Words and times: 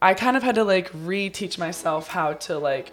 I 0.00 0.14
kind 0.14 0.36
of 0.36 0.42
had 0.42 0.56
to 0.56 0.64
like 0.64 0.92
reteach 0.92 1.58
myself 1.58 2.08
how 2.08 2.34
to 2.34 2.58
like 2.58 2.92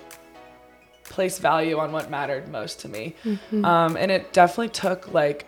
place 1.04 1.38
value 1.40 1.78
on 1.78 1.92
what 1.92 2.10
mattered 2.10 2.48
most 2.48 2.80
to 2.82 2.90
me. 2.90 3.16
Mm-hmm. 3.24 3.66
Um, 3.66 3.98
and 3.98 4.12
it 4.12 4.34
definitely 4.34 4.70
took 4.70 5.14
like 5.14 5.46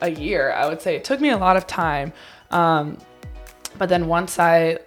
a 0.00 0.10
year, 0.10 0.52
I 0.52 0.66
would 0.66 0.80
say. 0.80 0.96
It 0.96 1.04
took 1.04 1.20
me 1.20 1.30
a 1.30 1.36
lot 1.36 1.56
of 1.56 1.66
time. 1.66 2.12
Um, 2.50 2.98
but 3.76 3.88
then 3.88 4.06
once 4.06 4.38
I, 4.38 4.78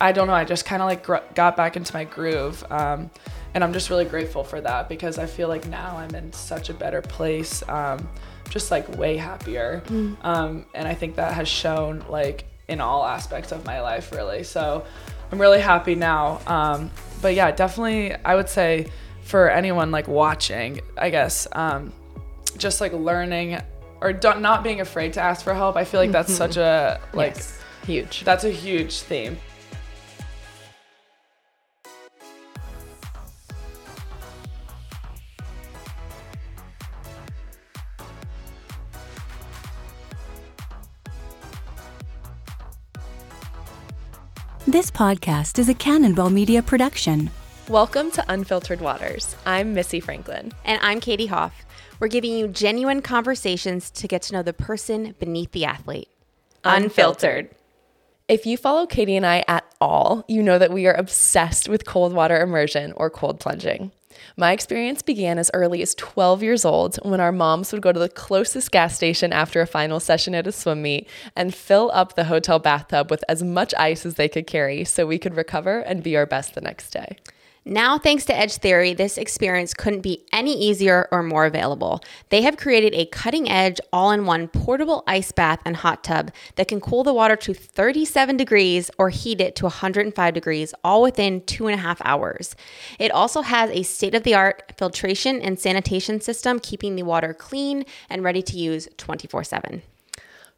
I 0.00 0.12
don't 0.12 0.26
know, 0.26 0.34
I 0.34 0.44
just 0.44 0.64
kind 0.64 0.82
of 0.82 0.88
like 0.88 1.04
gr- 1.04 1.16
got 1.34 1.56
back 1.56 1.76
into 1.76 1.94
my 1.94 2.04
groove. 2.04 2.64
Um, 2.70 3.10
and 3.54 3.62
I'm 3.62 3.72
just 3.72 3.90
really 3.90 4.04
grateful 4.04 4.42
for 4.42 4.60
that 4.60 4.88
because 4.88 5.18
I 5.18 5.26
feel 5.26 5.48
like 5.48 5.66
now 5.68 5.96
I'm 5.96 6.12
in 6.16 6.32
such 6.32 6.68
a 6.68 6.74
better 6.74 7.00
place, 7.00 7.62
um, 7.68 8.08
just 8.50 8.72
like 8.72 8.88
way 8.96 9.16
happier. 9.16 9.82
Um, 10.22 10.66
and 10.74 10.88
I 10.88 10.94
think 10.94 11.14
that 11.16 11.32
has 11.34 11.48
shown 11.48 12.04
like 12.08 12.44
in 12.66 12.80
all 12.80 13.04
aspects 13.04 13.52
of 13.52 13.64
my 13.64 13.80
life, 13.80 14.10
really. 14.10 14.42
So 14.42 14.84
I'm 15.34 15.40
really 15.40 15.60
happy 15.60 15.96
now. 15.96 16.40
Um, 16.46 16.92
but 17.20 17.34
yeah, 17.34 17.50
definitely, 17.50 18.14
I 18.24 18.36
would 18.36 18.48
say 18.48 18.86
for 19.24 19.50
anyone 19.50 19.90
like 19.90 20.06
watching, 20.06 20.80
I 20.96 21.10
guess, 21.10 21.48
um, 21.50 21.92
just 22.56 22.80
like 22.80 22.92
learning 22.92 23.60
or 24.00 24.12
don't, 24.12 24.42
not 24.42 24.62
being 24.62 24.80
afraid 24.80 25.14
to 25.14 25.20
ask 25.20 25.42
for 25.42 25.52
help. 25.52 25.74
I 25.74 25.82
feel 25.86 25.98
like 25.98 26.12
that's 26.12 26.32
such 26.32 26.56
a 26.56 27.00
like 27.14 27.34
Yes. 27.34 27.58
huge. 27.84 28.22
that's 28.24 28.44
a 28.44 28.50
huge 28.50 29.00
theme. 29.00 29.36
This 44.74 44.90
podcast 44.90 45.60
is 45.60 45.68
a 45.68 45.74
Cannonball 45.74 46.30
Media 46.30 46.60
production. 46.60 47.30
Welcome 47.68 48.10
to 48.10 48.24
Unfiltered 48.28 48.80
Waters. 48.80 49.36
I'm 49.46 49.72
Missy 49.72 50.00
Franklin. 50.00 50.50
And 50.64 50.80
I'm 50.82 50.98
Katie 50.98 51.26
Hoff. 51.26 51.64
We're 52.00 52.08
giving 52.08 52.32
you 52.32 52.48
genuine 52.48 53.00
conversations 53.00 53.88
to 53.92 54.08
get 54.08 54.22
to 54.22 54.32
know 54.32 54.42
the 54.42 54.52
person 54.52 55.14
beneath 55.20 55.52
the 55.52 55.64
athlete. 55.64 56.08
Unfiltered. 56.64 57.50
If 58.26 58.46
you 58.46 58.56
follow 58.56 58.84
Katie 58.84 59.14
and 59.14 59.24
I 59.24 59.44
at 59.46 59.64
all, 59.80 60.24
you 60.26 60.42
know 60.42 60.58
that 60.58 60.72
we 60.72 60.88
are 60.88 60.94
obsessed 60.94 61.68
with 61.68 61.86
cold 61.86 62.12
water 62.12 62.40
immersion 62.40 62.94
or 62.96 63.10
cold 63.10 63.38
plunging. 63.38 63.92
My 64.36 64.52
experience 64.52 65.02
began 65.02 65.38
as 65.38 65.50
early 65.54 65.82
as 65.82 65.94
12 65.94 66.42
years 66.42 66.64
old 66.64 66.96
when 67.02 67.20
our 67.20 67.32
moms 67.32 67.72
would 67.72 67.82
go 67.82 67.92
to 67.92 68.00
the 68.00 68.08
closest 68.08 68.70
gas 68.70 68.96
station 68.96 69.32
after 69.32 69.60
a 69.60 69.66
final 69.66 70.00
session 70.00 70.34
at 70.34 70.46
a 70.46 70.52
swim 70.52 70.82
meet 70.82 71.08
and 71.36 71.54
fill 71.54 71.90
up 71.94 72.14
the 72.14 72.24
hotel 72.24 72.58
bathtub 72.58 73.10
with 73.10 73.24
as 73.28 73.42
much 73.42 73.74
ice 73.78 74.04
as 74.04 74.14
they 74.14 74.28
could 74.28 74.46
carry 74.46 74.84
so 74.84 75.06
we 75.06 75.18
could 75.18 75.36
recover 75.36 75.80
and 75.80 76.02
be 76.02 76.16
our 76.16 76.26
best 76.26 76.54
the 76.54 76.60
next 76.60 76.90
day. 76.90 77.16
Now, 77.66 77.96
thanks 77.96 78.26
to 78.26 78.36
Edge 78.36 78.58
Theory, 78.58 78.92
this 78.92 79.16
experience 79.16 79.72
couldn't 79.72 80.02
be 80.02 80.26
any 80.30 80.54
easier 80.54 81.08
or 81.10 81.22
more 81.22 81.46
available. 81.46 82.02
They 82.28 82.42
have 82.42 82.58
created 82.58 82.92
a 82.92 83.06
cutting 83.06 83.48
edge, 83.48 83.80
all 83.90 84.10
in 84.10 84.26
one 84.26 84.48
portable 84.48 85.02
ice 85.06 85.32
bath 85.32 85.60
and 85.64 85.74
hot 85.74 86.04
tub 86.04 86.30
that 86.56 86.68
can 86.68 86.78
cool 86.78 87.04
the 87.04 87.14
water 87.14 87.36
to 87.36 87.54
37 87.54 88.36
degrees 88.36 88.90
or 88.98 89.08
heat 89.08 89.40
it 89.40 89.56
to 89.56 89.64
105 89.64 90.34
degrees, 90.34 90.74
all 90.84 91.00
within 91.00 91.40
two 91.46 91.66
and 91.66 91.80
a 91.80 91.82
half 91.82 92.02
hours. 92.04 92.54
It 92.98 93.10
also 93.10 93.40
has 93.40 93.70
a 93.70 93.82
state 93.82 94.14
of 94.14 94.24
the 94.24 94.34
art 94.34 94.74
filtration 94.76 95.40
and 95.40 95.58
sanitation 95.58 96.20
system, 96.20 96.60
keeping 96.60 96.96
the 96.96 97.02
water 97.02 97.32
clean 97.32 97.86
and 98.10 98.22
ready 98.22 98.42
to 98.42 98.58
use 98.58 98.88
24 98.98 99.42
7. 99.42 99.82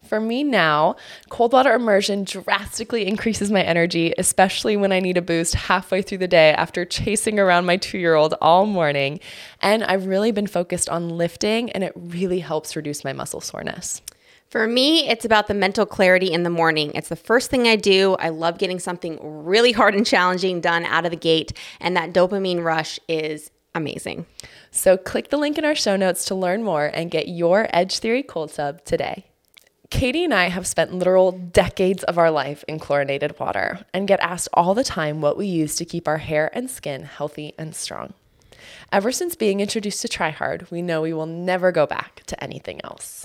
For 0.07 0.21
me 0.21 0.45
now, 0.45 0.97
cold 1.29 1.53
water 1.53 1.73
immersion 1.75 2.25
drastically 2.25 3.07
increases 3.07 3.51
my 3.51 3.62
energy, 3.62 4.15
especially 4.17 4.77
when 4.77 4.93
I 4.93 5.01
need 5.01 5.17
a 5.17 5.23
boost 5.23 5.55
halfway 5.55 6.03
through 6.03 6.19
the 6.19 6.29
day 6.29 6.53
after 6.53 6.85
chasing 6.85 7.39
around 7.39 7.67
my 7.67 7.77
two 7.77 7.98
year 7.98 8.15
old 8.15 8.35
all 8.41 8.67
morning. 8.67 9.21
And 9.61 9.83
I've 9.83 10.07
really 10.07 10.31
been 10.31 10.47
focused 10.47 10.89
on 10.89 11.09
lifting, 11.09 11.71
and 11.73 11.83
it 11.83 11.93
really 11.97 12.39
helps 12.39 12.77
reduce 12.77 13.05
my 13.05 13.13
muscle 13.13 13.41
soreness. 13.41 14.01
For 14.48 14.69
me, 14.69 15.08
it's 15.08 15.25
about 15.25 15.48
the 15.48 15.55
mental 15.55 15.85
clarity 15.85 16.33
in 16.33 16.45
the 16.45 16.51
morning. 16.51 16.92
It's 16.95 17.09
the 17.09 17.17
first 17.17 17.51
thing 17.51 17.67
I 17.67 17.75
do. 17.75 18.14
I 18.20 18.29
love 18.29 18.59
getting 18.59 18.79
something 18.79 19.19
really 19.20 19.73
hard 19.73 19.97
and 19.97 20.07
challenging 20.07 20.61
done 20.61 20.85
out 20.85 21.05
of 21.05 21.11
the 21.11 21.17
gate, 21.17 21.53
and 21.80 21.97
that 21.97 22.13
dopamine 22.13 22.63
rush 22.63 23.01
is 23.09 23.51
amazing. 23.75 24.25
So 24.70 24.97
click 24.97 25.30
the 25.30 25.36
link 25.36 25.59
in 25.59 25.64
our 25.64 25.75
show 25.75 25.97
notes 25.97 26.25
to 26.27 26.35
learn 26.35 26.63
more 26.63 26.86
and 26.86 27.11
get 27.11 27.29
your 27.29 27.69
Edge 27.73 27.98
Theory 27.98 28.23
cold 28.23 28.53
sub 28.53 28.85
today. 28.85 29.27
Katie 29.96 30.24
and 30.24 30.34
I 30.34 30.51
have 30.51 30.67
spent 30.67 30.92
literal 30.92 31.33
decades 31.33 32.05
of 32.05 32.18
our 32.18 32.30
life 32.30 32.62
in 32.68 32.79
chlorinated 32.79 33.40
water 33.40 33.79
and 33.95 34.07
get 34.07 34.20
asked 34.20 34.51
all 34.52 34.74
the 34.74 34.84
time 34.84 35.23
what 35.23 35.39
we 35.39 35.46
use 35.46 35.74
to 35.77 35.86
keep 35.86 36.07
our 36.07 36.18
hair 36.18 36.51
and 36.52 36.68
skin 36.68 37.05
healthy 37.05 37.55
and 37.57 37.74
strong. 37.74 38.12
Ever 38.92 39.11
since 39.11 39.35
being 39.35 39.61
introduced 39.61 40.02
to 40.02 40.08
Trihard, 40.08 40.70
we 40.70 40.83
know 40.83 41.01
we 41.01 41.14
will 41.14 41.24
never 41.24 41.73
go 41.73 41.86
back 41.86 42.23
to 42.27 42.45
anything 42.45 42.79
else. 42.85 43.24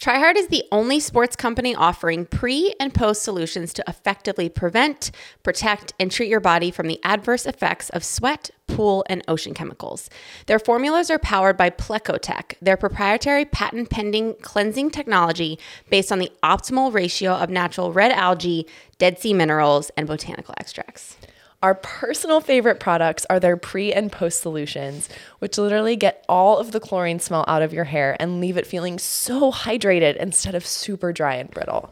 Trihard 0.00 0.36
is 0.36 0.48
the 0.48 0.64
only 0.72 1.00
sports 1.00 1.36
company 1.36 1.74
offering 1.74 2.26
pre 2.26 2.74
and 2.80 2.92
post 2.92 3.22
solutions 3.22 3.72
to 3.74 3.84
effectively 3.86 4.48
prevent, 4.48 5.10
protect, 5.42 5.92
and 6.00 6.10
treat 6.10 6.28
your 6.28 6.40
body 6.40 6.70
from 6.70 6.88
the 6.88 7.00
adverse 7.04 7.46
effects 7.46 7.90
of 7.90 8.04
sweat, 8.04 8.50
pool, 8.66 9.04
and 9.08 9.22
ocean 9.28 9.54
chemicals. 9.54 10.10
Their 10.46 10.58
formulas 10.58 11.10
are 11.10 11.18
powered 11.18 11.56
by 11.56 11.70
Plecotech, 11.70 12.54
their 12.60 12.76
proprietary 12.76 13.44
patent 13.44 13.88
pending 13.90 14.34
cleansing 14.42 14.90
technology 14.90 15.58
based 15.90 16.10
on 16.10 16.18
the 16.18 16.32
optimal 16.42 16.92
ratio 16.92 17.32
of 17.32 17.48
natural 17.48 17.92
red 17.92 18.12
algae, 18.12 18.66
dead 18.98 19.18
sea 19.18 19.32
minerals, 19.32 19.90
and 19.96 20.06
botanical 20.06 20.54
extracts. 20.58 21.16
Our 21.64 21.76
personal 21.76 22.42
favorite 22.42 22.78
products 22.78 23.24
are 23.30 23.40
their 23.40 23.56
pre 23.56 23.90
and 23.90 24.12
post 24.12 24.42
solutions, 24.42 25.08
which 25.38 25.56
literally 25.56 25.96
get 25.96 26.22
all 26.28 26.58
of 26.58 26.72
the 26.72 26.78
chlorine 26.78 27.20
smell 27.20 27.42
out 27.48 27.62
of 27.62 27.72
your 27.72 27.84
hair 27.84 28.18
and 28.20 28.38
leave 28.38 28.58
it 28.58 28.66
feeling 28.66 28.98
so 28.98 29.50
hydrated 29.50 30.16
instead 30.16 30.54
of 30.54 30.66
super 30.66 31.10
dry 31.10 31.36
and 31.36 31.50
brittle. 31.50 31.90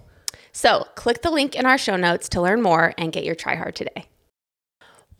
So, 0.52 0.84
click 0.94 1.22
the 1.22 1.30
link 1.30 1.54
in 1.54 1.64
our 1.64 1.78
show 1.78 1.96
notes 1.96 2.28
to 2.28 2.42
learn 2.42 2.60
more 2.60 2.92
and 2.98 3.14
get 3.14 3.24
your 3.24 3.34
Trihard 3.34 3.72
today. 3.72 4.04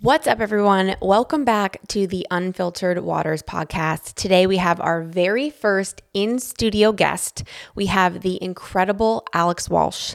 What's 0.03 0.27
up, 0.27 0.41
everyone? 0.41 0.97
Welcome 1.01 1.47
back 1.47 1.79
to 1.89 2.07
the 2.07 2.27
Unfiltered 2.31 2.99
Waters 2.99 3.43
podcast. 3.43 4.15
Today, 4.17 4.47
we 4.47 4.59
have 4.59 4.81
our 4.81 5.01
very 5.01 5.49
first 5.49 6.03
in 6.13 6.39
studio 6.39 6.93
guest. 6.93 7.45
We 7.75 7.87
have 7.87 8.21
the 8.21 8.43
incredible 8.43 9.25
Alex 9.33 9.71
Walsh. 9.71 10.15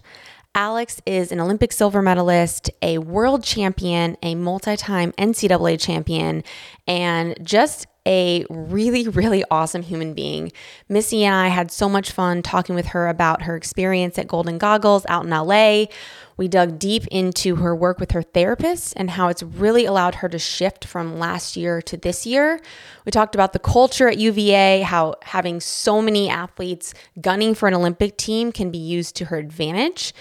Alex 0.58 1.00
is 1.06 1.32
an 1.32 1.40
Olympic 1.40 1.72
silver 1.72 2.02
medalist, 2.02 2.72
a 2.82 2.98
world 2.98 3.44
champion, 3.44 4.18
a 4.24 4.34
multi 4.34 4.76
time 4.76 5.12
NCAA 5.12 5.80
champion, 5.80 6.44
and 6.88 7.38
just 7.44 7.86
a 8.08 8.44
really, 8.50 9.08
really 9.08 9.44
awesome 9.52 9.84
human 9.84 10.16
being. 10.16 10.52
Missy 10.90 11.24
and 11.26 11.36
I 11.36 11.50
had 11.50 11.70
so 11.70 11.88
much 11.88 12.12
fun 12.12 12.42
talking 12.42 12.74
with 12.74 12.88
her 12.88 13.08
about 13.08 13.44
her 13.44 13.56
experience 13.56 14.18
at 14.18 14.28
Golden 14.28 14.58
Goggles 14.58 15.06
out 15.08 15.26
in 15.26 15.30
LA. 15.30 15.86
We 16.38 16.48
dug 16.48 16.80
deep 16.80 17.06
into 17.08 17.58
her 17.58 17.76
work 17.76 18.00
with 18.00 18.12
her 18.12 18.24
therapist 18.24 18.94
and 18.96 19.12
how 19.12 19.28
it's 19.28 19.44
really 19.44 19.86
allowed 19.86 20.16
her 20.16 20.30
to 20.30 20.40
shift 20.40 20.86
from 20.86 21.20
last 21.20 21.56
year 21.56 21.84
to 21.84 21.98
this 21.98 22.26
year. 22.26 22.60
We 23.06 23.12
talked 23.12 23.36
about 23.36 23.54
the 23.54 23.60
culture 23.60 24.08
at 24.08 24.18
UVA, 24.18 24.82
how 24.82 25.16
having 25.22 25.60
so 25.60 26.02
many 26.02 26.30
athletes 26.30 26.96
gunning 27.22 27.54
for 27.54 27.68
an 27.68 27.76
Olympic 27.76 28.18
team 28.18 28.52
can 28.52 28.72
be 28.72 28.78
used 28.80 29.16
to 29.18 29.26
her 29.26 29.38
advantage. 29.38 30.14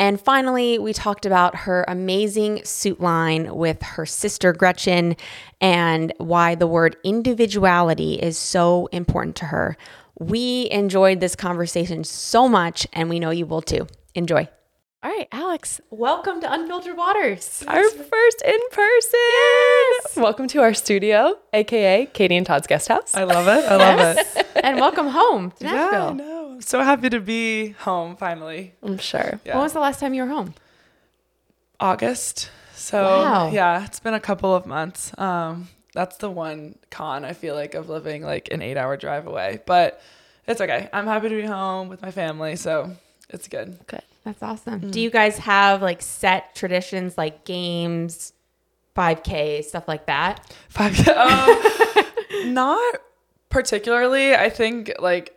And 0.00 0.20
finally, 0.20 0.78
we 0.78 0.92
talked 0.92 1.26
about 1.26 1.56
her 1.56 1.84
amazing 1.88 2.64
suit 2.64 3.00
line 3.00 3.54
with 3.56 3.82
her 3.82 4.06
sister 4.06 4.52
Gretchen 4.52 5.16
and 5.60 6.12
why 6.18 6.54
the 6.54 6.68
word 6.68 6.96
individuality 7.02 8.14
is 8.14 8.38
so 8.38 8.88
important 8.92 9.34
to 9.36 9.46
her. 9.46 9.76
We 10.20 10.68
enjoyed 10.70 11.18
this 11.18 11.34
conversation 11.34 12.04
so 12.04 12.48
much, 12.48 12.86
and 12.92 13.08
we 13.08 13.18
know 13.18 13.30
you 13.30 13.46
will 13.46 13.62
too. 13.62 13.88
Enjoy. 14.14 14.48
All 15.02 15.10
right, 15.10 15.28
Alex, 15.32 15.80
welcome 15.90 16.40
to 16.40 16.52
Unfiltered 16.52 16.96
Waters. 16.96 17.62
Our 17.66 17.88
first 17.88 18.42
in 18.44 18.58
person. 18.72 19.20
Yes. 19.32 20.16
Welcome 20.16 20.48
to 20.48 20.60
our 20.60 20.74
studio, 20.74 21.38
aka 21.52 22.06
Katie 22.06 22.36
and 22.36 22.46
Todd's 22.46 22.66
guest 22.66 22.88
house. 22.88 23.14
I 23.14 23.22
love 23.24 23.46
it. 23.46 23.64
I 23.64 23.76
love 23.76 24.18
it. 24.18 24.46
and 24.62 24.80
welcome 24.80 25.06
home 25.08 25.52
to 25.52 25.64
Yeah, 25.64 25.72
Nashville. 25.72 26.08
I 26.08 26.12
know. 26.14 26.47
I'm 26.58 26.62
so 26.62 26.82
happy 26.82 27.08
to 27.10 27.20
be 27.20 27.68
home 27.68 28.16
finally. 28.16 28.74
I'm 28.82 28.98
sure. 28.98 29.38
Yeah. 29.44 29.54
When 29.54 29.62
was 29.62 29.74
the 29.74 29.78
last 29.78 30.00
time 30.00 30.12
you 30.12 30.24
were 30.24 30.28
home? 30.28 30.54
August. 31.78 32.50
So 32.74 33.00
Wow. 33.00 33.50
yeah, 33.52 33.84
it's 33.84 34.00
been 34.00 34.14
a 34.14 34.18
couple 34.18 34.52
of 34.52 34.66
months. 34.66 35.16
Um, 35.16 35.68
that's 35.94 36.16
the 36.16 36.28
one 36.28 36.76
con 36.90 37.24
I 37.24 37.32
feel 37.32 37.54
like 37.54 37.74
of 37.74 37.88
living 37.88 38.24
like 38.24 38.48
an 38.50 38.60
eight 38.60 38.76
hour 38.76 38.96
drive 38.96 39.28
away. 39.28 39.60
But 39.66 40.02
it's 40.48 40.60
okay. 40.60 40.88
I'm 40.92 41.06
happy 41.06 41.28
to 41.28 41.36
be 41.36 41.46
home 41.46 41.88
with 41.88 42.02
my 42.02 42.10
family, 42.10 42.56
so 42.56 42.90
it's 43.28 43.46
good. 43.46 43.78
Good. 43.86 44.02
That's 44.24 44.42
awesome. 44.42 44.90
Do 44.90 45.00
you 45.00 45.10
guys 45.10 45.38
have 45.38 45.80
like 45.80 46.02
set 46.02 46.56
traditions 46.56 47.16
like 47.16 47.44
games, 47.44 48.32
5K, 48.96 49.64
stuff 49.64 49.86
like 49.86 50.06
that? 50.06 50.52
Five 50.70 51.06
um, 51.10 52.52
not 52.52 52.96
particularly. 53.48 54.34
I 54.34 54.50
think 54.50 54.92
like 54.98 55.36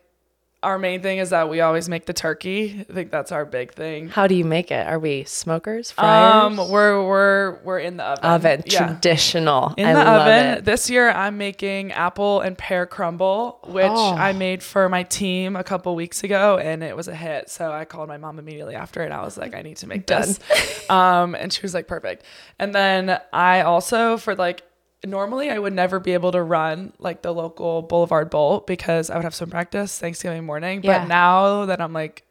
our 0.64 0.78
main 0.78 1.02
thing 1.02 1.18
is 1.18 1.32
that 1.32 1.50
we 1.50 1.60
always 1.62 1.90
make 1.90 2.06
the 2.06 2.14
turkey. 2.14 2.86
I 2.88 2.94
think 2.94 3.10
that's 3.10 3.32
our 3.32 3.46
big 3.46 3.74
thing. 3.74 4.10
How 4.10 4.28
do 4.28 4.36
you 4.36 4.46
make 4.46 4.70
it? 4.72 4.86
Are 4.86 5.00
we 5.00 5.24
smokers, 5.24 5.90
fryers? 5.92 6.60
Um, 6.60 6.70
we're 6.70 7.04
we're 7.06 7.58
we're 7.64 7.80
in 7.80 7.98
the 7.98 8.04
oven. 8.04 8.26
oven, 8.26 8.64
Yeah. 8.68 8.86
traditional. 8.88 9.74
In 9.78 9.88
I 9.88 9.94
the 9.94 10.00
oven. 10.10 10.46
it. 10.60 10.66
This 10.66 10.90
year 10.90 11.10
I'm 11.10 11.38
making 11.40 11.92
apple 11.94 12.42
and 12.42 12.56
pear 12.58 12.86
crumble, 12.86 13.60
which 13.68 13.86
Oh. 13.90 14.14
I 14.16 14.34
made 14.34 14.62
for 14.62 14.88
my 14.88 15.04
team 15.04 15.56
a 15.56 15.64
couple 15.64 15.96
weeks 15.96 16.24
ago 16.24 16.58
and 16.60 16.84
it 16.84 16.96
was 16.96 17.08
a 17.08 17.16
hit. 17.16 17.50
So 17.50 17.72
I 17.72 17.86
called 17.86 18.08
my 18.08 18.18
mom 18.18 18.38
immediately 18.38 18.76
after 18.76 19.02
and 19.02 19.14
I 19.14 19.24
was 19.24 19.38
like, 19.38 19.56
I 19.56 19.64
need 19.64 19.78
to 19.78 19.88
make 19.88 20.06
this. 20.06 20.40
um, 20.92 21.34
and 21.34 21.52
she 21.52 21.62
was 21.64 21.74
like, 21.74 21.88
perfect. 21.88 22.24
And 22.60 22.74
then 22.76 23.20
I 23.34 23.62
also 23.62 24.18
for 24.18 24.36
like 24.36 24.62
normally 25.06 25.50
I 25.50 25.58
would 25.58 25.74
never 25.74 26.00
be 26.00 26.14
able 26.14 26.32
to 26.32 26.42
run 26.42 26.94
like 27.00 27.22
the 27.22 27.34
local 27.34 27.82
Boulevard 27.82 28.30
Bolt 28.30 28.68
because 28.68 29.10
I 29.10 29.16
would 29.16 29.24
have 29.24 29.36
swim 29.36 29.50
practice 29.50 29.98
Thanksgiving 29.98 30.46
morning. 30.46 30.82
Yeah. 30.84 31.00
But 31.00 31.08
now 31.08 31.66
that 31.66 31.82
I'm 31.82 31.94
like 31.94 32.24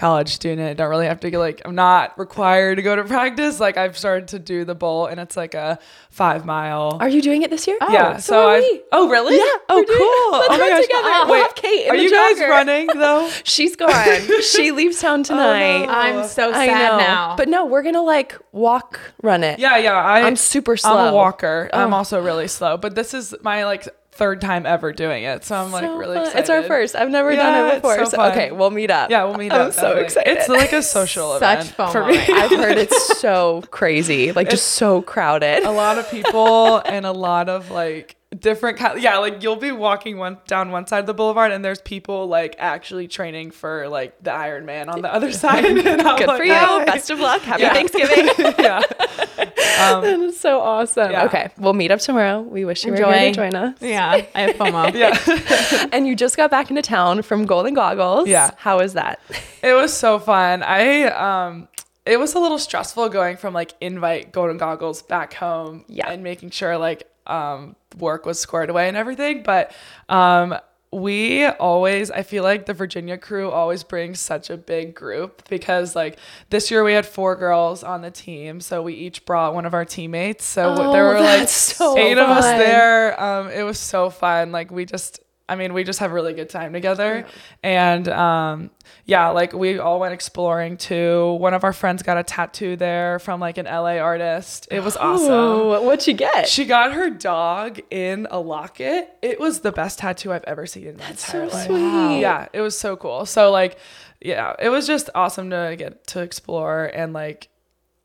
college 0.00 0.30
student, 0.30 0.68
I 0.70 0.72
don't 0.72 0.88
really 0.88 1.06
have 1.06 1.20
to 1.20 1.30
get 1.30 1.38
like 1.38 1.60
I'm 1.66 1.74
not 1.74 2.18
required 2.18 2.76
to 2.76 2.82
go 2.82 2.96
to 2.96 3.04
practice. 3.04 3.60
Like 3.60 3.76
I've 3.76 3.98
started 3.98 4.28
to 4.28 4.38
do 4.38 4.64
the 4.64 4.74
bowl, 4.74 5.06
and 5.06 5.20
it's 5.20 5.36
like 5.36 5.54
a 5.54 5.78
five 6.10 6.44
mile. 6.46 6.96
Are 7.00 7.08
you 7.08 7.20
doing 7.20 7.42
it 7.42 7.50
this 7.50 7.66
year? 7.66 7.76
yeah, 7.90 8.14
oh, 8.16 8.18
so, 8.18 8.32
so, 8.32 8.48
are 8.48 8.54
I. 8.56 8.58
we. 8.60 8.82
Oh 8.92 9.08
really? 9.10 9.36
Yeah, 9.36 9.44
Oh 9.68 9.76
we're 9.76 9.84
doing 9.84 9.98
cool. 9.98 10.40
Let's 10.40 10.48
oh 10.54 10.56
my 10.56 10.58
run 10.58 10.70
gosh. 10.70 10.82
together. 10.86 11.08
Oh, 11.08 11.24
We'll 11.26 11.32
wait, 11.34 11.42
have 11.42 11.54
Kate 11.54 11.84
in 11.86 11.90
Are 11.92 11.96
the 11.96 12.02
you 12.02 12.10
guys 12.10 12.40
running 12.40 12.86
though? 12.88 13.30
She's 13.44 13.76
gone. 13.76 14.40
she 14.42 14.72
leaves 14.80 15.00
town 15.00 15.20
oh, 15.20 15.24
tonight. 15.24 15.86
I'm 15.88 16.26
so 16.26 16.50
I 16.50 16.66
sad 16.66 16.90
know. 16.92 16.96
now. 16.98 17.36
But 17.36 17.48
no, 17.48 17.66
we're 17.66 17.82
gonna 17.82 18.02
like 18.02 18.36
walk 18.52 18.98
run 19.22 19.44
it. 19.44 19.58
Yeah, 19.58 19.76
yeah. 19.76 19.92
I, 19.94 20.22
I'm 20.22 20.36
super 20.36 20.72
I'm 20.72 20.76
slow. 20.78 21.08
a 21.08 21.12
walker. 21.14 21.68
I'm 21.72 21.92
Oh. 21.92 21.96
also 21.98 22.20
really 22.22 22.48
slow, 22.48 22.76
but 22.78 22.94
this 22.94 23.12
is 23.14 23.34
my 23.42 23.64
like 23.66 23.86
third 24.12 24.40
time 24.40 24.66
ever 24.66 24.92
doing 24.92 25.24
it, 25.24 25.44
so 25.44 25.56
I'm 25.56 25.72
like 25.72 25.84
really 25.84 26.18
excited. 26.18 26.40
It's 26.40 26.50
our 26.50 26.62
first. 26.64 26.94
I've 26.96 27.10
never 27.10 27.30
Yeah, 27.32 27.36
done 27.42 27.68
it 27.70 27.74
before. 27.76 27.96
so 28.04 28.04
So 28.10 28.22
okay, 28.30 28.50
we'll 28.52 28.70
meet 28.70 28.90
up. 28.90 29.10
Yeah, 29.10 29.24
we'll 29.24 29.36
meet 29.38 29.52
up. 29.52 29.66
I'm 29.66 29.72
so 29.72 29.82
definitely. 29.82 30.04
excited. 30.04 30.36
It's 30.36 30.48
like 30.48 30.72
a 30.72 30.82
social 30.82 31.38
Such 31.38 31.60
event 31.70 31.76
FOMO 31.76 31.92
for 31.92 32.06
me. 32.06 32.18
I've 32.28 32.50
heard 32.50 32.76
it's 32.78 33.18
so 33.20 33.62
crazy, 33.70 34.32
like 34.32 34.50
just 34.50 34.68
so 34.68 35.00
crowded. 35.02 35.64
a 35.64 35.70
lot 35.70 35.98
of 35.98 36.10
people 36.10 36.78
and 36.78 37.06
a 37.06 37.12
lot 37.12 37.48
of 37.48 37.70
like 37.70 38.16
different 38.38 38.78
kind 38.78 39.02
yeah 39.02 39.18
like 39.18 39.42
you'll 39.42 39.56
be 39.56 39.72
walking 39.72 40.16
one 40.16 40.38
down 40.46 40.70
one 40.70 40.86
side 40.86 41.00
of 41.00 41.06
the 41.06 41.12
boulevard 41.14 41.50
and 41.50 41.64
there's 41.64 41.80
people 41.80 42.28
like 42.28 42.54
actually 42.60 43.08
training 43.08 43.50
for 43.50 43.88
like 43.88 44.14
the 44.22 44.30
Iron 44.32 44.64
Man 44.64 44.88
on 44.88 45.02
the 45.02 45.12
other 45.12 45.32
side 45.42 45.64
and 45.64 45.80
I'm 46.00 46.16
Good 46.16 46.28
like, 46.28 46.36
for 46.38 46.44
you. 46.44 46.54
"Hi." 46.54 46.84
Best 46.84 47.10
of 47.10 47.18
luck. 47.18 47.42
Happy 47.42 47.62
Yeah. 47.62 47.72
Thanksgiving. 47.74 48.28
yeah 48.58 48.82
that 49.36 50.04
is 50.20 50.38
so 50.38 50.60
awesome. 50.60 51.10
Yeah. 51.10 51.24
Okay, 51.24 51.50
we'll 51.58 51.72
meet 51.72 51.90
up 51.90 51.98
tomorrow. 52.00 52.40
We 52.40 52.64
wish 52.64 52.84
you 52.84 52.92
were 52.92 52.98
here 52.98 53.06
to 53.06 53.32
join 53.32 53.54
us. 53.56 53.76
Yeah, 53.80 54.24
I 54.34 54.40
have 54.42 54.56
FOMO. 54.56 54.94
yeah 54.94 55.88
And 55.92 56.06
you 56.06 56.14
just 56.14 56.36
got 56.36 56.50
back 56.52 56.70
into 56.70 56.82
town 56.82 57.22
from 57.22 57.46
Golden 57.46 57.74
Goggles. 57.74 58.28
Yeah. 58.28 58.50
How 58.58 58.78
was 58.78 58.92
that? 58.94 59.20
it 59.62 59.74
was 59.74 59.92
so 59.92 60.18
fun 60.18 60.62
i 60.62 61.02
um 61.04 61.68
it 62.06 62.18
was 62.18 62.32
a 62.34 62.38
little 62.38 62.58
stressful 62.58 63.08
going 63.10 63.36
from 63.36 63.52
like 63.52 63.74
invite 63.80 64.32
golden 64.32 64.56
goggles 64.56 65.02
back 65.02 65.34
home 65.34 65.84
Yeah. 65.88 66.08
and 66.10 66.22
making 66.22 66.50
sure 66.50 66.78
like 66.78 67.02
um 67.30 67.76
work 67.98 68.26
was 68.26 68.38
squared 68.38 68.70
away 68.70 68.88
and 68.88 68.96
everything 68.96 69.42
but 69.42 69.72
um 70.08 70.56
we 70.92 71.46
always 71.46 72.10
i 72.10 72.22
feel 72.22 72.42
like 72.42 72.66
the 72.66 72.74
virginia 72.74 73.16
crew 73.16 73.48
always 73.48 73.84
brings 73.84 74.18
such 74.18 74.50
a 74.50 74.56
big 74.56 74.92
group 74.92 75.48
because 75.48 75.94
like 75.94 76.18
this 76.50 76.68
year 76.68 76.82
we 76.82 76.92
had 76.92 77.06
four 77.06 77.36
girls 77.36 77.84
on 77.84 78.02
the 78.02 78.10
team 78.10 78.60
so 78.60 78.82
we 78.82 78.94
each 78.94 79.24
brought 79.24 79.54
one 79.54 79.64
of 79.64 79.72
our 79.72 79.84
teammates 79.84 80.44
so 80.44 80.74
Oh, 80.76 80.92
there 80.92 81.04
were 81.04 81.20
like 81.20 81.48
so 81.48 81.96
eight 81.96 82.18
of 82.18 82.28
us 82.28 82.44
there. 82.44 83.20
Um 83.22 83.48
it 83.50 83.62
was 83.62 83.78
so 83.78 84.10
fun. 84.10 84.50
Like 84.50 84.72
we 84.72 84.84
just 84.84 85.20
I 85.50 85.56
mean, 85.56 85.74
we 85.74 85.82
just 85.82 85.98
have 85.98 86.12
a 86.12 86.14
really 86.14 86.32
good 86.32 86.48
time 86.48 86.72
together. 86.72 87.26
And 87.62 88.08
um, 88.08 88.70
yeah, 89.04 89.30
like 89.30 89.52
we 89.52 89.80
all 89.80 89.98
went 89.98 90.14
exploring 90.14 90.76
too. 90.76 91.34
One 91.34 91.54
of 91.54 91.64
our 91.64 91.72
friends 91.72 92.04
got 92.04 92.16
a 92.16 92.22
tattoo 92.22 92.76
there 92.76 93.18
from 93.18 93.40
like 93.40 93.58
an 93.58 93.66
LA 93.66 93.98
artist. 93.98 94.68
It 94.70 94.84
was 94.84 94.96
awesome. 94.96 95.32
Ooh, 95.32 95.82
what'd 95.82 96.06
you 96.06 96.14
get? 96.14 96.48
She 96.48 96.64
got 96.64 96.92
her 96.92 97.10
dog 97.10 97.80
in 97.90 98.28
a 98.30 98.38
locket. 98.40 99.10
It 99.22 99.40
was 99.40 99.60
the 99.60 99.72
best 99.72 99.98
tattoo 99.98 100.32
I've 100.32 100.44
ever 100.44 100.66
seen 100.66 100.86
in 100.86 100.96
my 100.96 101.08
entire 101.10 101.50
so 101.50 101.56
life. 101.56 101.66
sweet. 101.66 102.20
Yeah, 102.20 102.46
it 102.52 102.60
was 102.60 102.78
so 102.78 102.96
cool. 102.96 103.26
So 103.26 103.50
like, 103.50 103.76
yeah, 104.20 104.54
it 104.58 104.68
was 104.68 104.86
just 104.86 105.10
awesome 105.14 105.50
to 105.50 105.74
get 105.76 106.06
to 106.08 106.20
explore 106.20 106.90
and 106.94 107.12
like 107.12 107.49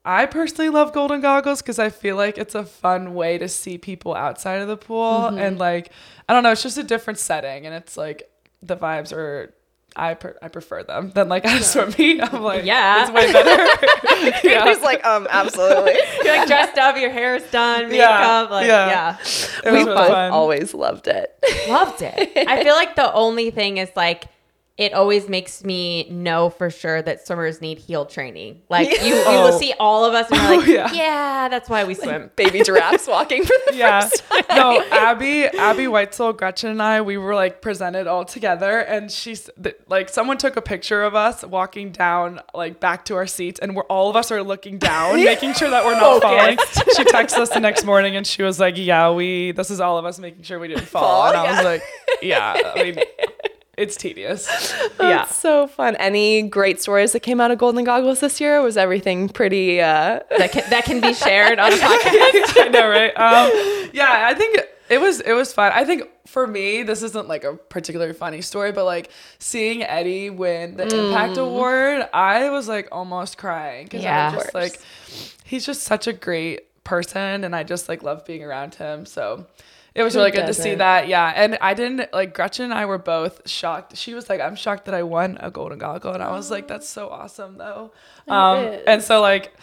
I 0.08 0.28
personally 0.28 0.70
love 0.70 0.94
golden 0.94 1.20
goggles 1.22 1.62
because 1.62 1.80
I 1.80 1.90
feel 1.90 2.16
like 2.16 2.38
it's 2.38 2.54
a 2.56 2.64
fun 2.64 3.16
way 3.16 3.38
to 3.40 3.48
see 3.50 3.78
people 3.80 4.14
outside 4.16 4.62
of 4.62 4.68
the 4.68 4.78
pool 4.78 5.22
Mm-hmm. 5.22 5.40
and 5.40 5.58
like 5.60 5.92
I 6.30 6.34
don't 6.34 6.44
know, 6.44 6.52
it's 6.52 6.64
just 6.64 6.78
a 6.78 6.84
different 6.84 7.18
setting 7.20 7.66
and 7.66 7.74
it's 7.74 7.98
like 7.98 8.30
the 8.62 8.76
vibes 8.78 9.12
are 9.12 9.54
I 9.98 10.14
per- 10.14 10.38
I 10.42 10.50
prefer 10.50 10.84
them 10.84 11.12
than 11.16 11.30
like 11.30 11.46
at 11.46 11.62
a 11.62 11.64
swim 11.64 11.94
meet. 11.98 12.22
I'm 12.22 12.44
like 12.44 12.66
Yeah. 12.66 13.04
it's 13.04 13.12
way 13.12 13.32
better. 13.32 13.64
yeah. 14.48 14.66
He's 14.66 14.82
like, 14.82 15.06
um, 15.06 15.26
absolutely. 15.30 15.94
You're 16.24 16.38
like 16.38 16.48
dressed 16.48 16.78
up, 16.78 16.98
your 16.98 17.10
hair 17.12 17.38
is 17.38 17.44
done, 17.50 17.84
Yeah, 17.94 18.18
makeup, 18.18 18.52
like 18.52 18.68
yeah. 18.68 18.88
yeah. 18.90 19.18
It 19.20 19.24
was 19.24 19.64
we 19.66 19.72
really 19.72 19.86
both 19.96 20.08
fun. 20.10 20.32
always 20.32 20.74
loved 20.74 21.08
it. 21.08 21.34
Loved 21.70 22.02
it. 22.02 22.32
I 22.48 22.62
feel 22.64 22.76
like 22.76 22.96
the 22.96 23.12
only 23.14 23.52
thing 23.52 23.78
is 23.78 23.90
like 23.96 24.26
it 24.78 24.94
always 24.94 25.30
makes 25.30 25.64
me 25.64 26.06
know 26.10 26.50
for 26.50 26.70
sure 26.70 27.02
that 27.02 27.26
swimmers 27.26 27.62
need 27.62 27.80
heel 27.80 28.06
training. 28.06 28.62
Like 28.68 28.90
you, 28.90 29.16
you 29.16 29.16
will 29.16 29.54
Oh. 29.54 29.58
see 29.58 29.74
all 29.80 30.04
of 30.04 30.14
us 30.14 30.30
and 30.30 30.42
you're 30.42 30.52
oh, 30.54 30.58
like, 30.58 30.68
yeah. 30.68 30.92
yeah. 30.94 31.48
that's 31.48 31.70
why 31.70 31.86
we 31.86 31.94
swim. 31.94 32.30
Baby 32.36 32.62
giraffes 32.62 33.08
walking 33.08 33.44
for 33.46 33.54
the 33.70 33.76
yeah. 33.78 34.02
first 34.02 34.24
time. 34.30 34.44
No, 34.50 34.84
Abby, 34.92 35.46
Abbey 35.46 35.86
Weitzeil, 35.86 36.36
Gretchen, 36.36 36.72
and 36.72 36.82
I, 36.82 37.00
we 37.02 37.16
were 37.18 37.36
like 37.36 37.62
presented 37.62 38.06
all 38.06 38.26
together, 38.26 38.80
and 38.80 39.10
she's 39.10 39.50
th- 39.64 39.78
like, 39.88 40.10
someone 40.10 40.38
took 40.38 40.58
a 40.58 40.62
picture 40.62 41.04
of 41.04 41.16
us 41.16 41.46
walking 41.46 41.92
down, 41.94 42.42
like 42.54 42.82
back 42.82 43.06
to 43.06 43.16
our 43.16 43.28
seats, 43.28 43.62
and 43.62 43.78
we're 43.78 43.84
all 43.84 44.10
of 44.10 44.18
us 44.18 44.30
are 44.30 44.44
looking 44.44 44.78
down, 44.78 45.16
making 45.24 45.54
sure 45.54 45.70
that 45.70 45.86
we're 45.86 45.94
not 45.98 46.22
falling. 46.22 46.58
She 46.98 47.04
texted 47.06 47.38
us 47.40 47.50
the 47.50 47.62
next 47.62 47.86
morning, 47.86 48.18
and 48.18 48.28
she 48.28 48.44
was 48.44 48.60
like, 48.60 48.78
"Yeah, 48.78 49.12
we. 49.12 49.54
This 49.54 49.72
is 49.72 49.80
all 49.80 49.98
of 49.98 50.04
us 50.04 50.20
making 50.20 50.44
sure 50.44 50.60
we 50.60 50.68
didn't 50.68 50.86
fall." 50.86 51.02
Fall, 51.02 51.28
and 51.30 51.38
I 51.38 51.44
yeah. 51.46 51.56
was 51.56 51.64
like, 51.66 51.84
"Yeah, 52.22 52.72
I 52.76 52.84
mean, 52.84 52.96
it's 53.78 53.96
tedious." 53.96 54.48
Yeah. 55.00 55.26
So 55.26 55.68
fun. 55.68 55.96
Any 55.98 56.42
great 56.44 56.82
stories 56.82 57.12
that 57.12 57.20
came 57.20 57.40
out 57.42 57.52
of 57.52 57.58
Golden 57.60 57.84
Goggles 57.84 58.22
this 58.22 58.40
year? 58.42 58.62
Was 58.62 58.76
everything 58.78 59.30
pretty 59.30 59.80
uh 59.82 60.22
That 60.38 60.52
can, 60.52 60.64
that 60.70 60.86
can 60.86 61.00
be 61.02 61.14
shared 61.14 61.60
on 61.60 61.70
the 61.70 61.76
podcast. 61.90 62.58
I 62.66 62.68
know, 62.70 62.90
right? 62.90 63.10
Um, 63.16 63.90
yeah, 63.94 64.26
I 64.28 64.34
think 64.34 64.60
it 64.90 65.00
was 65.00 65.20
it 65.22 65.34
was 65.34 65.54
fun. 65.54 65.72
I 65.76 65.84
think 65.86 66.04
for 66.26 66.48
me, 66.48 66.82
this 66.84 67.04
isn't 67.04 67.28
like 67.28 67.44
a 67.44 67.54
particularly 67.54 68.14
funny 68.14 68.42
story, 68.42 68.72
but 68.72 68.86
like 68.86 69.12
seeing 69.38 69.84
Eddie 69.84 70.30
win 70.32 70.78
the 70.78 70.84
Impact 70.84 71.38
Award, 71.38 72.08
I 72.14 72.50
was 72.50 72.68
like 72.68 72.88
almost 72.92 73.38
crying 73.38 73.84
because 73.86 74.02
Yeah. 74.02 74.32
I 74.32 74.36
was 74.36 74.44
just 74.46 74.56
like, 74.56 74.80
he's 75.44 75.66
just 75.66 75.84
such 75.84 76.08
a 76.08 76.14
great 76.14 76.84
person, 76.84 77.44
and 77.44 77.56
I 77.56 77.64
just 77.64 77.90
like 77.90 78.02
love 78.02 78.26
being 78.26 78.44
around 78.44 78.76
him. 78.76 79.06
So. 79.06 79.46
It 79.96 80.04
was 80.04 80.14
Who 80.14 80.20
really 80.20 80.32
good 80.32 80.46
to 80.48 80.54
see 80.54 80.76
that, 80.76 81.08
yeah. 81.08 81.32
And 81.34 81.58
I 81.62 81.74
didn't 81.74 82.12
like 82.14 82.34
Gretchen 82.34 82.66
and 82.66 82.74
I 82.74 82.86
were 82.86 82.98
both 82.98 83.50
shocked. 83.50 83.96
She 83.96 84.14
was 84.14 84.30
like, 84.30 84.42
"I'm 84.42 84.56
shocked 84.56 84.86
that 84.86 84.94
I 84.94 85.04
won 85.04 85.38
a 85.40 85.50
golden 85.50 85.80
goggle," 85.80 86.12
and 86.14 86.22
I 86.22 86.32
was 86.32 86.52
like, 86.52 86.68
"That's 86.68 86.88
so 86.88 87.10
awesome, 87.10 87.58
though." 87.58 87.92
Um, 88.28 88.58
and 88.86 89.02
so 89.02 89.22
like 89.22 89.54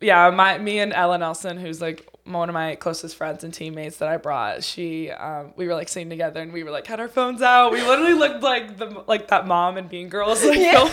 yeah, 0.00 0.30
my 0.30 0.58
me 0.58 0.78
and 0.78 0.92
Ella 0.92 1.18
Nelson, 1.18 1.56
who's 1.58 1.80
like 1.80 2.08
one 2.24 2.48
of 2.48 2.54
my 2.54 2.74
closest 2.76 3.16
friends 3.16 3.44
and 3.44 3.52
teammates 3.52 3.98
that 3.98 4.08
I 4.08 4.16
brought, 4.16 4.64
she 4.64 5.10
um, 5.10 5.52
we 5.56 5.66
were 5.66 5.74
like 5.74 5.88
singing 5.90 6.08
together 6.10 6.40
and 6.40 6.52
we 6.52 6.62
were 6.64 6.70
like 6.70 6.86
had 6.86 6.98
our 7.00 7.08
phones 7.08 7.42
out. 7.42 7.72
We 7.72 7.82
literally 7.82 8.14
looked 8.14 8.42
like 8.42 8.78
the 8.78 9.04
like 9.06 9.28
that 9.28 9.46
mom 9.46 9.76
and 9.76 9.90
Mean 9.90 10.08
Girls 10.08 10.42
like 10.44 10.58
filming. 10.58 10.92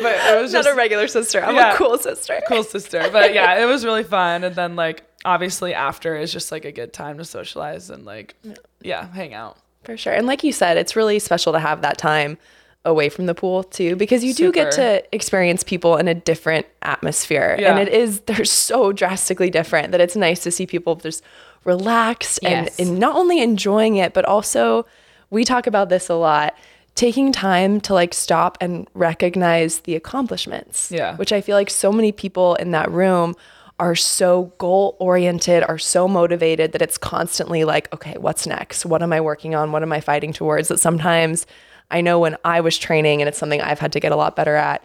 but 0.00 0.14
it 0.16 0.40
was 0.42 0.52
not 0.52 0.58
just 0.64 0.68
a 0.68 0.74
regular 0.74 1.08
sister. 1.08 1.42
I'm 1.44 1.54
Yeah. 1.56 1.74
a 1.74 1.76
cool 1.76 1.98
sister. 1.98 2.40
cool 2.48 2.62
sister. 2.62 3.08
But 3.12 3.34
yeah, 3.34 3.60
it 3.62 3.66
was 3.66 3.84
really 3.84 4.04
fun. 4.04 4.44
And 4.44 4.54
then 4.54 4.76
like 4.76 5.02
obviously 5.24 5.74
after 5.74 6.16
is 6.16 6.32
just 6.32 6.52
like 6.52 6.64
a 6.64 6.72
good 6.72 6.92
time 6.92 7.18
to 7.18 7.24
socialize 7.24 7.90
and 7.90 8.04
like 8.04 8.36
yeah, 8.80 9.10
hang 9.12 9.34
out. 9.34 9.58
For 9.82 9.96
sure. 9.96 10.12
And 10.12 10.26
like 10.26 10.44
you 10.44 10.52
said, 10.52 10.76
it's 10.76 10.96
really 10.96 11.18
special 11.18 11.52
to 11.52 11.58
have 11.58 11.82
that 11.82 11.98
time 11.98 12.38
away 12.84 13.08
from 13.08 13.26
the 13.26 13.34
pool 13.34 13.62
too, 13.64 13.96
because 13.96 14.22
you 14.22 14.34
do 14.34 14.52
get 14.52 14.72
to 14.72 15.02
experience 15.14 15.62
people 15.62 15.96
in 15.96 16.06
a 16.08 16.14
different 16.14 16.66
atmosphere. 16.82 17.56
Yeah. 17.58 17.70
And 17.76 17.88
it 17.88 17.92
is, 17.94 18.20
they're 18.26 18.44
so 18.44 18.92
drastically 18.92 19.50
different 19.50 19.92
that 19.92 20.00
it's 20.00 20.16
nice 20.16 20.40
to 20.42 20.50
see 20.50 20.66
people 20.66 20.96
just 20.96 21.22
relaxed 21.64 22.40
Yes. 22.42 22.78
and, 22.78 22.88
and 22.90 22.98
not 22.98 23.16
only 23.16 23.40
enjoying 23.42 23.96
it, 23.96 24.12
but 24.12 24.24
also 24.24 24.84
we 25.30 25.44
talk 25.44 25.66
about 25.66 25.88
this 25.88 26.08
a 26.08 26.14
lot. 26.14 26.54
Taking 26.94 27.32
time 27.32 27.80
to 27.82 27.94
like 27.94 28.14
stop 28.14 28.56
and 28.60 28.86
recognize 28.94 29.80
the 29.80 29.96
accomplishments. 29.96 30.92
Yeah. 30.92 31.16
Which 31.16 31.32
I 31.32 31.40
feel 31.40 31.56
like 31.56 31.70
so 31.70 31.90
many 31.90 32.12
people 32.12 32.54
in 32.56 32.70
that 32.70 32.88
room 32.90 33.34
are 33.80 33.96
so 33.96 34.52
goal 34.58 34.94
oriented, 35.00 35.64
are 35.64 35.78
so 35.78 36.06
motivated 36.06 36.70
that 36.70 36.80
it's 36.82 36.96
constantly 36.96 37.64
like, 37.64 37.92
okay, 37.92 38.14
what's 38.18 38.46
next? 38.46 38.86
What 38.86 39.02
am 39.02 39.12
I 39.12 39.20
working 39.20 39.56
on? 39.56 39.72
What 39.72 39.82
am 39.82 39.92
I 39.92 40.00
fighting 40.00 40.32
towards? 40.32 40.68
That 40.68 40.78
sometimes 40.78 41.46
I 41.90 42.00
know 42.00 42.18
when 42.18 42.36
I 42.44 42.60
was 42.60 42.76
training 42.78 43.20
and 43.22 43.28
it's 43.28 43.38
something 43.38 43.60
I've 43.60 43.78
had 43.78 43.92
to 43.92 44.00
get 44.00 44.12
a 44.12 44.16
lot 44.16 44.36
better 44.36 44.56
at, 44.56 44.82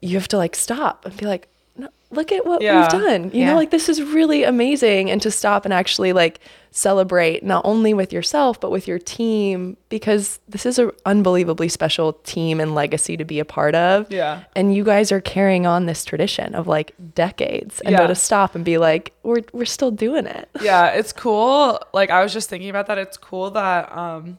you 0.00 0.16
have 0.18 0.28
to 0.28 0.36
like 0.38 0.56
stop 0.56 1.04
and 1.04 1.16
be 1.16 1.26
like, 1.26 1.46
no, 1.76 1.88
look 2.10 2.32
at 2.32 2.44
what 2.46 2.60
Yeah. 2.62 2.80
we've 2.80 3.02
done. 3.02 3.24
You 3.32 3.40
Yeah. 3.40 3.50
know, 3.50 3.56
like 3.56 3.70
this 3.70 3.88
is 3.88 4.02
really 4.02 4.42
amazing. 4.44 5.10
And 5.10 5.20
to 5.22 5.30
stop 5.30 5.64
and 5.64 5.72
actually 5.74 6.12
like 6.12 6.40
celebrate 6.72 7.42
not 7.44 7.62
only 7.64 7.92
with 7.92 8.12
yourself, 8.12 8.60
but 8.60 8.70
with 8.70 8.86
your 8.88 8.98
team, 8.98 9.76
because 9.88 10.38
this 10.48 10.64
is 10.64 10.78
an 10.78 10.90
unbelievably 11.04 11.68
special 11.68 12.14
team 12.24 12.60
and 12.60 12.74
legacy 12.74 13.16
to 13.16 13.24
be 13.24 13.38
a 13.40 13.44
part 13.44 13.74
of. 13.74 14.10
Yeah. 14.10 14.42
And 14.56 14.74
you 14.74 14.84
guys 14.84 15.10
are 15.12 15.20
carrying 15.20 15.66
on 15.66 15.86
this 15.86 16.04
tradition 16.04 16.54
of 16.54 16.66
like 16.66 16.94
decades. 17.14 17.80
And 17.82 17.92
Yeah. 17.92 18.06
to 18.06 18.14
stop 18.14 18.54
and 18.54 18.64
be 18.64 18.78
like, 18.78 19.12
we're, 19.22 19.42
we're 19.52 19.64
still 19.66 19.90
doing 19.90 20.26
it. 20.26 20.48
yeah, 20.62 20.86
it's 20.88 21.12
cool. 21.12 21.80
Like 21.92 22.10
I 22.10 22.22
was 22.22 22.32
just 22.32 22.48
thinking 22.48 22.70
about 22.70 22.86
that. 22.86 22.98
It's 22.98 23.16
cool 23.16 23.50
that 23.50 23.92
um 23.96 24.38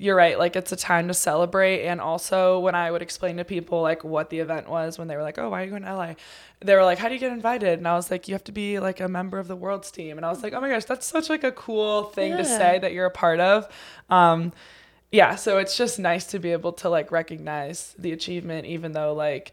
you're 0.00 0.14
right. 0.14 0.38
Like 0.38 0.54
it's 0.54 0.70
a 0.70 0.76
time 0.76 1.08
to 1.08 1.14
celebrate. 1.14 1.84
And 1.84 2.00
also 2.00 2.60
when 2.60 2.76
I 2.76 2.88
would 2.90 3.02
explain 3.02 3.36
to 3.38 3.44
people 3.44 3.82
like 3.82 4.04
what 4.04 4.30
the 4.30 4.38
event 4.38 4.68
was 4.68 4.96
when 4.96 5.08
they 5.08 5.16
were 5.16 5.22
like, 5.24 5.38
Oh, 5.38 5.50
why 5.50 5.60
are 5.60 5.64
you 5.64 5.70
going 5.70 5.82
to 5.82 5.92
LA? 5.94 6.14
They 6.60 6.74
were 6.76 6.84
like, 6.84 6.98
How 6.98 7.08
do 7.08 7.14
you 7.14 7.20
get 7.20 7.32
invited? 7.32 7.78
And 7.80 7.88
I 7.88 7.94
was 7.94 8.08
like, 8.08 8.28
You 8.28 8.34
have 8.34 8.44
to 8.44 8.52
be 8.52 8.78
like 8.78 9.00
a 9.00 9.08
member 9.08 9.38
of 9.40 9.48
the 9.48 9.56
world's 9.56 9.90
team. 9.90 10.16
And 10.16 10.24
I 10.24 10.30
was 10.30 10.40
like, 10.42 10.52
Oh 10.52 10.60
my 10.60 10.68
gosh, 10.68 10.84
that's 10.84 11.04
such 11.06 11.28
like 11.28 11.42
a 11.42 11.50
cool 11.52 12.04
thing 12.04 12.36
to 12.36 12.44
say 12.44 12.78
that 12.78 12.92
you're 12.92 13.06
a 13.06 13.10
part 13.10 13.40
of. 13.40 13.66
Um 14.08 14.52
yeah, 15.10 15.34
so 15.36 15.58
it's 15.58 15.76
just 15.76 15.98
nice 15.98 16.26
to 16.26 16.38
be 16.38 16.52
able 16.52 16.74
to 16.74 16.88
like 16.88 17.10
recognize 17.10 17.94
the 17.98 18.12
achievement, 18.12 18.66
even 18.66 18.92
though 18.92 19.14
like 19.14 19.52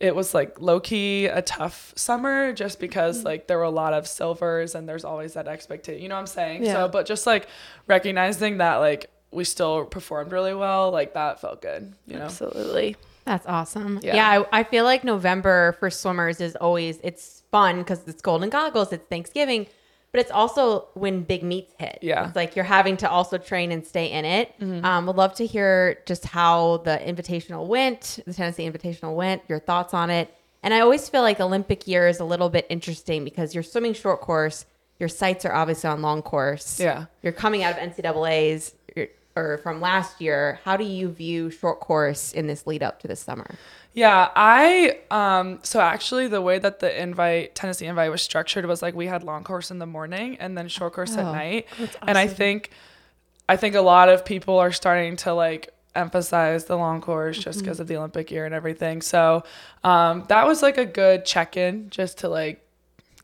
it 0.00 0.16
was 0.16 0.34
like 0.34 0.60
low 0.60 0.80
key 0.80 1.26
a 1.26 1.40
tough 1.42 1.92
summer 1.96 2.52
just 2.52 2.80
because 2.80 3.18
Mm-hmm. 3.18 3.26
like 3.26 3.46
there 3.46 3.58
were 3.58 3.64
a 3.64 3.70
lot 3.70 3.92
of 3.94 4.06
silvers 4.08 4.74
and 4.74 4.88
there's 4.88 5.04
always 5.04 5.34
that 5.34 5.46
expectation. 5.48 6.02
You 6.02 6.08
know 6.08 6.16
what 6.16 6.22
I'm 6.22 6.26
saying? 6.26 6.64
Yeah. 6.64 6.72
So, 6.72 6.88
but 6.88 7.06
just 7.06 7.26
like 7.26 7.46
recognizing 7.86 8.58
that 8.58 8.76
like 8.76 9.10
we 9.30 9.44
still 9.44 9.84
performed 9.84 10.32
really 10.32 10.54
well, 10.54 10.90
like 10.90 11.14
that 11.14 11.40
felt 11.40 11.60
good. 11.62 11.92
You 12.06 12.18
know? 12.18 12.24
Absolutely. 12.24 12.96
That's 13.24 13.46
awesome. 13.46 13.98
Yeah. 14.02 14.14
Yeah, 14.16 14.44
I, 14.52 14.60
I 14.60 14.62
feel 14.64 14.84
like 14.84 15.02
November 15.02 15.76
for 15.80 15.90
swimmers 15.90 16.40
is 16.40 16.54
always 16.56 16.98
it's 17.02 17.42
fun 17.50 17.78
because 17.78 18.06
it's 18.06 18.22
Golden 18.22 18.50
Goggles, 18.50 18.92
it's 18.92 19.04
Thanksgiving, 19.08 19.66
but 20.12 20.20
it's 20.20 20.30
also 20.30 20.86
when 20.94 21.22
big 21.24 21.42
meets 21.42 21.74
hit. 21.78 21.98
Yeah. 22.02 22.18
Mm-hmm. 22.18 22.26
it's 22.28 22.36
like 22.36 22.54
you're 22.56 22.64
having 22.64 22.96
to 22.98 23.10
also 23.10 23.36
train 23.36 23.72
and 23.72 23.84
stay 23.84 24.06
in 24.12 24.24
it. 24.24 24.54
Um, 24.84 25.06
would 25.06 25.16
love 25.16 25.34
to 25.34 25.46
hear 25.46 25.98
just 26.06 26.24
how 26.24 26.78
the 26.78 26.98
Invitational 27.04 27.66
went, 27.66 28.20
the 28.26 28.32
Tennessee 28.32 28.70
Invitational 28.70 29.14
went, 29.16 29.42
your 29.48 29.58
thoughts 29.58 29.92
on 29.92 30.08
it. 30.08 30.32
And 30.62 30.72
I 30.72 30.80
always 30.80 31.08
feel 31.08 31.22
like 31.22 31.40
Olympic 31.40 31.86
year 31.88 32.06
is 32.08 32.20
a 32.20 32.24
little 32.24 32.48
bit 32.48 32.66
interesting 32.68 33.24
because 33.24 33.54
you're 33.54 33.62
swimming 33.64 33.92
short 33.94 34.20
course, 34.20 34.66
your 34.98 35.08
sights 35.08 35.44
are 35.44 35.52
obviously 35.52 35.90
on 35.90 36.00
long 36.00 36.22
course. 36.22 36.80
Yeah. 36.80 37.06
you're 37.22 37.32
coming 37.32 37.62
out 37.64 37.72
of 37.76 37.78
NCAA's 37.78 38.04
you're- 38.72 38.75
or 39.36 39.58
from 39.58 39.80
last 39.80 40.20
year. 40.20 40.58
How 40.64 40.76
do 40.76 40.84
you 40.84 41.08
view 41.10 41.50
short 41.50 41.80
course 41.80 42.32
in 42.32 42.46
this 42.46 42.66
lead 42.66 42.82
up 42.82 43.00
to 43.00 43.08
this 43.08 43.20
summer? 43.20 43.46
Yeah, 43.92 44.30
I 44.34 44.98
um 45.10 45.60
so 45.62 45.80
actually 45.80 46.28
the 46.28 46.42
way 46.42 46.58
that 46.58 46.80
the 46.80 47.00
invite 47.02 47.54
Tennessee 47.54 47.86
invite 47.86 48.10
was 48.10 48.20
structured 48.20 48.66
was 48.66 48.82
like 48.82 48.94
we 48.94 49.06
had 49.06 49.22
long 49.22 49.44
course 49.44 49.70
in 49.70 49.78
the 49.78 49.86
morning 49.86 50.36
and 50.38 50.56
then 50.56 50.68
short 50.68 50.92
course 50.92 51.16
at 51.16 51.24
night. 51.24 51.66
And 52.02 52.18
I 52.18 52.26
think 52.26 52.70
I 53.48 53.56
think 53.56 53.74
a 53.74 53.80
lot 53.80 54.08
of 54.08 54.24
people 54.24 54.58
are 54.58 54.72
starting 54.72 55.16
to 55.16 55.32
like 55.32 55.72
emphasize 55.94 56.66
the 56.66 56.76
long 56.76 57.00
course 57.00 57.38
just 57.38 57.60
because 57.60 57.80
of 57.80 57.86
the 57.86 57.96
Olympic 57.96 58.30
year 58.30 58.44
and 58.44 58.54
everything. 58.54 59.00
So 59.00 59.44
um 59.82 60.24
that 60.28 60.46
was 60.46 60.62
like 60.62 60.76
a 60.76 60.84
good 60.86 61.24
check-in 61.24 61.88
just 61.88 62.18
to 62.18 62.28
like 62.28 62.65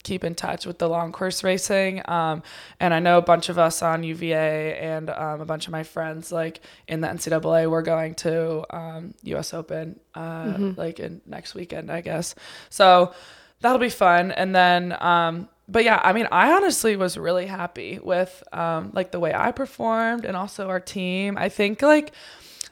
keep 0.02 0.24
in 0.24 0.34
touch 0.34 0.66
with 0.66 0.78
the 0.78 0.88
long 0.88 1.12
course 1.12 1.44
racing. 1.44 2.02
Um, 2.06 2.42
and 2.80 2.92
I 2.92 2.98
know 2.98 3.18
a 3.18 3.22
bunch 3.22 3.48
of 3.48 3.58
us 3.58 3.82
on 3.82 4.02
UVA 4.02 4.78
and 4.78 5.10
um, 5.10 5.40
a 5.40 5.44
bunch 5.44 5.66
of 5.66 5.72
my 5.72 5.82
friends, 5.82 6.32
like 6.32 6.60
in 6.88 7.00
the 7.00 7.08
NCAA, 7.08 7.70
we're 7.70 7.82
going 7.82 8.14
to 8.16 8.64
um, 8.76 9.14
US 9.22 9.54
Open 9.54 10.00
uh, 10.14 10.72
like 10.76 11.00
in 11.00 11.20
next 11.26 11.54
weekend, 11.54 11.90
I 11.90 12.00
guess. 12.00 12.34
So 12.68 13.14
that'll 13.60 13.78
be 13.78 13.90
fun. 13.90 14.32
And 14.32 14.54
then, 14.54 14.96
um, 15.00 15.48
but 15.68 15.84
yeah, 15.84 16.00
I 16.02 16.12
mean, 16.12 16.26
I 16.32 16.52
honestly 16.52 16.96
was 16.96 17.16
really 17.16 17.46
happy 17.46 17.98
with 18.02 18.42
um, 18.52 18.90
like 18.92 19.12
the 19.12 19.20
way 19.20 19.32
I 19.32 19.52
performed 19.52 20.24
and 20.24 20.36
also 20.36 20.68
our 20.68 20.80
team. 20.80 21.38
I 21.38 21.48
think 21.48 21.80
like 21.80 22.12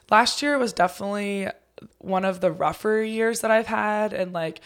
last 0.09 0.41
year 0.41 0.57
was 0.57 0.73
definitely 0.73 1.47
one 1.97 2.25
of 2.25 2.41
the 2.41 2.51
rougher 2.51 3.01
years 3.01 3.39
that 3.39 3.49
I've 3.49 3.67
had 3.67 4.13
and 4.13 4.33
like 4.33 4.61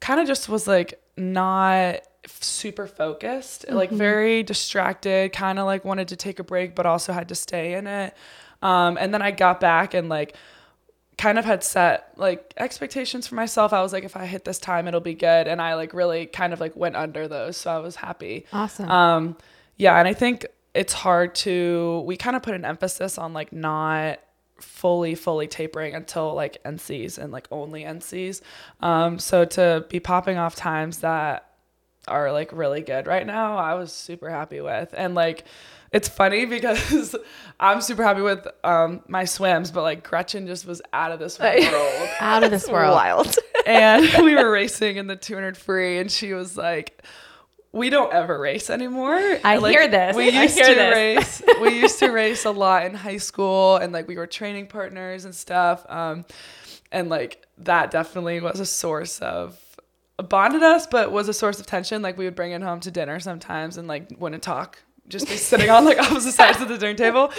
kind 0.00 0.20
of 0.20 0.26
just 0.26 0.48
was 0.48 0.68
like 0.68 1.02
not 1.16 2.00
super 2.26 2.86
focused 2.86 3.64
like 3.70 3.90
very 3.90 4.42
distracted 4.42 5.32
kind 5.32 5.58
of 5.58 5.66
like 5.66 5.84
wanted 5.84 6.08
to 6.08 6.16
take 6.16 6.38
a 6.38 6.44
break 6.44 6.74
but 6.74 6.84
also 6.86 7.12
had 7.12 7.28
to 7.28 7.34
stay 7.34 7.74
in 7.74 7.86
it. 7.86 8.14
Um, 8.62 8.98
and 8.98 9.12
then 9.14 9.22
i 9.22 9.30
got 9.30 9.60
back 9.60 9.94
and 9.94 10.08
like 10.08 10.36
kind 11.16 11.38
of 11.38 11.44
had 11.44 11.62
set 11.62 12.12
like 12.16 12.54
expectations 12.56 13.26
for 13.26 13.34
myself. 13.34 13.72
I 13.72 13.82
was 13.82 13.92
like 13.92 14.04
if 14.04 14.16
i 14.16 14.26
hit 14.26 14.44
this 14.44 14.58
time 14.58 14.86
it'll 14.86 15.00
be 15.00 15.14
good. 15.14 15.48
And 15.48 15.62
i 15.62 15.74
like 15.74 15.94
really 15.94 16.26
kind 16.26 16.52
of 16.52 16.60
like 16.60 16.76
went 16.76 16.96
under 16.96 17.26
those 17.26 17.56
so 17.56 17.70
i 17.70 17.78
was 17.78 17.96
happy. 17.96 18.46
Awesome. 18.52 18.90
um, 18.90 19.36
yeah, 19.80 19.98
and 19.98 20.06
I 20.06 20.12
think 20.12 20.44
it's 20.74 20.92
hard 20.92 21.34
to 21.34 22.02
we 22.06 22.16
kind 22.16 22.36
of 22.36 22.42
put 22.42 22.54
an 22.54 22.66
emphasis 22.66 23.16
on 23.16 23.32
like 23.32 23.50
not 23.52 24.20
fully 24.58 25.14
fully 25.14 25.48
tapering 25.48 25.94
until 25.94 26.34
like 26.34 26.62
NCs 26.64 27.16
and 27.16 27.32
like 27.32 27.48
only 27.50 27.84
NCs. 27.84 28.42
Um, 28.80 29.18
so 29.18 29.46
to 29.46 29.86
be 29.88 30.00
popping 30.00 30.36
off 30.36 30.54
times 30.54 30.98
that 30.98 31.49
are 32.08 32.32
like 32.32 32.52
really 32.52 32.80
good 32.82 33.06
right 33.06 33.26
now, 33.26 33.56
I 33.56 33.74
was 33.74 33.92
super 33.92 34.30
happy 34.30 34.60
with. 34.60 34.94
And 34.96 35.14
like 35.14 35.44
it's 35.92 36.08
funny 36.08 36.44
because 36.56 37.16
I'm 37.58 37.80
super 37.80 38.02
happy 38.04 38.22
with 38.22 38.46
um 38.64 39.02
my 39.08 39.24
swims, 39.24 39.70
but 39.70 39.82
like 39.82 40.02
Gretchen 40.02 40.46
just 40.46 40.66
was 40.66 40.80
out 40.92 41.12
of 41.12 41.18
this 41.18 41.38
world 41.40 42.08
Out 42.20 42.42
of 42.44 42.50
this 42.50 42.68
world. 42.68 42.94
Wild. 42.94 43.36
and 43.66 44.24
we 44.24 44.34
were 44.34 44.50
racing 44.50 44.96
in 44.96 45.06
the 45.06 45.16
200 45.16 45.56
free 45.56 45.98
and 45.98 46.10
she 46.10 46.32
was 46.32 46.56
like 46.56 47.02
we 47.72 47.88
don't 47.88 48.12
ever 48.12 48.36
race 48.40 48.68
anymore. 48.68 49.14
I 49.44 49.58
Like, 49.58 49.70
hear 49.72 49.86
this. 49.86 50.16
We 50.16 50.36
I 50.36 50.42
used 50.42 50.56
hear 50.56 50.66
to 50.66 50.74
this. 50.74 51.40
race. 51.40 51.42
We 51.60 51.78
used 51.80 52.00
to 52.00 52.10
race 52.10 52.44
a 52.44 52.50
lot 52.50 52.84
in 52.84 52.94
high 52.94 53.18
school, 53.18 53.76
and 53.76 53.92
like 53.92 54.08
we 54.08 54.16
were 54.16 54.26
training 54.26 54.66
partners 54.66 55.24
and 55.24 55.32
stuff. 55.32 55.86
Um, 55.88 56.24
and 56.90 57.08
like 57.08 57.46
that 57.58 57.92
definitely 57.92 58.40
was 58.40 58.58
a 58.58 58.66
source 58.66 59.20
of 59.20 59.56
bonded 60.22 60.62
us, 60.62 60.86
but 60.86 61.12
was 61.12 61.28
a 61.28 61.32
source 61.34 61.60
of 61.60 61.66
tension. 61.66 62.02
Like 62.02 62.18
we 62.18 62.24
would 62.24 62.34
bring 62.34 62.52
it 62.52 62.62
home 62.62 62.80
to 62.80 62.90
dinner 62.90 63.20
sometimes, 63.20 63.76
and 63.76 63.88
like 63.88 64.08
wouldn't 64.18 64.42
talk, 64.42 64.82
just 65.08 65.28
be 65.28 65.36
sitting 65.36 65.70
on 65.70 65.84
like 65.84 65.98
opposite 66.02 66.32
sides 66.32 66.60
of 66.60 66.68
the 66.68 66.78
dinner 66.78 66.94
table. 66.94 67.32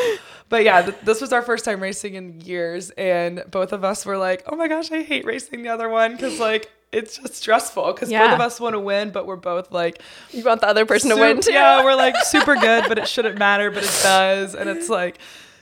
But 0.50 0.64
yeah, 0.64 0.82
th- 0.82 0.98
this 1.04 1.22
was 1.22 1.34
our 1.34 1.42
first 1.42 1.66
time 1.66 1.82
racing 1.82 2.16
in 2.16 2.42
years, 2.42 2.90
and 2.92 3.44
both 3.50 3.74
of 3.74 3.84
us 3.84 4.06
were 4.06 4.18
like, 4.18 4.44
"Oh 4.48 4.56
my 4.56 4.68
gosh, 4.68 4.92
I 4.92 5.02
hate 5.04 5.26
racing 5.26 5.64
the 5.64 5.70
other 5.70 5.90
one," 5.90 6.14
because 6.14 6.40
like. 6.40 6.70
It's 6.94 7.18
just 7.18 7.36
stressful 7.36 7.94
because 7.94 8.10
both 8.10 8.34
of 8.34 8.42
us 8.42 8.60
want 8.60 8.74
to 8.74 8.80
win, 8.82 9.12
but 9.12 9.26
we're 9.26 9.38
both 9.38 9.72
like 9.72 10.02
You 10.32 10.44
want 10.44 10.60
the 10.60 10.68
other 10.68 10.86
person 10.86 11.10
to 11.12 11.16
win 11.16 11.40
too. 11.40 11.54
Yeah, 11.54 11.86
we're 11.86 11.96
like 11.96 12.18
super 12.24 12.54
good, 12.58 12.84
but 12.90 12.98
it 12.98 13.08
shouldn't 13.08 13.38
matter, 13.40 13.72
but 13.72 13.84
it 13.86 14.00
does. 14.04 14.56
And 14.56 14.70
it's 14.70 14.90
like 14.90 15.18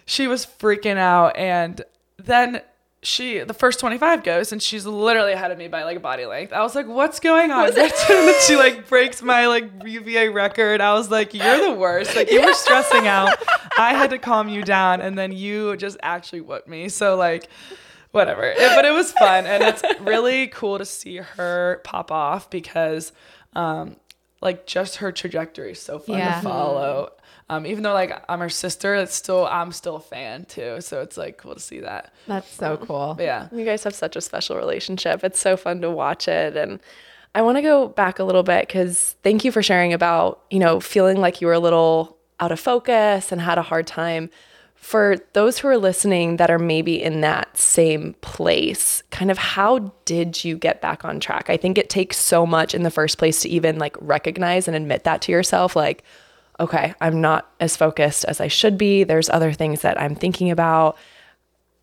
she 0.08 0.26
was 0.26 0.48
freaking 0.48 0.98
out 0.98 1.38
and 1.38 1.84
then 2.18 2.62
she 3.02 3.40
the 3.40 3.54
first 3.54 3.80
25 3.80 4.24
goes 4.24 4.52
and 4.52 4.62
she's 4.62 4.86
literally 4.86 5.32
ahead 5.32 5.52
of 5.52 5.58
me 5.58 5.68
by 5.70 5.84
like 5.84 5.98
a 5.98 6.00
body 6.02 6.26
length. 6.26 6.52
I 6.52 6.62
was 6.62 6.76
like, 6.76 6.86
"What's 6.88 7.20
going 7.22 7.50
on?" 7.52 7.72
she 8.48 8.56
like 8.58 8.88
breaks 8.90 9.22
my 9.22 9.48
like 9.48 9.70
UVA 9.86 10.28
record. 10.30 10.82
I 10.82 10.94
was 10.94 11.10
like, 11.10 11.34
"You're 11.34 11.62
the 11.70 11.74
worst." 11.76 12.16
Like 12.16 12.30
you 12.32 12.42
were 12.46 12.54
stressing 12.54 13.08
out. 13.08 13.36
I 13.78 13.94
had 13.94 14.10
to 14.10 14.18
calm 14.18 14.50
you 14.50 14.64
down 14.64 15.00
and 15.00 15.18
then 15.18 15.32
you 15.32 15.78
just 15.78 15.98
actually 16.04 16.42
whooped 16.42 16.68
me. 16.68 16.90
So 16.90 17.16
like 17.16 17.48
whatever. 18.12 18.44
It- 18.44 18.58
but 18.76 18.84
it 18.86 18.92
was 18.92 19.12
fun 19.14 19.46
and 19.48 19.64
it's 19.64 19.82
really 20.02 20.48
cool 20.48 20.78
to 20.78 20.86
see 20.86 21.18
her 21.18 21.80
pop 21.86 22.12
off 22.12 22.50
because 22.50 23.14
um 23.56 23.96
like 24.42 24.66
just 24.66 24.98
her 24.98 25.12
trajectory 25.12 25.72
is 25.72 25.82
so 25.82 26.00
fun 26.00 26.18
Yeah. 26.18 26.36
to 26.36 26.42
follow. 26.42 27.12
Um, 27.50 27.66
even 27.66 27.82
though 27.84 27.94
like 27.94 28.24
I'm 28.30 28.40
her 28.40 28.50
sister, 28.50 28.96
it's 28.96 29.16
still 29.16 29.48
I'm 29.48 29.72
still 29.72 29.96
a 29.96 30.02
fan 30.02 30.46
too. 30.46 30.82
So 30.82 31.02
it's 31.02 31.18
like 31.18 31.38
cool 31.38 31.56
to 31.56 31.60
see 31.60 31.80
that. 31.80 32.14
That's 32.28 32.52
so 32.52 32.78
cool. 32.78 33.18
Yeah. 33.20 33.50
You 33.52 33.66
guys 33.66 33.84
have 33.84 33.96
such 33.96 34.16
a 34.16 34.22
special 34.22 34.56
relationship. 34.56 35.24
It's 35.24 35.40
so 35.40 35.58
fun 35.58 35.82
to 35.82 35.90
watch 35.90 36.28
it. 36.28 36.56
And 36.56 36.80
I 37.34 37.42
want 37.42 37.58
to 37.58 37.62
go 37.64 37.88
back 37.88 38.20
a 38.20 38.24
little 38.24 38.44
bit 38.44 38.68
because 38.68 39.16
thank 39.24 39.44
you 39.44 39.52
for 39.52 39.64
sharing 39.64 39.94
about, 39.94 40.42
you 40.52 40.60
know, 40.60 40.80
feeling 40.80 41.18
like 41.18 41.42
you 41.42 41.48
were 41.48 41.54
a 41.54 41.60
little 41.60 42.18
out 42.40 42.52
of 42.52 42.60
focus 42.60 43.32
and 43.32 43.42
had 43.42 43.58
a 43.58 43.64
hard 43.64 43.88
time. 43.88 44.30
For 44.76 45.18
those 45.34 45.60
who 45.60 45.68
are 45.68 45.78
listening 45.78 46.38
that 46.38 46.50
are 46.50 46.60
maybe 46.60 47.02
in 47.02 47.20
that 47.22 47.58
same 47.58 48.14
place, 48.22 49.04
kind 49.12 49.30
of 49.30 49.38
how 49.38 49.92
did 50.06 50.46
you 50.46 50.58
get 50.58 50.82
back 50.82 51.04
on 51.04 51.20
track? 51.20 51.50
I 51.50 51.58
think 51.58 51.78
it 51.78 51.90
takes 51.90 52.18
so 52.18 52.46
much 52.46 52.74
in 52.74 52.84
the 52.84 52.92
first 52.92 53.18
place 53.18 53.42
to 53.42 53.50
even 53.50 53.78
like 53.78 53.98
recognize 54.00 54.68
and 54.68 54.78
admit 54.78 55.04
that 55.04 55.22
to 55.24 55.32
yourself. 55.34 55.76
Like, 55.76 56.04
okay, 56.60 56.94
I'm 57.02 57.22
not 57.22 57.52
as 57.60 57.76
focused 57.76 58.26
as 58.26 58.42
I 58.42 58.48
should 58.48 58.78
be. 58.78 59.04
There's 59.04 59.30
other 59.30 59.54
things 59.54 59.82
that 59.82 60.00
I'm 60.00 60.16
thinking 60.16 60.52
about 60.52 60.98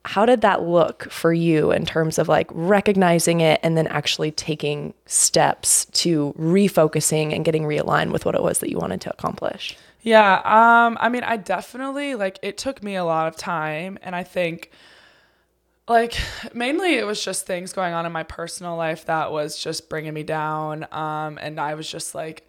how 0.04 0.24
did 0.24 0.40
that 0.42 0.62
look 0.62 1.10
for 1.10 1.32
you 1.32 1.72
in 1.72 1.84
terms 1.84 2.16
of 2.18 2.28
like 2.28 2.46
recognizing 2.52 3.40
it 3.40 3.58
and 3.64 3.76
then 3.76 3.88
actually 3.88 4.30
taking 4.30 4.94
steps 5.06 5.86
to 5.86 6.32
refocusing 6.38 7.34
and 7.34 7.44
getting 7.44 7.64
realigned 7.64 8.12
with 8.12 8.24
what 8.24 8.36
it 8.36 8.42
was 8.42 8.60
that 8.60 8.70
you 8.70 8.78
wanted 8.78 9.00
to 9.00 9.10
accomplish? 9.10 9.76
Yeah, 10.02 10.34
um, 10.44 10.96
I 11.00 11.08
mean, 11.08 11.24
I 11.24 11.36
definitely 11.36 12.14
like 12.14 12.38
it 12.40 12.56
took 12.56 12.84
me 12.84 12.94
a 12.94 13.04
lot 13.04 13.26
of 13.26 13.34
time, 13.34 13.98
and 14.02 14.14
I 14.14 14.22
think 14.22 14.70
like 15.88 16.16
mainly 16.54 16.94
it 16.94 17.04
was 17.04 17.24
just 17.24 17.46
things 17.46 17.72
going 17.72 17.92
on 17.92 18.06
in 18.06 18.12
my 18.12 18.22
personal 18.22 18.76
life 18.76 19.06
that 19.06 19.32
was 19.32 19.58
just 19.58 19.88
bringing 19.88 20.12
me 20.12 20.24
down 20.24 20.84
um 20.90 21.38
and 21.40 21.60
i 21.60 21.74
was 21.74 21.88
just 21.88 22.12
like 22.12 22.46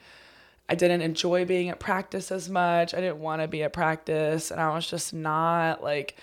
i 0.69 0.75
didn't 0.75 1.01
enjoy 1.01 1.45
being 1.45 1.69
at 1.69 1.79
practice 1.79 2.31
as 2.31 2.49
much. 2.49 2.93
I 2.93 3.01
didn't 3.01 3.19
want 3.19 3.41
to 3.41 3.47
be 3.47 3.63
at 3.63 3.73
practice. 3.73 4.51
And 4.51 4.59
i 4.59 4.73
was 4.73 4.89
just 4.89 5.13
not 5.13 5.83
like 5.83 6.15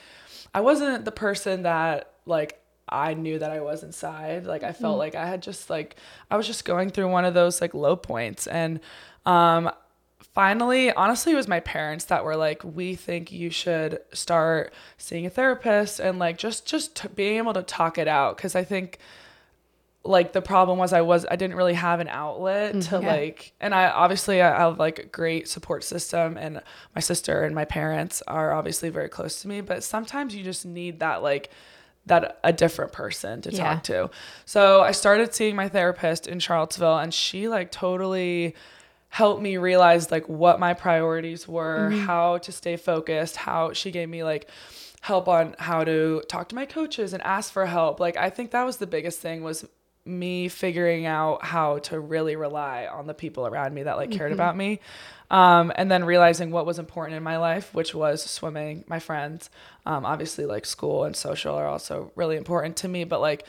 i 0.55 0.61
wasn't 0.61 1.05
the 1.05 1.13
person 1.13 1.63
that 1.63 2.13
like 2.27 2.61
i 2.89 3.15
knew 3.15 3.39
that 3.39 3.51
i 3.51 3.61
was 3.61 3.83
inside. 3.83 4.45
Like 4.47 4.63
i 4.63 4.73
felt 4.73 4.99
like 4.99 5.15
i 5.15 5.27
had 5.27 5.43
just 5.43 5.71
like 5.71 5.97
i 6.31 6.37
was 6.37 6.47
just 6.47 6.65
going 6.65 6.91
through 6.91 7.09
one 7.09 7.25
of 7.25 7.35
those 7.35 7.61
like 7.61 7.75
low 7.75 7.97
points. 7.97 8.47
And 8.47 8.81
um 9.27 9.71
finally 10.35 10.93
honestly 10.93 11.33
it 11.33 11.37
was 11.37 11.47
my 11.47 11.61
parents 11.61 12.07
that 12.07 12.25
were 12.25 12.37
like 12.37 12.63
we 12.65 12.95
think 12.97 13.31
you 13.31 13.51
should 13.51 14.01
start 14.13 14.73
seeing 14.99 15.25
a 15.27 15.31
therapist 15.31 16.01
and 16.01 16.19
like 16.19 16.37
just 16.37 16.67
just 16.67 16.97
t- 16.97 17.09
being 17.15 17.39
able 17.39 17.55
to 17.55 17.63
talk 17.63 17.99
it 17.99 18.09
out. 18.09 18.37
Because 18.37 18.55
i 18.55 18.65
think 18.65 18.99
like 20.05 20.33
the 20.33 20.43
problem 20.43 20.79
was 20.79 20.93
i 20.93 21.01
was 21.01 21.25
i 21.31 21.37
didn't 21.37 21.57
really 21.57 21.75
have 21.75 22.01
an 22.01 22.09
outlet 22.09 22.75
mm-hmm. 22.75 22.97
to 22.97 23.03
Yeah. 23.03 23.13
like 23.15 23.53
and 23.61 23.75
i 23.75 23.89
obviously 23.89 24.43
i 24.43 24.49
have 24.49 24.79
like 24.79 24.99
a 24.99 25.07
great 25.07 25.49
support 25.49 25.83
system 25.85 26.37
and 26.37 26.61
my 26.95 27.01
sister 27.01 27.43
and 27.43 27.55
my 27.55 27.65
parents 27.65 28.23
are 28.29 28.53
obviously 28.53 28.91
very 28.91 29.09
close 29.09 29.41
to 29.43 29.49
me 29.49 29.61
but 29.61 29.83
sometimes 29.83 30.35
you 30.35 30.45
just 30.45 30.67
need 30.67 31.01
that 31.01 31.23
like 31.23 31.51
that 32.07 32.39
a 32.45 32.53
different 32.53 32.93
person 32.93 33.41
to 33.43 33.51
Yeah. 33.51 33.75
talk 33.75 33.83
to 33.85 34.11
so 34.45 34.83
i 34.83 34.93
started 34.93 35.35
seeing 35.35 35.57
my 35.57 35.69
therapist 35.69 36.27
in 36.27 36.39
charlottesville 36.39 36.99
and 36.99 37.15
she 37.15 37.49
like 37.49 37.73
totally 37.73 38.55
helped 39.15 39.41
me 39.41 39.57
realize 39.57 40.11
like 40.11 40.29
what 40.29 40.59
my 40.59 40.75
priorities 40.75 41.47
were, 41.47 41.91
mm-hmm. 41.93 42.01
how 42.05 42.37
to 42.39 42.51
stay 42.51 42.75
focused, 42.77 43.37
how 43.37 43.73
she 43.73 43.93
gave 43.93 44.09
me 44.09 44.25
like 44.25 44.51
help 45.03 45.29
on 45.29 45.55
how 45.61 45.85
to 45.85 46.21
talk 46.29 46.49
to 46.49 46.57
my 46.57 46.67
coaches 46.67 47.13
and 47.13 47.23
ask 47.23 47.53
for 47.53 47.65
help. 47.65 48.01
Like 48.01 48.17
I 48.17 48.29
think 48.29 48.51
that 48.51 48.65
was 48.65 48.79
the 48.79 48.89
biggest 48.89 49.21
thing 49.21 49.45
was 49.45 49.65
me 50.07 50.49
figuring 50.49 51.07
out 51.07 51.45
how 51.45 51.79
to 51.79 51.99
really 51.99 52.37
rely 52.37 52.87
on 52.87 53.07
the 53.07 53.15
people 53.15 53.47
around 53.47 53.75
me 53.75 53.85
that 53.85 53.97
like 53.97 54.11
cared 54.11 54.33
about 54.33 54.57
me. 54.57 54.81
Um, 55.31 55.73
and 55.75 55.91
then 55.91 56.05
realizing 56.05 56.51
what 56.51 56.67
was 56.67 56.79
important 56.79 57.17
in 57.17 57.23
my 57.23 57.39
life, 57.39 57.73
which 57.75 57.95
was 57.95 58.23
swimming, 58.23 58.85
my 58.87 58.99
friends, 58.99 59.49
um, 59.87 60.05
obviously 60.05 60.45
like 60.45 60.67
school 60.67 61.05
and 61.05 61.17
social 61.17 61.55
are 61.55 61.67
also 61.67 62.13
really 62.15 62.37
important 62.37 62.77
to 62.79 62.89
me, 62.89 63.05
but 63.05 63.21
like 63.21 63.47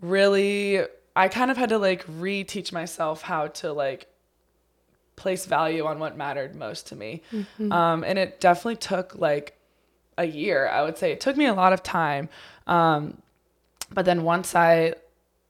really 0.00 0.80
I 1.16 1.26
kind 1.28 1.50
of 1.50 1.56
had 1.56 1.70
to 1.70 1.78
like 1.78 2.06
reteach 2.06 2.72
myself 2.72 3.22
how 3.22 3.48
to 3.48 3.72
like 3.72 4.06
place 5.16 5.46
value 5.46 5.84
on 5.84 5.98
what 5.98 6.16
mattered 6.16 6.54
most 6.54 6.86
to 6.86 6.96
me. 6.96 7.22
Um, 7.72 8.04
and 8.04 8.16
it 8.16 8.40
definitely 8.40 8.76
took 8.76 9.16
like 9.16 9.58
a 10.16 10.24
year, 10.24 10.68
I 10.68 10.82
would 10.82 10.96
say. 10.96 11.10
It 11.10 11.20
took 11.20 11.36
me 11.36 11.46
a 11.46 11.54
lot 11.54 11.72
of 11.72 11.82
time. 11.82 12.28
Um, 12.68 13.20
but 13.92 14.04
then 14.04 14.22
once 14.22 14.54
I, 14.54 14.94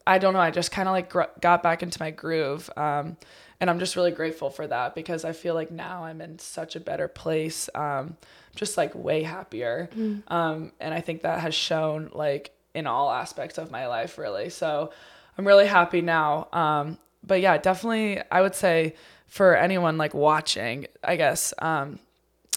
I 0.08 0.18
don't 0.18 0.32
know, 0.32 0.40
I 0.40 0.50
just 0.50 0.70
kind 0.72 0.88
of 0.88 0.92
like 0.92 1.10
gr- 1.10 1.34
got 1.40 1.62
back 1.62 1.82
into 1.82 2.00
my 2.00 2.10
groove. 2.10 2.68
Um, 2.76 3.16
and 3.60 3.68
I'm 3.68 3.78
just 3.78 3.94
really 3.96 4.10
grateful 4.12 4.50
for 4.50 4.66
that 4.66 4.94
because 4.94 5.24
I 5.24 5.32
feel 5.32 5.54
like 5.54 5.70
now 5.70 6.04
I'm 6.04 6.20
in 6.20 6.38
such 6.38 6.76
a 6.76 6.80
better 6.80 7.08
place. 7.08 7.68
Um, 7.74 8.16
just 8.54 8.76
like 8.76 8.94
way 8.94 9.22
happier. 9.22 9.88
Um, 10.28 10.72
and 10.80 10.94
I 10.94 11.00
think 11.00 11.22
that 11.22 11.40
has 11.40 11.54
shown 11.54 12.10
like 12.12 12.50
in 12.74 12.86
all 12.86 13.10
aspects 13.10 13.58
of 13.58 13.70
my 13.70 13.86
life, 13.86 14.18
really. 14.18 14.48
So 14.50 14.92
I'm 15.36 15.46
really 15.46 15.66
happy 15.66 16.00
now. 16.00 16.48
Um, 16.52 16.98
but 17.22 17.40
yeah, 17.40 17.58
definitely, 17.58 18.20
I 18.30 18.40
would 18.40 18.54
say 18.54 18.94
for 19.26 19.56
anyone 19.56 19.98
like 19.98 20.14
watching, 20.14 20.86
I 21.04 21.16
guess, 21.16 21.52
um, 21.58 21.98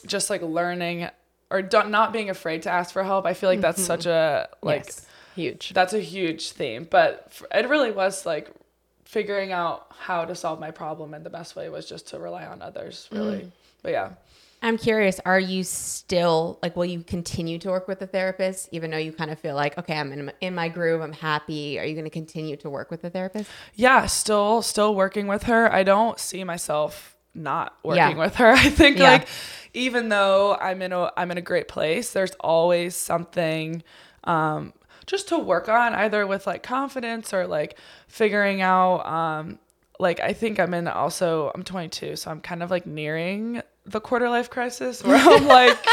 just 0.06 0.30
like 0.30 0.42
learning 0.42 1.10
or 1.50 1.62
don't, 1.62 1.92
not 1.92 2.14
being 2.14 2.30
afraid 2.30 2.62
to 2.64 2.70
ask 2.70 2.94
for 2.94 3.04
help. 3.04 3.26
I 3.26 3.34
feel 3.34 3.50
like 3.50 3.62
that's 3.62 3.84
such 3.84 4.06
a 4.06 4.48
like 4.62 4.86
Yes. 4.86 5.06
Huge. 5.36 5.72
that's 5.74 5.94
a 5.94 6.00
huge 6.02 6.52
theme. 6.52 6.88
But 6.90 7.32
it 7.54 7.68
really 7.70 7.92
was 7.92 8.26
like 8.26 8.52
figuring 9.06 9.52
out 9.52 9.88
how 10.00 10.26
to 10.26 10.36
solve 10.36 10.60
my 10.60 10.72
problem, 10.72 11.14
and 11.14 11.26
the 11.26 11.30
best 11.30 11.56
way 11.56 11.70
was 11.70 11.88
just 11.88 12.08
to 12.10 12.20
rely 12.20 12.46
on 12.46 12.62
others, 12.62 13.08
really. 13.12 13.52
But 13.84 13.92
yeah. 13.92 14.10
I'm 14.64 14.78
curious, 14.78 15.20
are 15.26 15.40
you 15.40 15.64
still 15.64 16.60
like 16.62 16.76
will 16.76 16.86
you 16.86 17.02
continue 17.02 17.58
to 17.60 17.70
work 17.70 17.88
with 17.88 18.00
a 18.04 18.06
therapist 18.06 18.70
even 18.72 18.92
though 18.92 18.98
you 18.98 19.12
kind 19.12 19.32
of 19.32 19.40
feel 19.40 19.56
like 19.56 19.76
okay, 19.80 19.98
I'm 19.98 20.12
in 20.14 20.26
my, 20.26 20.34
in 20.40 20.54
my 20.54 20.70
groove, 20.70 21.02
I'm 21.02 21.14
happy. 21.14 21.80
Are 21.80 21.84
you 21.84 21.94
going 21.96 22.04
to 22.06 22.12
continue 22.12 22.56
to 22.58 22.70
work 22.70 22.92
with 22.92 23.04
a 23.04 23.10
therapist? 23.10 23.50
yeah 23.74 24.06
still 24.06 24.62
still 24.62 24.94
working 24.94 25.26
with 25.26 25.44
her 25.44 25.72
i 25.74 25.82
don't 25.82 26.20
see 26.20 26.44
myself 26.44 27.16
not 27.34 27.76
working 27.84 27.98
Yeah. 27.98 28.18
with 28.18 28.36
her 28.36 28.52
i 28.66 28.70
think 28.70 28.98
Yeah. 29.00 29.10
like 29.14 29.28
even 29.74 30.10
though 30.10 30.56
i'm 30.56 30.82
in 30.84 30.92
a 30.94 31.12
i'm 31.18 31.32
in 31.32 31.40
a 31.40 31.42
great 31.42 31.68
place 31.68 32.12
there's 32.14 32.34
always 32.40 32.96
something 32.96 33.82
um 34.26 34.74
just 35.06 35.28
to 35.30 35.38
work 35.38 35.68
on 35.70 35.94
either 35.94 36.26
with 36.28 36.46
like 36.48 36.64
confidence 36.64 37.34
or 37.34 37.48
like 37.48 37.78
figuring 38.08 38.62
out 38.62 39.06
um 39.06 39.60
like 40.00 40.20
i 40.20 40.34
think 40.34 40.60
i'm 40.60 40.74
in 40.74 40.88
also 40.88 41.52
i'm 41.56 41.64
22 41.64 42.16
so 42.16 42.32
i'm 42.32 42.42
kind 42.42 42.62
of 42.64 42.72
like 42.72 42.86
nearing 42.86 43.62
the 43.86 44.00
quarter 44.00 44.30
life 44.30 44.50
crisis 44.50 45.04
where 45.04 45.18
i'm 45.18 45.48
like 45.48 45.86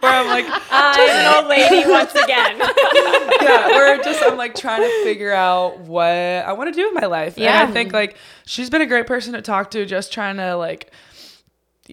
where 0.00 0.12
i'm 0.12 0.26
like 0.28 0.44
I'm 0.70 1.10
an 1.10 1.34
old 1.36 1.48
lady 1.48 1.88
once 1.88 2.14
again. 2.14 2.58
yeah, 3.42 3.68
we're 3.68 4.02
just 4.02 4.22
I'm 4.22 4.36
like 4.36 4.54
trying 4.54 4.80
to 4.82 5.04
figure 5.04 5.32
out 5.32 5.80
what 5.80 6.06
I 6.06 6.52
want 6.54 6.72
to 6.72 6.80
do 6.80 6.88
in 6.88 6.94
my 6.94 7.06
life. 7.06 7.36
And 7.36 7.44
Yeah. 7.44 7.62
I 7.62 7.66
think 7.66 7.92
like 7.92 8.16
she's 8.46 8.70
been 8.70 8.80
a 8.80 8.86
great 8.86 9.06
person 9.06 9.34
to 9.34 9.42
talk 9.42 9.70
to, 9.72 9.84
just 9.86 10.12
trying 10.12 10.36
to 10.38 10.56
like 10.56 10.90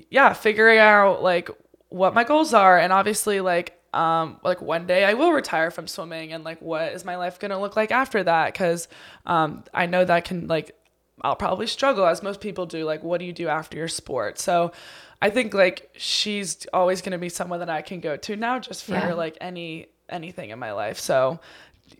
yeah, 0.09 0.33
figuring 0.33 0.79
out 0.79 1.21
like 1.21 1.49
what 1.89 2.13
my 2.13 2.23
goals 2.23 2.53
are 2.53 2.77
and 2.77 2.93
obviously 2.93 3.41
like 3.41 3.78
um 3.93 4.39
like 4.43 4.61
one 4.61 4.85
day 4.87 5.03
I 5.03 5.13
will 5.13 5.31
retire 5.31 5.71
from 5.71 5.87
swimming 5.87 6.33
and 6.33 6.43
like 6.43 6.61
what 6.61 6.93
is 6.93 7.03
my 7.05 7.15
life 7.17 7.39
going 7.39 7.51
to 7.51 7.57
look 7.57 7.75
like 7.75 7.91
after 7.91 8.23
that 8.23 8.53
cuz 8.53 8.87
um 9.25 9.63
I 9.73 9.85
know 9.85 10.05
that 10.05 10.25
can 10.25 10.47
like 10.47 10.75
I'll 11.21 11.35
probably 11.35 11.67
struggle 11.67 12.05
as 12.05 12.23
most 12.23 12.39
people 12.39 12.65
do 12.65 12.85
like 12.85 13.03
what 13.03 13.19
do 13.19 13.25
you 13.25 13.33
do 13.33 13.47
after 13.47 13.77
your 13.77 13.87
sport. 13.89 14.39
So 14.39 14.71
I 15.21 15.29
think 15.29 15.53
like 15.53 15.89
she's 15.97 16.65
always 16.73 17.01
going 17.01 17.11
to 17.11 17.17
be 17.17 17.27
someone 17.29 17.59
that 17.59 17.69
I 17.69 17.81
can 17.81 17.99
go 17.99 18.15
to 18.15 18.35
now 18.37 18.59
just 18.59 18.85
for 18.85 18.93
Yeah. 18.93 19.13
like 19.13 19.37
any 19.41 19.87
anything 20.07 20.49
in 20.51 20.59
my 20.59 20.71
life. 20.71 20.97
So 20.99 21.39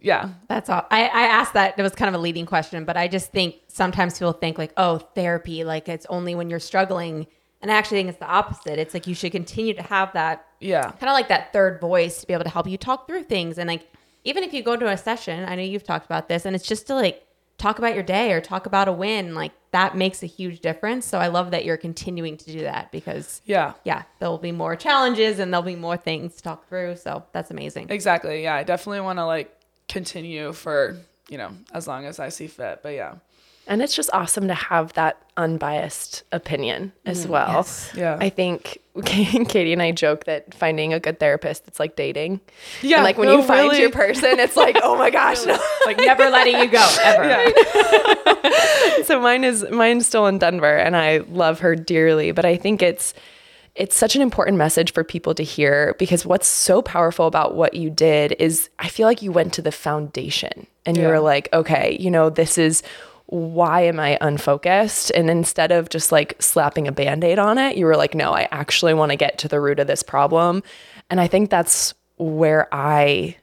yeah. 0.02 0.30
That's 0.48 0.70
all. 0.70 0.86
I, 0.92 1.02
I 1.08 1.22
asked 1.24 1.54
that. 1.54 1.78
It 1.78 1.82
was 1.82 1.96
kind 1.96 2.08
of 2.10 2.16
a 2.16 2.22
leading 2.22 2.46
question, 2.46 2.86
but 2.86 2.96
I 2.96 3.08
just 3.08 3.32
think 3.32 3.56
sometimes 3.68 4.14
people 4.20 4.34
think 4.34 4.58
like, 4.58 4.72
oh, 4.78 5.00
therapy, 5.00 5.64
like 5.64 5.90
it's 5.90 6.06
only 6.10 6.36
when 6.36 6.50
you're 6.50 6.60
struggling. 6.60 7.26
And 7.62 7.72
I 7.72 7.76
actually 7.76 7.98
think 7.98 8.10
it's 8.10 8.20
the 8.20 8.28
opposite. 8.28 8.80
It's 8.80 8.94
like 8.94 9.08
you 9.08 9.16
should 9.16 9.32
continue 9.32 9.74
to 9.74 9.82
have 9.82 10.14
that 10.14 10.46
Yeah. 10.60 10.84
kind 10.84 11.10
of 11.10 11.14
like 11.14 11.30
that 11.30 11.54
third 11.54 11.80
voice 11.80 12.22
to 12.22 12.28
be 12.28 12.34
able 12.34 12.44
to 12.44 12.50
help 12.50 12.68
you 12.68 12.78
talk 12.78 13.08
through 13.08 13.24
things. 13.24 13.58
And 13.58 13.68
like, 13.68 13.88
even 14.24 14.44
if 14.44 14.54
you 14.54 14.62
go 14.62 14.76
to 14.76 14.88
a 14.88 14.98
session, 14.98 15.46
I 15.48 15.56
know 15.56 15.64
you've 15.64 15.84
talked 15.84 16.06
about 16.06 16.28
this, 16.28 16.46
and 16.46 16.56
it's 16.56 16.68
just 16.68 16.88
to 16.88 16.96
like 16.96 17.26
talk 17.60 17.78
about 17.78 17.94
your 17.94 18.04
day 18.04 18.34
or 18.34 18.42
talk 18.42 18.66
about 18.66 18.88
a 18.88 18.94
win, 18.94 19.36
like 19.36 19.52
that 19.72 19.96
makes 19.96 20.24
a 20.24 20.26
huge 20.26 20.62
difference. 20.62 21.06
So 21.06 21.20
I 21.20 21.28
love 21.28 21.52
that 21.52 21.66
you're 21.66 21.78
continuing 21.78 22.38
to 22.38 22.52
do 22.52 22.62
that 22.62 22.92
because, 22.92 23.42
Yeah. 23.46 23.74
yeah, 23.84 24.04
there'll 24.20 24.40
be 24.40 24.52
more 24.52 24.76
challenges 24.76 25.38
and 25.38 25.54
there'll 25.54 25.62
be 25.62 25.76
more 25.76 25.98
things 25.98 26.36
to 26.38 26.44
talk 26.44 26.68
through. 26.68 26.96
So 26.96 27.24
that's 27.34 27.52
amazing. 27.52 27.88
Exactly. 27.90 28.44
Yeah. 28.44 28.56
I 28.56 28.64
definitely 28.64 29.02
want 29.02 29.20
to 29.20 29.26
like 29.26 29.56
continue 29.88 30.54
for, 30.54 30.98
you 31.28 31.38
know, 31.38 31.52
as 31.74 31.88
long 31.88 32.06
as 32.06 32.20
I 32.20 32.30
see 32.30 32.48
fit. 32.48 32.80
But 32.82 32.94
yeah. 32.94 33.16
And 33.68 33.84
it's 33.84 33.96
just 33.96 34.10
awesome 34.14 34.48
to 34.48 34.56
have 34.56 34.94
that 34.94 35.22
unbiased 35.38 36.24
opinion 36.32 36.92
as 37.06 37.24
mm-hmm. 37.24 37.34
well. 37.34 37.68
Yeah. 37.94 38.18
I 38.20 38.30
think 38.30 38.80
Katie 39.06 39.74
and 39.74 39.82
I 39.82 39.92
joke 39.92 40.26
that 40.26 40.54
finding 40.54 40.94
a 40.94 41.00
good 41.00 41.20
therapist, 41.20 41.68
it's 41.68 41.80
like 41.80 41.96
dating. 41.96 42.40
Yeah, 42.82 42.98
And 42.98 43.04
like 43.04 43.18
when 43.18 43.28
no, 43.28 43.38
you 43.38 43.44
find 43.44 43.70
really. 43.70 43.82
your 43.82 43.92
person, 43.92 44.40
it's 44.40 44.56
like, 44.58 44.78
oh 44.84 44.98
my 44.98 45.10
gosh. 45.10 45.46
no. 45.46 45.58
like 45.86 45.98
never 45.98 46.30
letting 46.30 46.58
you 46.60 46.68
go 46.68 46.88
ever. 47.02 47.54
so 49.04 49.20
mine 49.20 49.44
is 49.44 49.66
mine's 49.72 50.06
still 50.08 50.28
in 50.28 50.38
Denver 50.38 50.76
and 50.78 50.96
I 50.96 51.20
love 51.30 51.60
her 51.60 51.76
dearly, 51.76 52.32
but 52.32 52.46
I 52.46 52.58
think 52.58 52.82
it's 52.82 53.14
it's 53.76 53.96
such 53.96 54.16
an 54.16 54.22
important 54.22 54.58
message 54.58 54.92
for 54.94 55.04
people 55.04 55.34
to 55.36 55.44
hear 55.44 55.96
because 56.00 56.26
what's 56.26 56.48
so 56.48 56.82
powerful 56.82 57.28
about 57.28 57.56
what 57.56 57.76
you 57.76 57.90
did 57.90 58.36
is 58.40 58.70
I 58.80 58.90
feel 58.90 59.08
like 59.08 59.22
you 59.22 59.32
went 59.32 59.54
to 59.54 59.62
the 59.62 59.72
foundation 59.72 60.68
and 60.86 60.98
you 60.98 61.04
Yeah. 61.04 61.10
were 61.10 61.20
like, 61.20 61.48
okay, 61.54 61.96
you 62.00 62.12
know, 62.12 62.30
this 62.30 62.58
is 62.58 62.84
why 63.30 63.82
am 63.82 64.00
I 64.00 64.18
unfocused? 64.22 65.12
And 65.12 65.30
instead 65.30 65.72
of 65.72 65.90
just 65.90 66.12
like 66.12 66.42
slapping 66.42 66.88
a 66.88 66.92
band 66.92 67.24
aid 67.24 67.38
on 67.38 67.60
it, 67.60 67.78
you 67.78 67.86
were 67.86 67.96
like, 67.96 68.16
no, 68.16 68.34
I 68.34 68.48
actually 68.50 68.96
want 68.96 69.12
to 69.12 69.16
get 69.16 69.38
to 69.40 69.48
the 69.48 69.62
root 69.62 69.80
of 69.80 69.86
this 69.86 70.02
problem. 70.02 70.64
And 71.12 71.22
I 71.22 71.28
think 71.28 71.52
that's 71.52 71.94
where 72.18 72.68
I, 72.72 73.38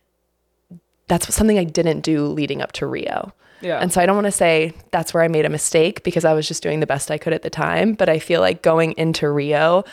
that's 1.06 1.32
something 1.32 1.56
I 1.56 1.62
didn't 1.62 2.00
do 2.00 2.26
leading 2.26 2.62
up 2.62 2.72
to 2.72 2.86
Rio. 2.86 3.32
Yeah. 3.60 3.78
And 3.78 3.92
so 3.92 4.00
I 4.00 4.06
don't 4.06 4.16
want 4.16 4.26
to 4.26 4.32
say 4.32 4.72
that's 4.90 5.14
where 5.14 5.22
I 5.22 5.28
made 5.28 5.44
a 5.44 5.50
mistake 5.50 6.02
because 6.02 6.24
I 6.24 6.32
was 6.32 6.48
just 6.48 6.64
doing 6.64 6.80
the 6.80 6.86
best 6.86 7.12
I 7.12 7.16
could 7.16 7.32
at 7.32 7.42
the 7.42 7.50
time. 7.50 7.92
But 7.94 8.08
I 8.08 8.18
feel 8.18 8.40
like 8.40 8.62
going 8.62 8.92
into 8.98 9.30
Rio, 9.30 9.84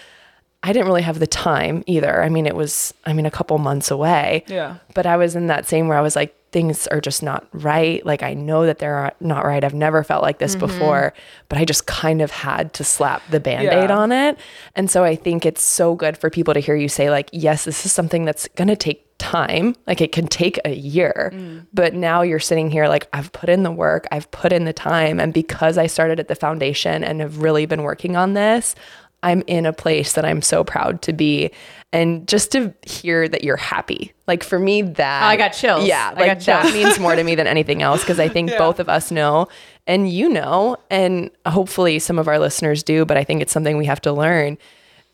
I 0.63 0.73
didn't 0.73 0.87
really 0.87 1.03
have 1.03 1.19
the 1.19 1.27
time 1.27 1.83
either. 1.85 2.23
I 2.23 2.29
mean, 2.29 2.47
it 2.47 2.55
was, 2.55 2.95
I 3.05 3.13
mean, 3.13 3.27
a 3.27 3.31
couple 3.31 3.59
months 3.59 3.91
away. 3.91 4.43
Yeah. 4.47 4.77
But 4.95 5.05
I 5.05 5.17
was 5.17 5.35
in 5.35 5.47
that 5.47 5.67
same 5.67 5.87
where 5.87 5.99
I 5.99 6.01
was 6.01 6.15
like, 6.15 6.35
things 6.53 6.87
are 6.87 7.01
just 7.01 7.21
not 7.21 7.45
right. 7.51 8.05
Like 8.05 8.23
I 8.23 8.33
know 8.33 8.65
that 8.65 8.79
they're 8.79 9.11
not 9.19 9.43
right. 9.43 9.63
I've 9.63 9.73
never 9.73 10.03
felt 10.03 10.21
like 10.21 10.37
this 10.37 10.55
mm-hmm. 10.55 10.67
before, 10.67 11.13
but 11.49 11.57
I 11.57 11.65
just 11.65 11.87
kind 11.87 12.21
of 12.21 12.31
had 12.31 12.73
to 12.75 12.83
slap 12.83 13.21
the 13.29 13.39
band-aid 13.39 13.89
Yeah. 13.89 13.97
on 13.97 14.11
it. 14.11 14.37
And 14.75 14.89
so 14.89 15.03
I 15.03 15.15
think 15.15 15.45
it's 15.45 15.63
so 15.63 15.95
good 15.95 16.17
for 16.17 16.29
people 16.29 16.53
to 16.53 16.59
hear 16.59 16.75
you 16.75 16.87
say 16.87 17.09
like, 17.09 17.29
yes, 17.33 17.65
this 17.65 17.85
is 17.85 17.91
something 17.91 18.23
that's 18.23 18.47
going 18.49 18.67
to 18.69 18.75
take 18.75 19.05
time. 19.17 19.75
Like 19.87 19.99
it 19.99 20.11
can 20.11 20.27
take 20.27 20.59
a 20.63 20.75
year. 20.75 21.31
Mm. 21.33 21.65
But 21.73 21.93
now 21.93 22.21
you're 22.21 22.39
sitting 22.39 22.69
here 22.69 22.87
like 22.87 23.07
I've 23.13 23.31
put 23.31 23.49
in 23.49 23.63
the 23.63 23.71
work, 23.71 24.07
I've 24.11 24.29
put 24.31 24.53
in 24.53 24.65
the 24.65 24.73
time 24.73 25.19
and 25.19 25.33
because 25.33 25.77
I 25.77 25.87
started 25.87 26.19
at 26.19 26.27
the 26.27 26.35
foundation 26.35 27.03
and 27.03 27.19
have 27.19 27.39
really 27.39 27.65
been 27.65 27.83
working 27.83 28.15
on 28.15 28.33
this, 28.33 28.75
I'm 29.23 29.41
in 29.47 29.65
a 29.65 29.73
place 29.73 30.13
that 30.13 30.25
I'm 30.25 30.41
so 30.41 30.63
proud 30.63 31.01
to 31.03 31.13
be. 31.13 31.51
And 31.93 32.27
just 32.27 32.51
to 32.53 32.73
hear 32.85 33.27
that 33.29 33.43
you're 33.43 33.55
happy. 33.55 34.11
Like 34.27 34.43
for 34.43 34.57
me 34.59 34.81
that 34.81 35.23
Oh, 35.23 35.27
I 35.27 35.37
got 35.37 35.49
chills. 35.49 35.85
Yeah, 35.85 36.11
I 36.15 36.19
like 36.19 36.39
got 36.39 36.63
that 36.63 36.73
means 36.73 36.99
more 36.99 37.15
to 37.15 37.23
me 37.29 37.35
than 37.35 37.47
anything 37.47 37.81
else 37.81 38.01
because 38.01 38.19
I 38.19 38.27
think 38.27 38.51
both 38.57 38.79
of 38.79 38.89
us 38.89 39.11
know 39.11 39.47
and 39.87 40.09
you 40.09 40.27
know 40.27 40.75
and 40.89 41.29
hopefully 41.45 41.99
some 41.99 42.17
of 42.19 42.27
our 42.27 42.39
listeners 42.39 42.83
do, 42.83 43.05
but 43.05 43.15
I 43.15 43.23
think 43.23 43.41
it's 43.41 43.51
something 43.53 43.77
we 43.77 43.85
have 43.85 44.01
to 44.01 44.11
learn. 44.11 44.57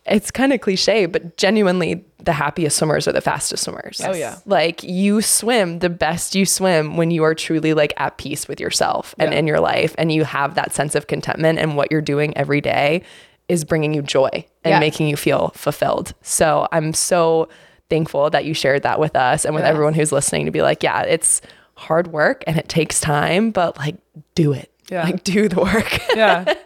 It's 0.05 0.31
kind 0.31 0.53
of 0.53 0.61
cliche, 0.61 1.05
but 1.05 1.37
genuinely 1.37 2.03
the 2.23 2.31
happiest 2.33 2.77
swimmers 2.77 3.07
are 3.07 3.11
the 3.11 3.21
fastest 3.21 3.63
swimmers. 3.65 4.01
Oh, 4.03 4.13
yeah. 4.13 4.37
Like 4.45 4.81
you 4.81 5.21
swim 5.21 5.79
the 5.79 5.89
best 5.89 6.33
you 6.35 6.45
swim 6.45 6.97
when 6.97 7.11
you 7.11 7.23
are 7.23 7.35
truly 7.35 7.73
like 7.73 7.93
at 7.97 8.17
peace 8.17 8.47
with 8.47 8.59
yourself 8.59 9.13
and 9.19 9.33
Yeah. 9.33 9.39
in 9.39 9.47
your 9.47 9.59
life 9.59 9.93
and 9.97 10.11
you 10.11 10.23
have 10.23 10.55
that 10.55 10.73
sense 10.73 10.95
of 10.95 11.07
contentment 11.07 11.59
and 11.59 11.75
what 11.77 11.91
you're 11.91 12.01
doing 12.01 12.35
every 12.37 12.61
day 12.61 13.03
is 13.49 13.65
bringing 13.65 13.93
you 13.93 14.01
joy 14.01 14.29
and 14.63 14.71
Yeah. 14.71 14.79
making 14.79 15.07
you 15.09 15.17
feel 15.17 15.49
fulfilled. 15.55 16.13
So 16.21 16.67
I'm 16.71 16.93
so 16.93 17.49
thankful 17.89 18.29
that 18.29 18.45
you 18.45 18.53
shared 18.53 18.83
that 18.83 18.99
with 18.99 19.15
us 19.15 19.43
and 19.45 19.53
with 19.55 19.63
Yeah. 19.63 19.69
everyone 19.71 19.93
who's 19.95 20.11
listening 20.11 20.45
to 20.45 20.51
be 20.51 20.61
like, 20.61 20.83
yeah, 20.83 21.01
it's 21.01 21.41
hard 21.75 22.07
work 22.07 22.43
and 22.45 22.57
it 22.57 22.69
takes 22.69 22.99
time, 23.01 23.51
but 23.51 23.77
like 23.77 23.95
do 24.35 24.53
it. 24.53 24.71
Yeah. 24.89 25.03
Like 25.03 25.23
do 25.23 25.49
the 25.49 25.59
work. 25.61 25.99
yeah. 26.15 26.45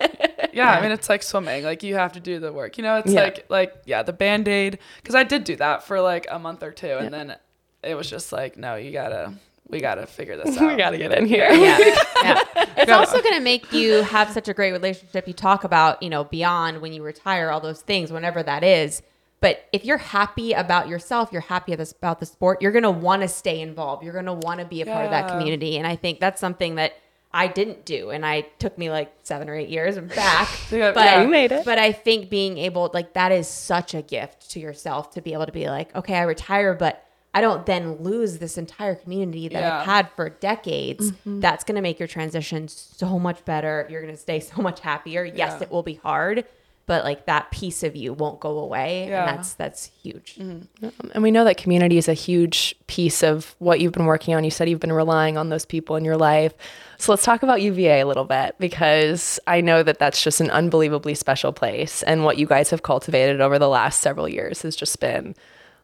Yeah, 0.56 0.69
I 0.69 0.82
mean 0.82 0.91
it's 0.91 1.10
like 1.10 1.24
swimming. 1.24 1.63
Like 1.63 1.82
you 1.82 1.96
have 1.96 2.12
to 2.13 2.19
do 2.19 2.39
the 2.39 2.54
work. 2.54 2.78
You 2.78 2.84
know, 2.84 2.98
it's 2.98 3.12
Yeah. 3.12 3.24
like 3.24 3.46
like 3.50 3.74
yeah, 3.86 4.04
the 4.04 4.13
band-aid 4.13 4.78
cuz 5.04 5.15
I 5.15 5.24
did 5.24 5.46
do 5.46 5.56
that 5.56 5.82
for 5.84 6.00
like 6.00 6.28
a 6.30 6.38
month 6.38 6.62
or 6.62 6.69
two 6.72 6.96
and 7.00 7.12
then 7.12 7.36
it 7.82 7.96
was 7.96 8.08
just 8.08 8.32
like 8.32 8.56
no, 8.56 8.76
you 8.76 8.91
got 8.91 9.10
to 9.10 9.34
we 9.74 9.82
got 9.82 9.96
to 9.96 10.06
figure 10.08 10.38
this 10.38 10.58
out. 10.62 10.70
we 10.72 10.78
got 10.78 10.92
to 10.92 10.98
get 10.98 11.12
in 11.18 11.26
here. 11.26 11.50
yeah, 11.52 11.78
yeah. 12.24 12.44
It's 12.78 12.92
also 12.92 13.22
going 13.22 13.36
to 13.36 13.42
make 13.42 13.72
you 13.74 14.04
have 14.04 14.32
such 14.32 14.48
a 14.48 14.54
great 14.54 14.72
relationship. 14.72 15.28
You 15.28 15.34
talk 15.34 15.64
about, 15.64 16.02
you 16.04 16.10
know, 16.10 16.24
beyond 16.24 16.82
when 16.82 16.92
you 16.94 17.02
retire, 17.04 17.50
all 17.50 17.60
those 17.62 17.82
things, 17.82 18.12
whenever 18.12 18.42
that 18.44 18.64
is. 18.64 19.02
But 19.40 19.66
if 19.74 19.84
you're 19.86 19.98
happy 19.98 20.54
about 20.54 20.88
yourself, 20.88 21.30
you're 21.32 21.42
happy 21.42 21.74
about- 21.74 21.92
about 21.94 22.20
the 22.20 22.26
sport, 22.26 22.62
you're 22.62 22.72
going 22.72 22.84
to 22.84 22.92
want 22.92 23.22
to 23.22 23.28
stay 23.28 23.60
involved. 23.62 24.04
You're 24.04 24.14
going 24.14 24.26
to 24.26 24.34
want 24.34 24.60
to 24.60 24.66
be 24.66 24.82
a 24.82 24.86
part 24.86 25.06
of 25.06 25.12
that 25.12 25.30
community. 25.30 25.78
And 25.78 25.86
I 25.88 25.96
think 25.96 26.20
that's 26.20 26.40
something 26.40 26.76
that 26.76 26.94
I 27.34 27.48
didn't 27.48 27.84
do. 27.86 28.10
And 28.12 28.26
I 28.26 28.42
took 28.60 28.78
me 28.78 28.90
like 28.90 29.12
seven 29.24 29.50
or 29.50 29.56
eight 29.56 29.70
years 29.70 29.98
and 29.98 30.08
back. 30.10 30.48
Yeah, 30.72 30.92
but, 30.92 31.04
yeah, 31.06 31.22
you 31.24 31.28
made 31.28 31.52
it. 31.52 31.66
But 31.66 31.78
I 31.78 31.92
think 31.92 32.30
being 32.30 32.58
able, 32.58 32.90
like, 32.94 33.14
that 33.14 33.32
is 33.32 33.48
such 33.48 33.94
a 33.94 34.02
gift 34.02 34.50
to 34.52 34.60
yourself 34.60 35.12
to 35.12 35.22
be 35.22 35.34
able 35.34 35.46
to 35.46 35.52
be 35.52 35.68
like, 35.70 35.96
okay, 35.96 36.16
I 36.16 36.24
retire, 36.24 36.74
but 36.74 37.06
I 37.34 37.41
don't 37.41 37.65
then 37.65 37.96
lose 38.04 38.38
this 38.38 38.58
entire 38.58 38.96
community 38.96 39.48
that 39.48 39.63
I've 39.63 39.86
had 39.86 40.10
for 40.12 40.30
decades. 40.30 41.12
Mm-hmm. 41.12 41.39
That's 41.39 41.63
going 41.63 41.76
to 41.78 41.82
make 41.82 41.98
your 42.00 42.08
transition 42.08 42.67
so 42.67 43.17
much 43.17 43.43
better. 43.43 43.88
You're 43.89 44.02
going 44.02 44.13
to 44.13 44.19
stay 44.22 44.39
so 44.52 44.62
much 44.62 44.80
happier. 44.82 45.24
Yes, 45.26 45.58
Yeah. 45.58 45.63
it 45.63 45.72
will 45.72 45.82
be 45.82 45.96
hard, 45.96 46.46
but 46.86 47.04
like 47.04 47.26
that 47.26 47.50
piece 47.50 47.82
of 47.82 47.96
you 47.96 48.13
won't 48.13 48.39
go 48.39 48.60
away. 48.60 49.08
Yeah. 49.08 49.28
And 49.28 49.39
that's, 49.39 49.54
that's 49.54 49.86
huge. 50.04 50.38
And 50.38 50.67
we 51.24 51.32
know 51.32 51.43
that 51.46 51.58
community 51.58 51.98
is 51.98 52.08
a 52.08 52.13
huge 52.13 52.76
piece 52.88 53.24
of 53.24 53.56
what 53.58 53.80
you've 53.80 53.93
been 53.93 54.06
working 54.06 54.36
on. 54.36 54.43
You 54.43 54.52
said 54.52 54.69
you've 54.69 54.80
been 54.80 54.93
relying 54.93 55.36
on 55.38 55.50
those 55.50 55.65
people 55.65 55.96
in 55.96 56.06
your 56.06 56.17
life. 56.17 56.54
So 57.00 57.12
let's 57.13 57.24
talk 57.24 57.41
about 57.41 57.62
UVA 57.63 58.02
a 58.02 58.06
little 58.06 58.26
bit 58.26 58.56
because 58.60 59.39
I 59.48 59.62
know 59.62 59.82
that 59.82 59.98
that's 59.98 60.22
just 60.22 60.39
an 60.39 60.52
unbelievably 60.52 61.15
special 61.15 61.52
place. 61.52 62.04
And 62.04 62.24
what 62.26 62.38
you 62.38 62.46
guys 62.46 62.69
have 62.69 62.84
cultivated 62.84 63.41
over 63.41 63.58
the 63.58 63.69
last 63.69 64.02
several 64.02 64.30
years 64.30 64.62
has 64.62 64.76
just 64.76 65.00
been 65.00 65.36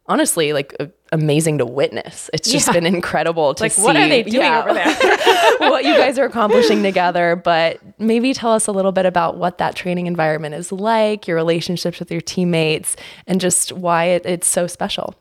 honestly 0.10 0.52
like 0.52 0.76
amazing 1.12 1.60
to 1.60 1.65
witness. 1.65 2.30
It's 2.34 2.52
just 2.52 2.67
Yeah. 2.67 2.74
been 2.74 2.86
incredible 2.86 3.54
to 3.54 3.63
Like, 3.63 3.72
see 3.72 3.82
what 3.82 3.95
are 3.95 4.08
they 4.10 4.24
doing 4.24 4.52
over 4.52 4.74
there? 4.74 4.86
what 5.60 5.86
you 5.86 5.93
guys 5.95 6.19
are 6.19 6.26
accomplishing 6.26 6.84
together, 6.84 7.36
but 7.36 7.80
maybe 8.00 8.34
tell 8.34 8.52
us 8.52 8.67
a 8.67 8.72
little 8.72 8.91
bit 8.91 9.06
about 9.06 9.38
what 9.38 9.58
that 9.60 9.76
training 9.76 10.08
environment 10.08 10.56
is 10.56 10.72
like, 10.72 11.28
your 11.28 11.36
relationships 11.38 12.00
with 12.00 12.12
your 12.12 12.22
teammates, 12.22 12.95
and 13.28 13.39
just 13.39 13.72
why 13.72 14.06
it, 14.06 14.26
it's 14.26 14.48
so 14.48 14.67
special. 14.67 15.15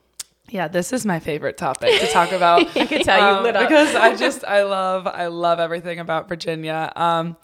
Yeah, 0.50 0.66
this 0.68 0.92
is 0.94 1.04
my 1.06 1.20
favorite 1.20 1.58
topic 1.58 2.00
to 2.00 2.06
talk 2.08 2.32
about. 2.32 2.60
I 2.76 2.86
can 2.86 3.02
tell 3.02 3.36
you 3.36 3.42
lit 3.42 3.54
up. 3.56 3.68
because 3.68 3.94
I 3.94 4.16
just 4.16 4.44
I 4.44 4.62
love 4.62 5.06
I 5.06 5.26
love 5.26 5.60
everything 5.60 5.98
about 6.00 6.26
Virginia. 6.28 6.90
Um, 6.96 7.36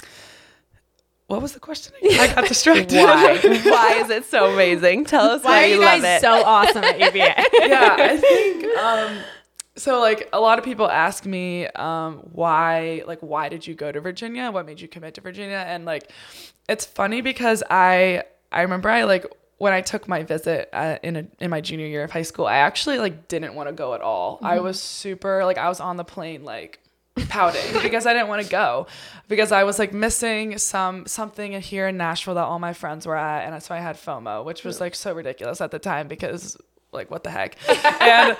what 1.26 1.40
was 1.40 1.52
the 1.52 1.60
question? 1.60 1.94
I 2.02 2.32
got 2.34 2.46
distracted. 2.48 2.92
Why? 2.96 3.38
why 3.64 3.94
is 4.02 4.10
it 4.10 4.24
so 4.26 4.52
amazing? 4.52 5.04
Tell 5.06 5.24
us 5.26 5.42
why, 5.42 5.50
Why 5.50 5.62
are 5.62 5.66
you 5.66 5.74
you 5.74 5.80
love 5.80 6.02
guys 6.02 6.18
it. 6.18 6.20
so 6.20 6.44
awesome 6.44 6.84
at 6.84 6.98
UVA? 7.00 7.34
yeah, 7.68 7.96
I 7.98 8.16
think 8.18 8.64
um 8.76 9.18
so 9.76 10.00
like 10.00 10.28
a 10.32 10.40
lot 10.40 10.58
of 10.58 10.64
people 10.64 10.88
ask 10.88 11.24
me 11.24 11.66
um 11.68 12.18
why 12.32 13.02
like 13.06 13.20
why 13.20 13.48
did 13.48 13.66
you 13.66 13.74
go 13.74 13.90
to 13.90 14.00
Virginia? 14.00 14.50
What 14.50 14.66
made 14.66 14.80
you 14.80 14.88
commit 14.88 15.14
to 15.14 15.20
Virginia? 15.20 15.64
And 15.66 15.84
like 15.84 16.10
it's 16.68 16.84
funny 16.84 17.22
because 17.22 17.62
I 17.70 18.24
I 18.52 18.62
remember 18.62 18.88
I 18.90 19.04
like 19.04 19.26
when 19.58 19.72
I 19.72 19.80
took 19.80 20.06
my 20.08 20.24
visit 20.24 20.68
uh, 20.72 20.98
in 21.02 21.16
a, 21.16 21.26
in 21.40 21.48
my 21.48 21.60
junior 21.60 21.86
year 21.86 22.02
of 22.04 22.10
high 22.10 22.22
school, 22.22 22.44
I 22.46 22.56
actually 22.56 22.98
like 22.98 23.28
didn't 23.28 23.54
want 23.54 23.68
to 23.68 23.72
go 23.72 23.94
at 23.94 24.00
all. 24.00 24.38
I 24.42 24.58
was 24.60 24.80
super 24.80 25.44
like 25.44 25.58
I 25.58 25.68
was 25.68 25.80
on 25.80 25.96
the 25.96 26.04
plane 26.04 26.44
like 26.44 26.80
pouting 27.28 27.82
because 27.82 28.06
I 28.06 28.12
didn't 28.12 28.28
want 28.28 28.42
to 28.42 28.48
go. 28.48 28.86
Because 29.28 29.52
I 29.52 29.64
was 29.64 29.78
like 29.78 29.92
missing 29.92 30.58
some 30.58 31.06
something 31.06 31.52
here 31.60 31.88
in 31.88 31.96
Nashville 31.96 32.34
that 32.34 32.44
all 32.44 32.58
my 32.58 32.72
friends 32.72 33.06
were 33.06 33.16
at 33.16 33.50
and 33.50 33.62
so 33.62 33.74
I 33.74 33.78
had 33.78 33.96
FOMO 33.96 34.44
which 34.44 34.64
was 34.64 34.80
like 34.80 34.94
so 34.94 35.12
ridiculous 35.14 35.60
at 35.60 35.70
the 35.70 35.78
time 35.78 36.08
because 36.08 36.56
like 36.92 37.10
what 37.10 37.24
the 37.24 37.30
heck? 37.30 37.56
And 38.00 38.36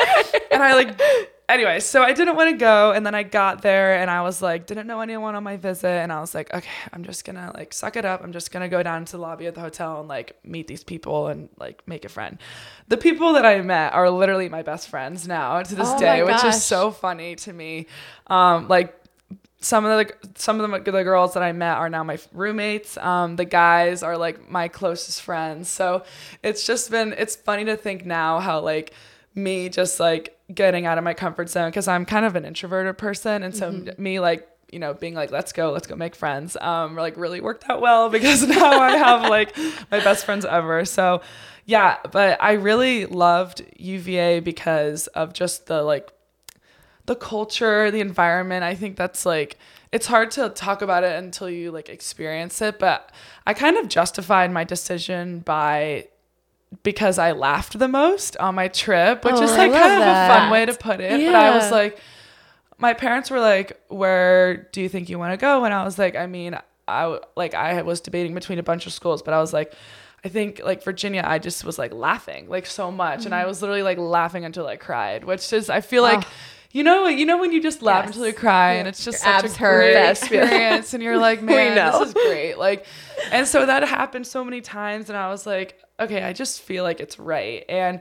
and 0.50 0.62
I 0.62 0.74
like 0.74 1.00
anyway 1.48 1.80
so 1.80 2.02
I 2.02 2.12
didn't 2.12 2.36
want 2.36 2.50
to 2.50 2.56
go 2.56 2.92
and 2.92 3.04
then 3.04 3.14
I 3.14 3.22
got 3.22 3.62
there 3.62 3.98
and 3.98 4.10
I 4.10 4.22
was 4.22 4.40
like 4.40 4.66
didn't 4.66 4.86
know 4.86 5.00
anyone 5.00 5.34
on 5.34 5.42
my 5.42 5.56
visit 5.56 5.88
and 5.88 6.12
I 6.12 6.20
was 6.20 6.34
like 6.34 6.52
okay 6.52 6.68
I'm 6.92 7.04
just 7.04 7.24
gonna 7.24 7.52
like 7.54 7.72
suck 7.72 7.96
it 7.96 8.04
up 8.04 8.22
I'm 8.22 8.32
just 8.32 8.50
gonna 8.50 8.68
go 8.68 8.82
down 8.82 9.04
to 9.04 9.12
the 9.12 9.18
lobby 9.18 9.46
of 9.46 9.54
the 9.54 9.60
hotel 9.60 10.00
and 10.00 10.08
like 10.08 10.38
meet 10.44 10.66
these 10.66 10.84
people 10.84 11.28
and 11.28 11.48
like 11.58 11.86
make 11.86 12.04
a 12.04 12.08
friend 12.08 12.38
the 12.88 12.96
people 12.96 13.34
that 13.34 13.44
I 13.44 13.60
met 13.60 13.92
are 13.92 14.10
literally 14.10 14.48
my 14.48 14.62
best 14.62 14.88
friends 14.88 15.28
now 15.28 15.62
to 15.62 15.74
this 15.74 15.88
Oh 15.90 15.98
day 15.98 16.22
which 16.22 16.44
is 16.44 16.62
so 16.62 16.90
funny 16.90 17.36
to 17.36 17.52
me 17.52 17.86
um 18.28 18.68
like 18.68 19.00
some 19.64 19.86
of 19.86 20.06
the 20.06 20.14
some 20.34 20.60
of 20.60 20.84
the, 20.84 20.90
the 20.90 21.04
girls 21.04 21.34
that 21.34 21.42
I 21.42 21.52
met 21.52 21.78
are 21.78 21.88
now 21.88 22.04
my 22.04 22.18
roommates. 22.32 22.96
Um, 22.98 23.36
the 23.36 23.46
guys 23.46 24.02
are 24.02 24.18
like 24.18 24.50
my 24.50 24.68
closest 24.68 25.22
friends. 25.22 25.68
So 25.68 26.04
it's 26.42 26.66
just 26.66 26.90
been 26.90 27.14
it's 27.16 27.34
funny 27.34 27.64
to 27.64 27.76
think 27.76 28.04
now 28.04 28.40
how 28.40 28.60
like 28.60 28.92
me 29.34 29.68
just 29.68 29.98
like 30.00 30.38
getting 30.52 30.86
out 30.86 30.98
of 30.98 31.04
my 31.04 31.14
comfort 31.14 31.48
zone 31.48 31.70
because 31.70 31.88
I'm 31.88 32.04
kind 32.04 32.24
of 32.24 32.36
an 32.36 32.44
introverted 32.44 32.98
person, 32.98 33.42
and 33.42 33.54
so 33.54 33.84
me 33.98 34.20
like 34.20 34.48
you 34.72 34.78
know 34.78 34.94
being 34.94 35.14
like 35.14 35.30
let's 35.30 35.52
go 35.52 35.70
let's 35.70 35.86
go 35.86 35.94
make 35.94 36.16
friends 36.16 36.56
um 36.60 36.96
like 36.96 37.16
really 37.16 37.40
worked 37.40 37.68
out 37.70 37.80
well 37.80 38.08
because 38.10 38.42
now 38.46 38.80
I 38.80 38.96
have 38.96 39.28
like 39.30 39.56
my 39.90 40.02
best 40.02 40.24
friends 40.24 40.44
ever. 40.44 40.84
So 40.84 41.22
yeah, 41.66 41.98
but 42.10 42.42
I 42.42 42.52
really 42.52 43.06
loved 43.06 43.62
UVA 43.76 44.40
because 44.40 45.06
of 45.08 45.32
just 45.32 45.66
the 45.66 45.82
like 45.82 46.10
the 47.06 47.16
culture, 47.16 47.90
the 47.90 48.00
environment. 48.00 48.64
I 48.64 48.74
think 48.74 48.96
that's 48.96 49.26
like 49.26 49.58
it's 49.92 50.06
hard 50.06 50.30
to 50.32 50.48
talk 50.50 50.82
about 50.82 51.04
it 51.04 51.16
until 51.22 51.48
you 51.48 51.70
like 51.70 51.88
experience 51.88 52.60
it, 52.60 52.78
but 52.78 53.12
I 53.46 53.54
kind 53.54 53.76
of 53.76 53.88
justified 53.88 54.50
my 54.50 54.64
decision 54.64 55.40
by 55.40 56.08
because 56.82 57.18
I 57.18 57.32
laughed 57.32 57.78
the 57.78 57.88
most 57.88 58.36
on 58.38 58.54
my 58.54 58.68
trip, 58.68 59.24
which 59.24 59.34
Oh, 59.34 59.42
is 59.42 59.50
like 59.50 59.72
kind 59.72 60.02
of 60.02 60.08
a 60.08 60.28
fun 60.28 60.50
way 60.50 60.66
to 60.66 60.74
put 60.74 61.00
it. 61.00 61.24
But 61.26 61.34
I 61.34 61.54
was 61.54 61.70
like 61.70 61.98
my 62.78 62.94
parents 62.94 63.30
were 63.30 63.40
like, 63.40 63.80
"Where 63.88 64.68
do 64.72 64.80
you 64.80 64.88
think 64.88 65.08
you 65.08 65.18
want 65.18 65.32
to 65.32 65.36
go?" 65.36 65.64
And 65.64 65.72
I 65.72 65.84
was 65.84 65.98
like, 65.98 66.16
"I 66.16 66.26
mean, 66.26 66.58
I 66.88 67.18
like 67.36 67.54
I 67.54 67.82
was 67.82 68.00
debating 68.00 68.34
between 68.34 68.58
a 68.58 68.62
bunch 68.62 68.86
of 68.86 68.92
schools, 68.92 69.22
but 69.22 69.32
I 69.34 69.40
was 69.40 69.52
like, 69.52 69.72
I 70.24 70.28
think 70.28 70.60
like 70.64 70.82
Virginia, 70.82 71.22
I 71.24 71.38
just 71.38 71.64
was 71.64 71.78
like 71.78 71.92
laughing 71.92 72.48
like 72.48 72.66
so 72.66 72.90
much, 72.90 73.24
and 73.26 73.34
I 73.34 73.44
mm. 73.44 73.46
was 73.46 73.62
literally 73.62 73.82
like 73.82 73.98
laughing 73.98 74.44
until 74.44 74.66
I 74.66 74.76
cried, 74.76 75.24
which 75.24 75.52
is 75.52 75.70
I 75.70 75.80
feel 75.80 76.02
like." 76.02 76.24
Oh. 76.24 76.30
You 76.72 76.82
know, 76.82 77.06
you 77.06 77.24
know 77.24 77.38
when 77.38 77.52
you 77.52 77.62
just 77.62 77.82
laugh 77.82 78.06
Yes. 78.06 78.16
until 78.16 78.26
you 78.26 78.32
cry, 78.32 78.72
and 78.72 78.88
it's 78.88 79.04
just 79.04 79.24
Your 79.24 79.38
such 79.38 79.44
a 79.44 79.58
hurt. 79.60 79.92
great 79.94 80.10
experience, 80.10 80.92
and 80.92 81.00
you're 81.04 81.16
like, 81.28 81.40
man, 81.40 81.76
this 81.76 82.08
is 82.08 82.12
great. 82.14 82.58
Like, 82.58 82.84
and 83.30 83.46
so 83.46 83.64
that 83.64 83.84
happened 83.88 84.26
so 84.26 84.44
many 84.44 84.60
times, 84.60 85.08
and 85.08 85.16
I 85.16 85.28
was 85.28 85.46
like, 85.46 85.80
okay, 85.98 86.22
I 86.22 86.32
just 86.32 86.62
feel 86.62 86.84
like 86.84 87.00
it's 87.00 87.18
right. 87.18 87.64
And 87.68 88.00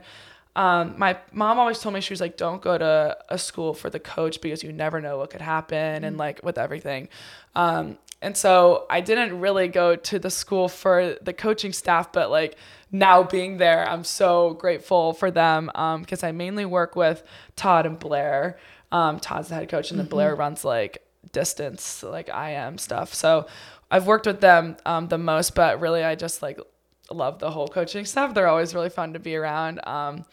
um, 0.56 0.94
my 0.98 1.18
mom 1.32 1.58
always 1.58 1.80
told 1.80 1.94
me 1.94 2.00
she 2.00 2.12
was 2.12 2.20
like, 2.20 2.36
don't 2.36 2.62
go 2.62 2.78
to 2.78 3.16
a 3.28 3.38
school 3.38 3.74
for 3.74 3.90
the 3.90 3.98
coach 3.98 4.40
because 4.40 4.62
you 4.62 4.72
never 4.72 5.00
know 5.00 5.18
what 5.18 5.30
could 5.30 5.40
happen, 5.40 6.04
and 6.04 6.16
like 6.16 6.40
with 6.42 6.58
everything. 6.58 7.08
Um, 7.56 7.98
and 8.22 8.36
so 8.36 8.86
I 8.88 9.00
didn't 9.00 9.38
really 9.40 9.68
go 9.68 9.96
to 9.96 10.18
the 10.18 10.30
school 10.30 10.68
for 10.68 11.16
the 11.20 11.32
coaching 11.32 11.72
staff, 11.72 12.12
but 12.12 12.30
like 12.30 12.56
now 12.90 13.22
being 13.22 13.58
there, 13.58 13.86
I'm 13.86 14.04
so 14.04 14.54
grateful 14.54 15.12
for 15.12 15.30
them 15.30 15.66
because 16.00 16.22
I 16.22 16.32
mainly 16.32 16.64
work 16.64 16.96
with 16.96 17.22
Todd 17.56 17.84
and 17.84 17.98
Blair. 17.98 18.56
Um, 18.92 19.18
Todd's 19.18 19.48
the 19.48 19.56
head 19.56 19.68
coach, 19.68 19.90
and 19.90 19.98
then 19.98 20.06
Blair 20.06 20.34
runs 20.36 20.64
like 20.64 21.02
distance, 21.32 22.02
like 22.02 22.28
IM 22.28 22.78
stuff. 22.78 23.12
So 23.12 23.46
I've 23.90 24.06
worked 24.06 24.26
with 24.26 24.40
them 24.40 24.76
um, 24.86 25.08
the 25.08 25.18
most, 25.18 25.54
but 25.54 25.80
really 25.80 26.04
I 26.04 26.14
just 26.14 26.40
like 26.42 26.58
love 27.10 27.38
the 27.38 27.50
whole 27.50 27.68
coaching 27.68 28.04
stuff. 28.04 28.34
They're 28.34 28.48
always 28.48 28.74
really 28.74 28.90
fun 28.90 29.12
to 29.12 29.18
be 29.18 29.36
around. 29.36 29.80
Um, 29.86 30.24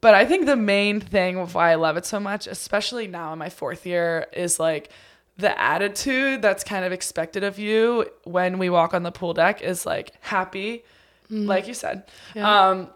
but 0.00 0.14
I 0.14 0.24
think 0.24 0.46
the 0.46 0.56
main 0.56 1.00
thing 1.00 1.38
of 1.38 1.54
why 1.54 1.72
I 1.72 1.74
love 1.76 1.96
it 1.96 2.06
so 2.06 2.20
much, 2.20 2.46
especially 2.46 3.06
now 3.08 3.32
in 3.32 3.38
my 3.38 3.48
fourth 3.48 3.86
year, 3.86 4.26
is 4.32 4.60
like 4.60 4.90
the 5.36 5.60
attitude 5.60 6.42
that's 6.42 6.64
kind 6.64 6.84
of 6.84 6.92
expected 6.92 7.44
of 7.44 7.58
you 7.58 8.06
when 8.24 8.58
we 8.58 8.70
walk 8.70 8.94
on 8.94 9.02
the 9.02 9.10
pool 9.12 9.34
deck 9.34 9.62
is 9.62 9.84
like 9.84 10.12
happy, 10.20 10.84
like 11.46 11.66
you 11.66 11.74
said. 11.74 12.04
Um, 12.70 12.88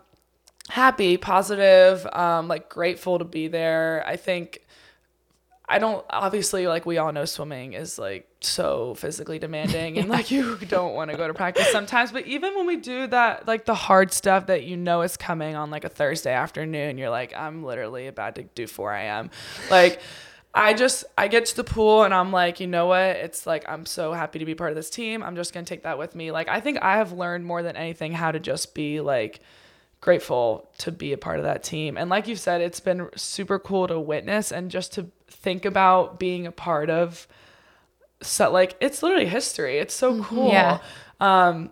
happy, 0.69 1.17
positive, 1.17 2.07
um, 2.13 2.49
like 2.49 2.69
grateful 2.69 3.19
to 3.19 3.25
be 3.25 3.49
there. 3.49 4.05
I 4.07 4.17
think 4.17 4.61
I 5.69 5.79
don't 5.79 6.05
obviously 6.11 6.67
like 6.67 6.87
we 6.87 6.99
all 6.99 7.13
know 7.13 7.25
swimming 7.25 7.73
is 7.73 7.99
like 7.99 8.30
so 8.43 8.95
physically 8.95 9.39
demanding 9.39 9.99
and 9.99 10.09
like 10.09 10.31
you 10.31 10.57
don't 10.57 10.95
want 10.95 11.11
to 11.11 11.17
go 11.17 11.27
to 11.27 11.35
practice 11.35 11.71
sometimes 11.71 12.11
but 12.11 12.27
even 12.27 12.55
when 12.57 12.67
we 12.67 12.77
do 12.77 13.07
that 13.07 13.47
like 13.47 13.67
the 13.67 13.75
hard 13.75 14.13
stuff 14.13 14.47
that 14.47 14.65
you 14.65 14.77
know 14.77 15.03
is 15.03 15.17
coming 15.17 15.55
on 15.55 15.71
like 15.71 15.85
a 15.85 15.89
Thursday 15.89 16.33
afternoon 16.33 16.97
you're 16.97 17.11
like 17.11 17.37
I'm 17.37 17.63
literally 17.63 18.07
about 18.07 18.37
to 18.37 18.43
do 18.43 18.67
4 18.67 18.95
a.m. 18.95 19.31
like 19.71 20.01
I 20.53 20.75
just 20.75 21.05
I 21.17 21.29
get 21.29 21.47
to 21.47 21.57
the 21.57 21.65
pool 21.65 22.03
and 22.03 22.13
I'm 22.13 22.33
like, 22.33 22.59
you 22.59 22.67
know 22.67 22.87
what? 22.87 22.99
It's 22.99 23.47
like 23.47 23.65
I'm 23.69 23.87
so 23.87 24.13
happy 24.13 24.41
to 24.41 24.45
be 24.45 24.57
part 24.57 24.71
of 24.71 24.77
this 24.77 24.91
team. 24.91 25.23
I'm 25.23 25.37
just 25.37 25.55
gonna 25.55 25.65
take 25.65 25.85
that 25.85 25.97
with 25.97 26.17
me. 26.17 26.33
Like 26.33 26.49
I 26.49 26.61
think 26.61 26.83
I 26.83 26.97
have 26.97 27.13
learned 27.13 27.47
more 27.47 27.63
than 27.63 27.77
anything 27.77 28.13
how 28.13 28.33
to 28.33 28.41
just 28.41 28.75
be 28.75 29.01
like 29.01 29.41
grateful 30.01 30.69
to 30.79 30.91
be 30.91 31.13
a 31.13 31.19
part 31.19 31.39
of 31.39 31.45
that 31.45 31.63
team. 31.63 31.97
And 31.97 32.11
like 32.11 32.27
you 32.27 32.35
said, 32.35 32.61
it's 32.63 32.81
been 32.81 33.11
super 33.15 33.59
cool 33.59 33.87
to 33.87 34.01
witness 34.01 34.51
and 34.51 34.71
just 34.71 34.93
to 34.95 35.07
think 35.29 35.65
about 35.65 36.19
being 36.19 36.47
a 36.47 36.53
part 36.53 36.91
of 36.91 37.29
so 38.23 38.51
like 38.51 38.77
it's 38.81 39.03
literally 39.03 39.27
history. 39.27 39.79
It's 39.79 39.95
so 39.95 40.13
mm-hmm. 40.13 40.23
cool. 40.23 40.49
Yeah. 40.53 40.79
Um 41.21 41.71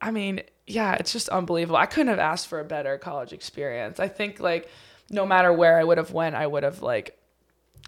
I 0.00 0.10
mean, 0.10 0.42
yeah, 0.66 0.94
it's 0.94 1.12
just 1.12 1.28
unbelievable. 1.28 1.76
I 1.76 1.86
couldn't 1.86 2.08
have 2.08 2.18
asked 2.18 2.48
for 2.48 2.60
a 2.60 2.64
better 2.64 2.96
college 2.98 3.32
experience. 3.32 4.00
I 4.00 4.08
think 4.08 4.40
like 4.40 4.68
no 5.10 5.26
matter 5.26 5.52
where 5.52 5.78
I 5.78 5.84
would 5.84 5.98
have 5.98 6.12
went, 6.12 6.36
I 6.36 6.46
would 6.46 6.62
have 6.62 6.82
like 6.82 7.18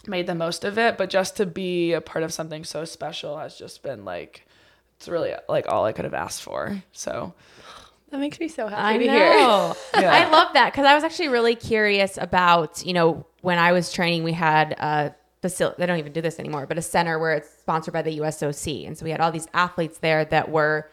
made 0.07 0.27
the 0.27 0.35
most 0.35 0.65
of 0.65 0.79
it, 0.79 0.99
but 0.99 1.11
just 1.11 1.37
to 1.37 1.47
be 1.47 1.93
a 1.93 2.01
part 2.01 2.25
of 2.25 2.33
something 2.33 2.65
so 2.65 2.85
special 2.85 3.39
has 3.39 3.57
just 3.57 3.83
been 3.83 4.05
like 4.05 4.47
it's 5.03 5.09
really 5.09 5.33
like 5.49 5.67
all 5.69 5.85
I 5.85 5.93
could 5.93 6.05
have 6.05 6.15
asked 6.15 6.43
for. 6.43 6.69
Mm. 6.69 6.83
So, 6.93 7.35
That 8.11 8.21
makes 8.21 8.39
me 8.39 8.47
so 8.47 8.69
happy 8.69 8.95
I 8.95 8.99
to 8.99 9.11
hear. 9.11 9.31
know. 9.31 9.77
Yeah. 9.99 10.13
I 10.13 10.31
love 10.31 10.53
that 10.55 10.73
because 10.73 10.87
I 10.87 10.95
was 10.95 11.03
actually 11.03 11.29
really 11.29 11.57
curious 11.57 12.19
about, 12.19 12.87
you 12.87 12.93
know, 12.93 13.27
when 13.41 13.59
I 13.59 13.73
was 13.73 13.93
training, 13.93 14.23
we 14.23 14.33
had 14.33 14.73
a 14.73 15.15
facility, 15.43 15.77
they 15.79 15.87
don't 15.87 15.99
even 15.99 16.13
do 16.13 16.21
this 16.23 16.39
anymore, 16.39 16.67
but 16.67 16.79
a 16.79 16.83
center 16.83 17.19
where 17.19 17.33
it's 17.35 17.51
sponsored 17.61 17.93
by 17.93 18.01
the 18.03 18.19
USOC. 18.21 18.87
And 18.87 18.97
so 18.97 19.05
we 19.05 19.11
had 19.11 19.21
all 19.21 19.31
these 19.33 19.49
athletes 19.53 19.99
there 19.99 20.25
that 20.27 20.51
were 20.51 20.89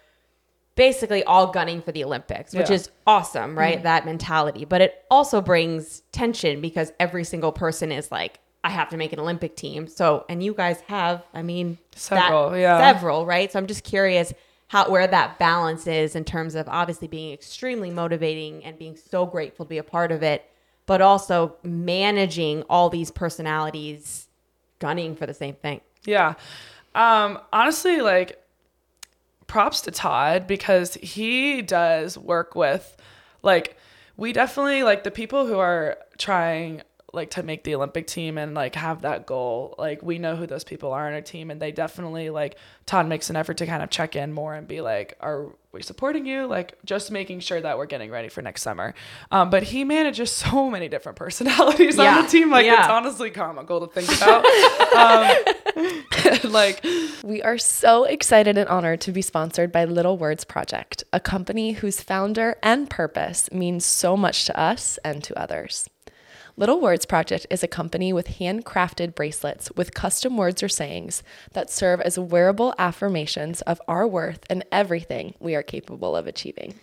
basically 0.76 1.24
all 1.24 1.48
gunning 1.48 1.82
for 1.82 1.92
the 1.92 2.04
Olympics, 2.04 2.54
which 2.54 2.70
Yeah. 2.70 2.76
is 2.76 2.90
awesome, 3.06 3.58
right? 3.58 3.76
Mm-hmm. 3.76 3.84
That 3.84 4.06
mentality. 4.06 4.66
But 4.66 4.82
it 4.82 5.06
also 5.12 5.42
brings 5.42 6.02
tension 6.12 6.62
because 6.62 6.92
every 7.00 7.24
single 7.24 7.52
person 7.52 7.92
is 7.92 8.12
like, 8.12 8.40
I 8.64 8.70
have 8.72 8.90
to 8.90 8.98
make 8.98 9.14
an 9.14 9.20
Olympic 9.20 9.56
team. 9.56 9.88
So, 9.88 10.26
and 10.30 10.42
you 10.44 10.54
guys 10.54 10.82
have, 10.88 11.24
I 11.34 11.42
mean, 11.44 11.78
Several, 11.96 12.50
that- 12.52 12.60
yeah. 12.60 12.78
several, 12.94 13.26
right? 13.26 13.52
So 13.52 13.60
I'm 13.60 13.68
just 13.68 13.84
curious 13.84 14.34
how 14.68 14.90
where 14.90 15.08
that 15.08 15.38
balance 15.40 15.88
is 15.88 16.16
in 16.16 16.24
terms 16.24 16.56
of 16.56 16.68
obviously 16.70 17.08
being 17.08 17.34
extremely 17.34 17.90
motivating 17.90 18.64
and 18.64 18.78
being 18.78 18.96
so 18.96 19.26
grateful 19.26 19.66
to 19.66 19.70
be 19.70 19.80
a 19.80 19.84
part 19.84 20.12
of 20.12 20.24
it, 20.24 20.46
but 20.86 21.02
also 21.02 21.56
managing 21.64 22.64
all 22.70 22.90
these 22.90 23.12
personalities 23.12 24.28
gunning 24.80 25.16
for 25.16 25.26
the 25.26 25.34
same 25.34 25.56
thing. 25.56 25.82
Yeah. 26.06 26.36
Um, 26.96 27.40
honestly, 27.54 28.02
like 28.02 28.42
props 29.48 29.82
to 29.82 29.92
Todd 29.92 30.48
because 30.48 30.96
he 30.96 31.62
does 31.62 32.18
work 32.18 32.56
with 32.56 32.96
like 33.42 33.78
we 34.18 34.34
definitely 34.34 34.84
like 34.84 35.04
the 35.04 35.12
people 35.12 35.48
who 35.48 35.58
are 35.58 35.98
trying 36.18 36.82
like 37.12 37.32
to 37.32 37.44
make 37.44 37.64
the 37.64 37.74
Olympic 37.76 38.06
team 38.08 38.38
and 38.38 38.54
like 38.54 38.76
have 38.76 39.02
that 39.02 39.26
goal. 39.26 39.74
Like 39.78 40.04
we 40.04 40.20
know 40.20 40.36
who 40.36 40.46
those 40.46 40.64
people 40.64 40.92
are 40.94 41.08
on 41.08 41.14
our 41.14 41.22
team 41.22 41.50
and 41.50 41.60
they 41.62 41.72
definitely 41.72 42.30
like 42.30 42.56
Todd 42.86 43.08
makes 43.08 43.30
an 43.30 43.36
effort 43.36 43.58
to 43.58 43.66
kind 43.66 43.82
of 43.82 43.90
check 43.90 44.16
in 44.16 44.32
more 44.32 44.54
and 44.54 44.68
be 44.68 44.82
like, 44.82 45.18
are 45.20 45.48
we 45.72 45.82
supporting 45.82 46.26
you? 46.26 46.46
Like 46.46 46.78
just 46.86 47.10
making 47.12 47.40
sure 47.40 47.60
that 47.62 47.78
we're 47.78 47.86
getting 47.88 48.12
ready 48.12 48.30
for 48.30 48.42
next 48.42 48.62
summer. 48.62 48.94
Um, 49.32 49.50
but 49.50 49.64
he 49.64 49.84
manages 49.84 50.32
so 50.32 50.70
many 50.72 50.88
different 50.88 51.18
personalities 51.18 51.98
Yeah. 51.98 52.18
on 52.18 52.24
the 52.26 52.30
team. 52.30 52.52
Like 52.52 52.66
Yeah. 52.66 52.80
it's 52.82 52.90
honestly 52.90 53.32
comical 53.32 53.88
to 53.88 53.94
think 54.02 54.08
about. 54.22 54.46
um, 54.96 56.42
like 56.52 56.84
We 57.24 57.42
are 57.42 57.58
so 57.58 58.04
excited 58.04 58.58
and 58.58 58.70
honored 58.70 59.02
to 59.02 59.12
be 59.12 59.22
sponsored 59.22 59.72
by 59.72 59.86
Little 59.86 60.18
Words 60.18 60.44
Project, 60.44 61.04
a 61.12 61.20
company 61.20 61.72
whose 61.74 62.02
founder 62.02 62.58
and 62.62 62.90
purpose 62.90 63.52
means 63.52 63.86
so 63.86 64.16
much 64.16 64.46
to 64.46 64.60
us 64.60 65.00
and 65.04 65.24
to 65.24 65.40
others. 65.40 65.90
Little 66.60 66.82
Words 66.82 67.06
Project 67.06 67.48
is 67.50 67.64
a 67.64 67.70
company 67.70 68.12
with 68.12 68.28
handcrafted 68.28 69.16
bracelets 69.16 69.72
with 69.78 69.94
custom 69.94 70.36
words 70.36 70.62
or 70.62 70.68
sayings 70.68 71.24
that 71.54 71.70
serve 71.70 72.02
as 72.02 72.20
wearable 72.20 72.76
affirmations 72.78 73.62
of 73.62 73.82
our 73.88 74.06
worth 74.06 74.42
and 74.50 74.66
everything 74.70 75.36
we 75.40 75.56
are 75.56 75.64
capable 75.64 76.18
of 76.18 76.28
achieving. 76.28 76.78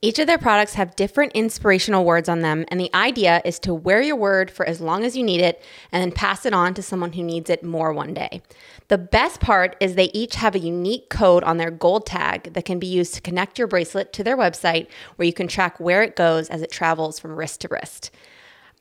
Each 0.00 0.18
of 0.18 0.26
their 0.26 0.38
products 0.38 0.74
have 0.74 0.96
different 0.96 1.32
inspirational 1.32 2.06
words 2.06 2.26
on 2.26 2.40
them, 2.40 2.64
and 2.68 2.80
the 2.80 2.88
idea 2.94 3.42
is 3.44 3.58
to 3.58 3.74
wear 3.74 4.00
your 4.00 4.16
word 4.16 4.50
for 4.50 4.64
as 4.64 4.80
long 4.80 5.04
as 5.04 5.14
you 5.14 5.22
need 5.22 5.42
it 5.42 5.62
and 5.92 6.00
then 6.00 6.10
pass 6.10 6.46
it 6.46 6.54
on 6.54 6.72
to 6.72 6.82
someone 6.82 7.12
who 7.12 7.22
needs 7.22 7.50
it 7.50 7.62
more 7.62 7.92
one 7.92 8.14
day. 8.14 8.40
The 8.86 8.96
best 8.96 9.40
part 9.40 9.76
is 9.78 9.94
they 9.94 10.10
each 10.14 10.36
have 10.36 10.54
a 10.54 10.58
unique 10.58 11.10
code 11.10 11.44
on 11.44 11.58
their 11.58 11.70
gold 11.70 12.06
tag 12.06 12.54
that 12.54 12.64
can 12.64 12.78
be 12.78 12.86
used 12.86 13.12
to 13.12 13.20
connect 13.20 13.58
your 13.58 13.68
bracelet 13.68 14.10
to 14.14 14.24
their 14.24 14.38
website 14.38 14.86
where 15.16 15.26
you 15.26 15.34
can 15.34 15.48
track 15.48 15.78
where 15.78 16.02
it 16.02 16.16
goes 16.16 16.48
as 16.48 16.62
it 16.62 16.70
travels 16.70 17.18
from 17.18 17.36
wrist 17.36 17.60
to 17.60 17.68
wrist. 17.68 18.10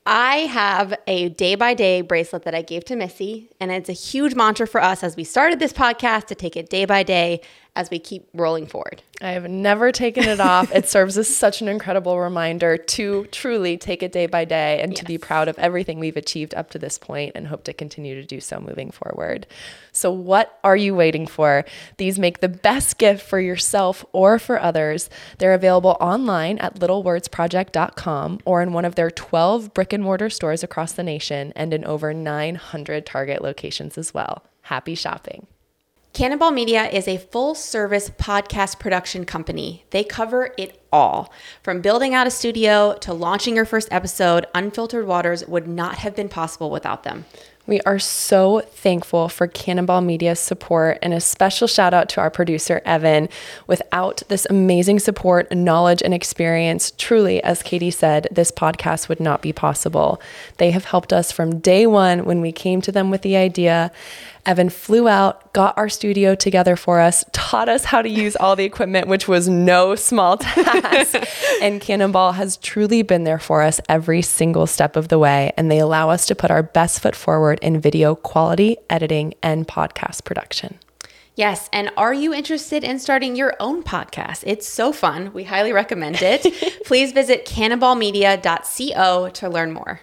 I 0.09 0.45
have 0.45 0.97
a 1.05 1.27
day 1.27 1.55
by 1.55 1.73
day 1.73 1.99
bracelet 1.99 2.43
that 2.43 2.55
I 2.55 2.61
gave 2.61 2.85
to 2.85 2.95
Missy, 2.95 3.49
and 3.59 3.73
it's 3.73 3.89
a 3.89 3.93
huge 3.93 4.35
mantra 4.35 4.65
for 4.65 4.81
us 4.81 5.03
as 5.03 5.17
we 5.17 5.25
started 5.25 5.59
this 5.59 5.73
podcast 5.73 6.27
to 6.27 6.35
take 6.35 6.55
it 6.55 6.69
day 6.69 6.85
by 6.85 7.03
day 7.03 7.41
as 7.77 7.91
we 7.91 7.99
keep 7.99 8.27
rolling 8.33 8.65
forward. 8.65 9.03
I 9.21 9.29
have 9.29 9.47
never 9.47 9.91
taken 9.91 10.23
it 10.23 10.39
off. 10.39 10.73
It 10.73 10.89
serves 10.89 11.15
as 11.15 11.33
such 11.35 11.61
an 11.61 11.67
incredible 11.67 12.19
reminder 12.19 12.75
to 12.75 13.25
truly 13.25 13.77
take 13.77 14.01
it 14.01 14.11
day 14.11 14.25
by 14.25 14.45
day 14.45 14.81
and 14.81 14.95
to 14.95 15.05
be 15.05 15.19
proud 15.19 15.47
of 15.47 15.57
everything 15.59 15.99
we've 15.99 16.17
achieved 16.17 16.55
up 16.55 16.71
to 16.71 16.79
this 16.79 16.97
point 16.97 17.33
and 17.35 17.47
hope 17.47 17.63
to 17.65 17.73
continue 17.73 18.15
to 18.15 18.25
do 18.25 18.39
so 18.39 18.59
moving 18.59 18.89
forward. 18.89 19.45
So, 19.91 20.11
what 20.11 20.57
are 20.63 20.75
you 20.75 20.95
waiting 20.95 21.27
for? 21.27 21.65
These 21.97 22.17
make 22.17 22.39
the 22.39 22.49
best 22.49 22.97
gift 22.97 23.23
for 23.23 23.39
yourself 23.39 24.03
or 24.11 24.39
for 24.39 24.59
others. 24.59 25.07
They're 25.37 25.53
available 25.53 25.97
online 26.01 26.57
at 26.57 26.79
littlewordsproject.com 26.79 28.39
or 28.43 28.63
in 28.63 28.73
one 28.73 28.85
of 28.85 28.95
their 28.95 29.11
12 29.11 29.75
brick 29.75 29.93
and 29.93 30.03
mortar 30.03 30.31
stores 30.31 30.63
across 30.63 30.93
the 30.93 31.03
nation 31.03 31.53
and 31.55 31.75
in 31.75 31.85
over 31.85 32.11
900 32.11 33.05
Target 33.05 33.43
locations 33.43 33.99
as 33.99 34.15
well. 34.15 34.43
Happy 34.63 34.95
shopping. 34.95 35.45
Cannonball 36.17 36.49
Media 36.49 36.89
is 36.89 37.07
a 37.07 37.19
full 37.19 37.53
service 37.53 38.09
podcast 38.09 38.79
production 38.79 39.23
company. 39.23 39.85
They 39.91 40.03
cover 40.03 40.51
it 40.57 40.81
all. 40.91 41.31
From 41.61 41.79
building 41.79 42.15
out 42.15 42.25
a 42.25 42.31
studio 42.31 42.97
to 43.01 43.13
launching 43.13 43.55
your 43.55 43.65
first 43.65 43.87
episode, 43.91 44.47
Unfiltered 44.55 45.05
Waters 45.05 45.45
would 45.45 45.67
not 45.67 45.99
have 45.99 46.15
been 46.15 46.27
possible 46.27 46.71
without 46.71 47.03
them. 47.03 47.25
We 47.67 47.81
are 47.81 47.99
so 47.99 48.61
thankful 48.61 49.27
for 49.27 49.45
Cannonball 49.45 49.99
Media's 49.99 50.39
support 50.39 50.99
and 51.01 51.13
a 51.13 51.19
special 51.19 51.67
shout 51.67 51.93
out 51.93 52.07
to 52.09 52.21
our 52.21 52.31
producer, 52.31 52.81
Evan. 52.85 53.27
Without 53.67 54.23
this 54.29 54.47
amazing 54.49 54.99
support, 54.99 55.51
knowledge, 55.51 56.01
and 56.01 56.13
experience, 56.13 56.93
truly, 56.97 57.43
as 57.43 57.61
Katie 57.61 57.91
said, 57.91 58.27
this 58.31 58.51
podcast 58.51 59.09
would 59.09 59.19
not 59.19 59.41
be 59.41 59.51
possible. 59.51 60.21
They 60.59 60.71
have 60.71 60.85
helped 60.85 61.11
us 61.11 61.33
from 61.33 61.59
day 61.59 61.85
one 61.85 62.23
when 62.23 62.39
we 62.39 62.53
came 62.53 62.81
to 62.81 62.91
them 62.91 63.11
with 63.11 63.21
the 63.21 63.35
idea. 63.35 63.91
Evan 64.47 64.69
flew 64.69 65.09
out, 65.09 65.51
got 65.51 65.77
our 65.77 65.89
studio 65.89 66.33
together 66.33 66.77
for 66.77 67.01
us, 67.01 67.25
taught 67.33 67.67
us 67.67 67.83
how 67.83 68.01
to 68.01 68.07
use 68.09 68.37
all 68.37 68.55
the 68.55 68.63
equipment, 68.63 69.07
which 69.07 69.27
was 69.27 69.49
no 69.49 69.93
small 69.93 70.37
task. 70.37 71.15
and 71.61 71.81
Cannonball 71.81 72.31
has 72.31 72.55
truly 72.57 73.01
been 73.01 73.25
there 73.25 73.39
for 73.39 73.61
us 73.61 73.81
every 73.89 74.21
single 74.21 74.65
step 74.65 74.95
of 74.95 75.09
the 75.09 75.19
way. 75.19 75.51
And 75.57 75.69
they 75.69 75.79
allow 75.79 76.09
us 76.09 76.25
to 76.27 76.35
put 76.35 76.49
our 76.49 76.63
best 76.63 77.01
foot 77.01 77.15
forward 77.15 77.59
in 77.61 77.81
video 77.81 78.15
quality, 78.15 78.77
editing, 78.89 79.33
and 79.43 79.67
podcast 79.67 80.23
production. 80.23 80.79
Yes, 81.35 81.69
and 81.71 81.91
are 81.97 82.13
you 82.13 82.33
interested 82.33 82.83
in 82.83 82.97
starting 82.97 83.35
your 83.35 83.53
own 83.59 83.83
podcast? 83.83 84.43
It's 84.47 84.65
so 84.65 84.91
fun. 84.91 85.33
We 85.33 85.43
highly 85.43 85.71
recommend 85.73 86.21
it. 86.21 86.81
Please 86.85 87.11
visit 87.11 87.45
cannonballmedia.co 87.45 89.29
to 89.29 89.49
learn 89.49 89.71
more. 89.73 89.99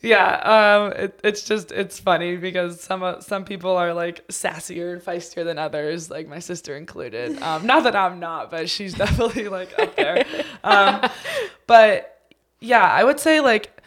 Yeah 0.00 0.34
um 0.36 0.92
it, 0.92 1.20
it's 1.24 1.42
just 1.42 1.72
it's 1.72 1.98
funny 1.98 2.36
because 2.36 2.80
some 2.80 3.02
uh, 3.02 3.20
some 3.20 3.44
people 3.44 3.76
are 3.76 3.92
like 3.92 4.26
sassier 4.28 4.92
and 4.92 5.02
feistier 5.02 5.44
than 5.44 5.58
others 5.58 6.10
like 6.10 6.28
my 6.28 6.38
sister 6.38 6.76
included 6.76 7.40
um 7.42 7.66
not 7.66 7.84
that 7.84 7.96
i'm 7.96 8.20
not 8.20 8.50
but 8.50 8.68
she's 8.68 8.94
definitely 9.04 9.48
like 9.48 9.76
up 9.78 9.94
there 9.96 10.24
um 10.64 11.00
but 11.66 12.28
yeah 12.60 12.84
i 12.84 13.02
would 13.02 13.18
say 13.20 13.40
like 13.40 13.78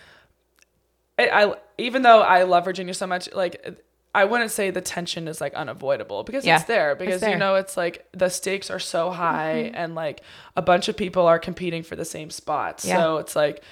I, 1.18 1.30
I 1.30 1.54
even 1.78 2.02
though 2.02 2.22
I 2.22 2.44
love 2.44 2.66
Virginia 2.66 2.94
so 2.94 3.08
much, 3.08 3.32
like 3.34 3.82
I 4.14 4.26
wouldn't 4.26 4.52
say 4.52 4.70
the 4.70 4.82
tension 4.82 5.28
is 5.28 5.42
like 5.42 5.54
unavoidable 5.54 6.24
because 6.24 6.46
Yeah, 6.46 6.58
it's 6.58 6.66
there 6.66 6.96
because 6.96 7.22
there. 7.22 7.32
you 7.32 7.38
know 7.38 7.56
it's 7.56 7.78
like 7.78 8.06
the 8.14 8.30
stakes 8.30 8.70
are 8.70 8.80
so 8.80 9.12
high 9.12 9.72
and 9.74 9.96
like 9.96 10.22
a 10.56 10.62
bunch 10.62 10.88
of 10.88 10.96
people 10.98 11.26
are 11.26 11.40
competing 11.40 11.84
for 11.84 11.96
the 11.96 12.06
same 12.06 12.30
spot. 12.30 12.84
Yeah. 12.86 12.98
So 12.98 13.18
it's 13.18 13.36
like 13.36 13.64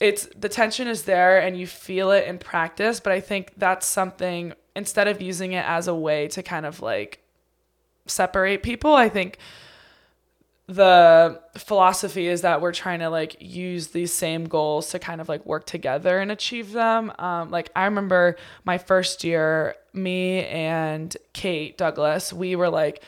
it's 0.00 0.28
the 0.36 0.48
tension 0.48 0.86
is 0.86 1.02
there 1.02 1.40
and 1.40 1.58
you 1.58 1.66
feel 1.66 2.10
it 2.10 2.26
in 2.26 2.38
practice, 2.38 3.00
but 3.00 3.12
I 3.12 3.20
think 3.20 3.52
that's 3.56 3.86
something 3.86 4.52
instead 4.76 5.08
of 5.08 5.20
using 5.20 5.52
it 5.52 5.64
as 5.66 5.88
a 5.88 5.94
way 5.94 6.28
to 6.28 6.42
kind 6.42 6.64
of 6.64 6.80
like 6.80 7.20
separate 8.06 8.62
people, 8.62 8.94
I 8.94 9.08
think 9.08 9.38
the 10.68 11.40
philosophy 11.56 12.26
is 12.26 12.42
that 12.42 12.60
we're 12.60 12.72
trying 12.72 12.98
to 13.00 13.08
like 13.08 13.36
use 13.40 13.88
these 13.88 14.12
same 14.12 14.44
goals 14.44 14.90
to 14.90 14.98
kind 14.98 15.20
of 15.20 15.28
like 15.28 15.44
work 15.46 15.64
together 15.64 16.18
and 16.18 16.30
achieve 16.30 16.72
them. 16.72 17.10
Um, 17.18 17.50
like 17.50 17.70
I 17.74 17.86
remember 17.86 18.36
my 18.64 18.76
first 18.76 19.24
year, 19.24 19.76
me 19.94 20.44
and 20.44 21.16
Kate 21.32 21.78
Douglas, 21.78 22.32
we 22.32 22.54
were 22.54 22.68
like 22.68 23.02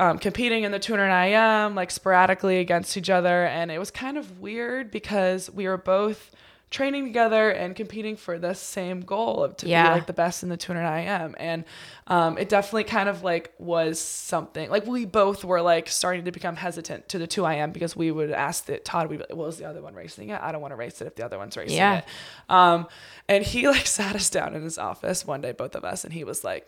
um, 0.00 0.18
competing 0.18 0.64
in 0.64 0.72
the 0.72 0.78
200 0.78 1.04
IM 1.26 1.74
like 1.74 1.90
sporadically 1.90 2.58
against 2.58 2.96
each 2.96 3.10
other, 3.10 3.44
and 3.46 3.70
it 3.70 3.78
was 3.78 3.90
kind 3.90 4.16
of 4.18 4.40
weird 4.40 4.90
because 4.90 5.50
we 5.50 5.68
were 5.68 5.76
both 5.76 6.30
training 6.70 7.04
together 7.04 7.50
and 7.50 7.74
competing 7.74 8.14
for 8.16 8.38
the 8.38 8.54
same 8.54 9.00
goal 9.00 9.42
of 9.42 9.56
to 9.56 9.68
Yeah. 9.68 9.88
be 9.88 9.90
like 9.94 10.06
the 10.06 10.12
best 10.12 10.44
in 10.44 10.48
the 10.48 10.56
200 10.56 10.86
IM, 11.00 11.34
and 11.38 11.64
um, 12.06 12.38
it 12.38 12.48
definitely 12.48 12.84
kind 12.84 13.08
of 13.08 13.22
like 13.24 13.52
was 13.58 13.98
something 14.00 14.70
like 14.70 14.86
we 14.86 15.04
both 15.04 15.44
were 15.44 15.60
like 15.60 15.88
starting 15.88 16.24
to 16.26 16.30
become 16.32 16.54
hesitant 16.56 17.08
to 17.08 17.18
the 17.18 17.26
2 17.26 17.44
IM 17.44 17.72
because 17.72 17.96
we 17.96 18.10
would 18.12 18.30
ask 18.30 18.66
that 18.66 18.84
Todd, 18.84 19.10
we 19.10 19.16
well, 19.30 19.46
was 19.48 19.58
the 19.58 19.64
other 19.68 19.82
one 19.82 19.94
racing 19.94 20.28
it? 20.30 20.40
I 20.40 20.52
don't 20.52 20.60
want 20.62 20.70
to 20.72 20.76
race 20.76 21.00
it 21.02 21.06
if 21.08 21.16
the 21.16 21.24
other 21.24 21.38
one's 21.38 21.56
racing 21.56 21.76
Yeah. 21.76 21.98
it. 21.98 22.04
Um, 22.48 22.86
and 23.28 23.44
he 23.44 23.66
like 23.68 23.86
sat 23.98 24.14
us 24.14 24.30
down 24.30 24.54
in 24.54 24.62
his 24.62 24.78
office 24.78 25.26
one 25.26 25.40
day, 25.40 25.52
both 25.52 25.74
of 25.74 25.84
us, 25.84 26.04
and 26.04 26.12
he 26.14 26.22
was 26.24 26.44
like, 26.44 26.66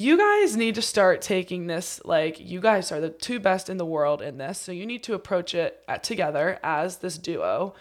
you 0.00 0.16
guys 0.16 0.56
need 0.56 0.76
to 0.76 0.82
start 0.82 1.20
taking 1.20 1.66
this 1.66 2.00
like 2.04 2.38
you 2.38 2.60
guys 2.60 2.92
are 2.92 3.00
the 3.00 3.08
two 3.10 3.40
best 3.40 3.68
in 3.68 3.76
the 3.78 3.84
world 3.84 4.22
in 4.22 4.38
this 4.38 4.58
so 4.58 4.70
you 4.72 4.86
need 4.86 5.02
to 5.02 5.12
approach 5.14 5.54
it 5.54 5.82
at, 5.88 6.02
together 6.04 6.58
as 6.62 6.98
this 6.98 7.18
duo 7.18 7.74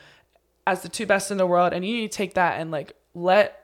as 0.65 0.81
the 0.81 0.89
two 0.89 1.05
best 1.05 1.29
in 1.31 1.37
the 1.37 1.45
world 1.45 1.73
and 1.73 1.85
you 1.85 1.93
need 1.93 2.11
to 2.11 2.17
take 2.17 2.33
that 2.33 2.59
and 2.59 2.71
like 2.71 2.93
let 3.13 3.63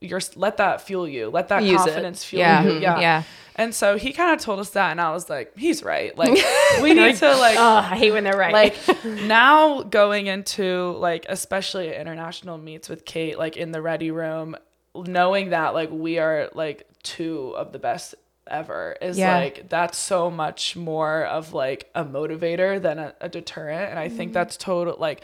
your 0.00 0.20
let 0.36 0.58
that 0.58 0.82
fuel 0.82 1.08
you 1.08 1.28
let 1.30 1.48
that 1.48 1.62
Use 1.62 1.72
it. 1.72 1.76
confidence 1.86 2.22
fuel 2.24 2.40
Yeah. 2.40 2.62
you 2.62 2.70
Mhm. 2.72 2.82
yeah 2.82 3.00
Yeah. 3.00 3.22
and 3.56 3.74
so 3.74 3.96
he 3.96 4.12
kind 4.12 4.34
of 4.38 4.44
told 4.44 4.60
us 4.60 4.70
that 4.70 4.90
and 4.90 5.00
i 5.00 5.10
was 5.12 5.30
like 5.30 5.56
he's 5.56 5.82
right 5.82 6.16
like 6.18 6.38
we 6.82 6.92
need 6.92 7.16
to 7.16 7.28
like 7.36 7.56
Oh, 7.58 7.76
I 7.76 7.96
hate 7.96 8.12
when 8.12 8.24
they're 8.24 8.36
right. 8.36 8.52
like 8.52 8.76
now 9.22 9.82
going 9.82 10.26
into 10.26 10.90
like 10.98 11.24
especially 11.30 11.94
international 11.94 12.58
meets 12.58 12.88
with 12.90 13.06
Kate 13.06 13.38
like 13.38 13.56
in 13.56 13.72
the 13.72 13.80
ready 13.80 14.10
room 14.10 14.56
knowing 14.94 15.50
that 15.50 15.74
like 15.74 15.90
we 15.90 16.18
are 16.18 16.48
like 16.54 16.86
two 17.02 17.52
of 17.56 17.72
the 17.72 17.78
best 17.78 18.14
ever 18.46 18.96
is 19.00 19.16
Yeah. 19.18 19.36
like 19.38 19.68
that's 19.68 19.96
so 19.98 20.30
much 20.30 20.76
more 20.76 21.24
of 21.24 21.52
like 21.54 21.90
a 21.94 22.04
motivator 22.04 22.80
than 22.80 22.98
a, 22.98 23.14
a 23.20 23.28
deterrent 23.28 23.90
and 23.90 23.98
I 23.98 24.08
think 24.08 24.32
that's 24.32 24.56
total 24.56 24.96
like 24.98 25.22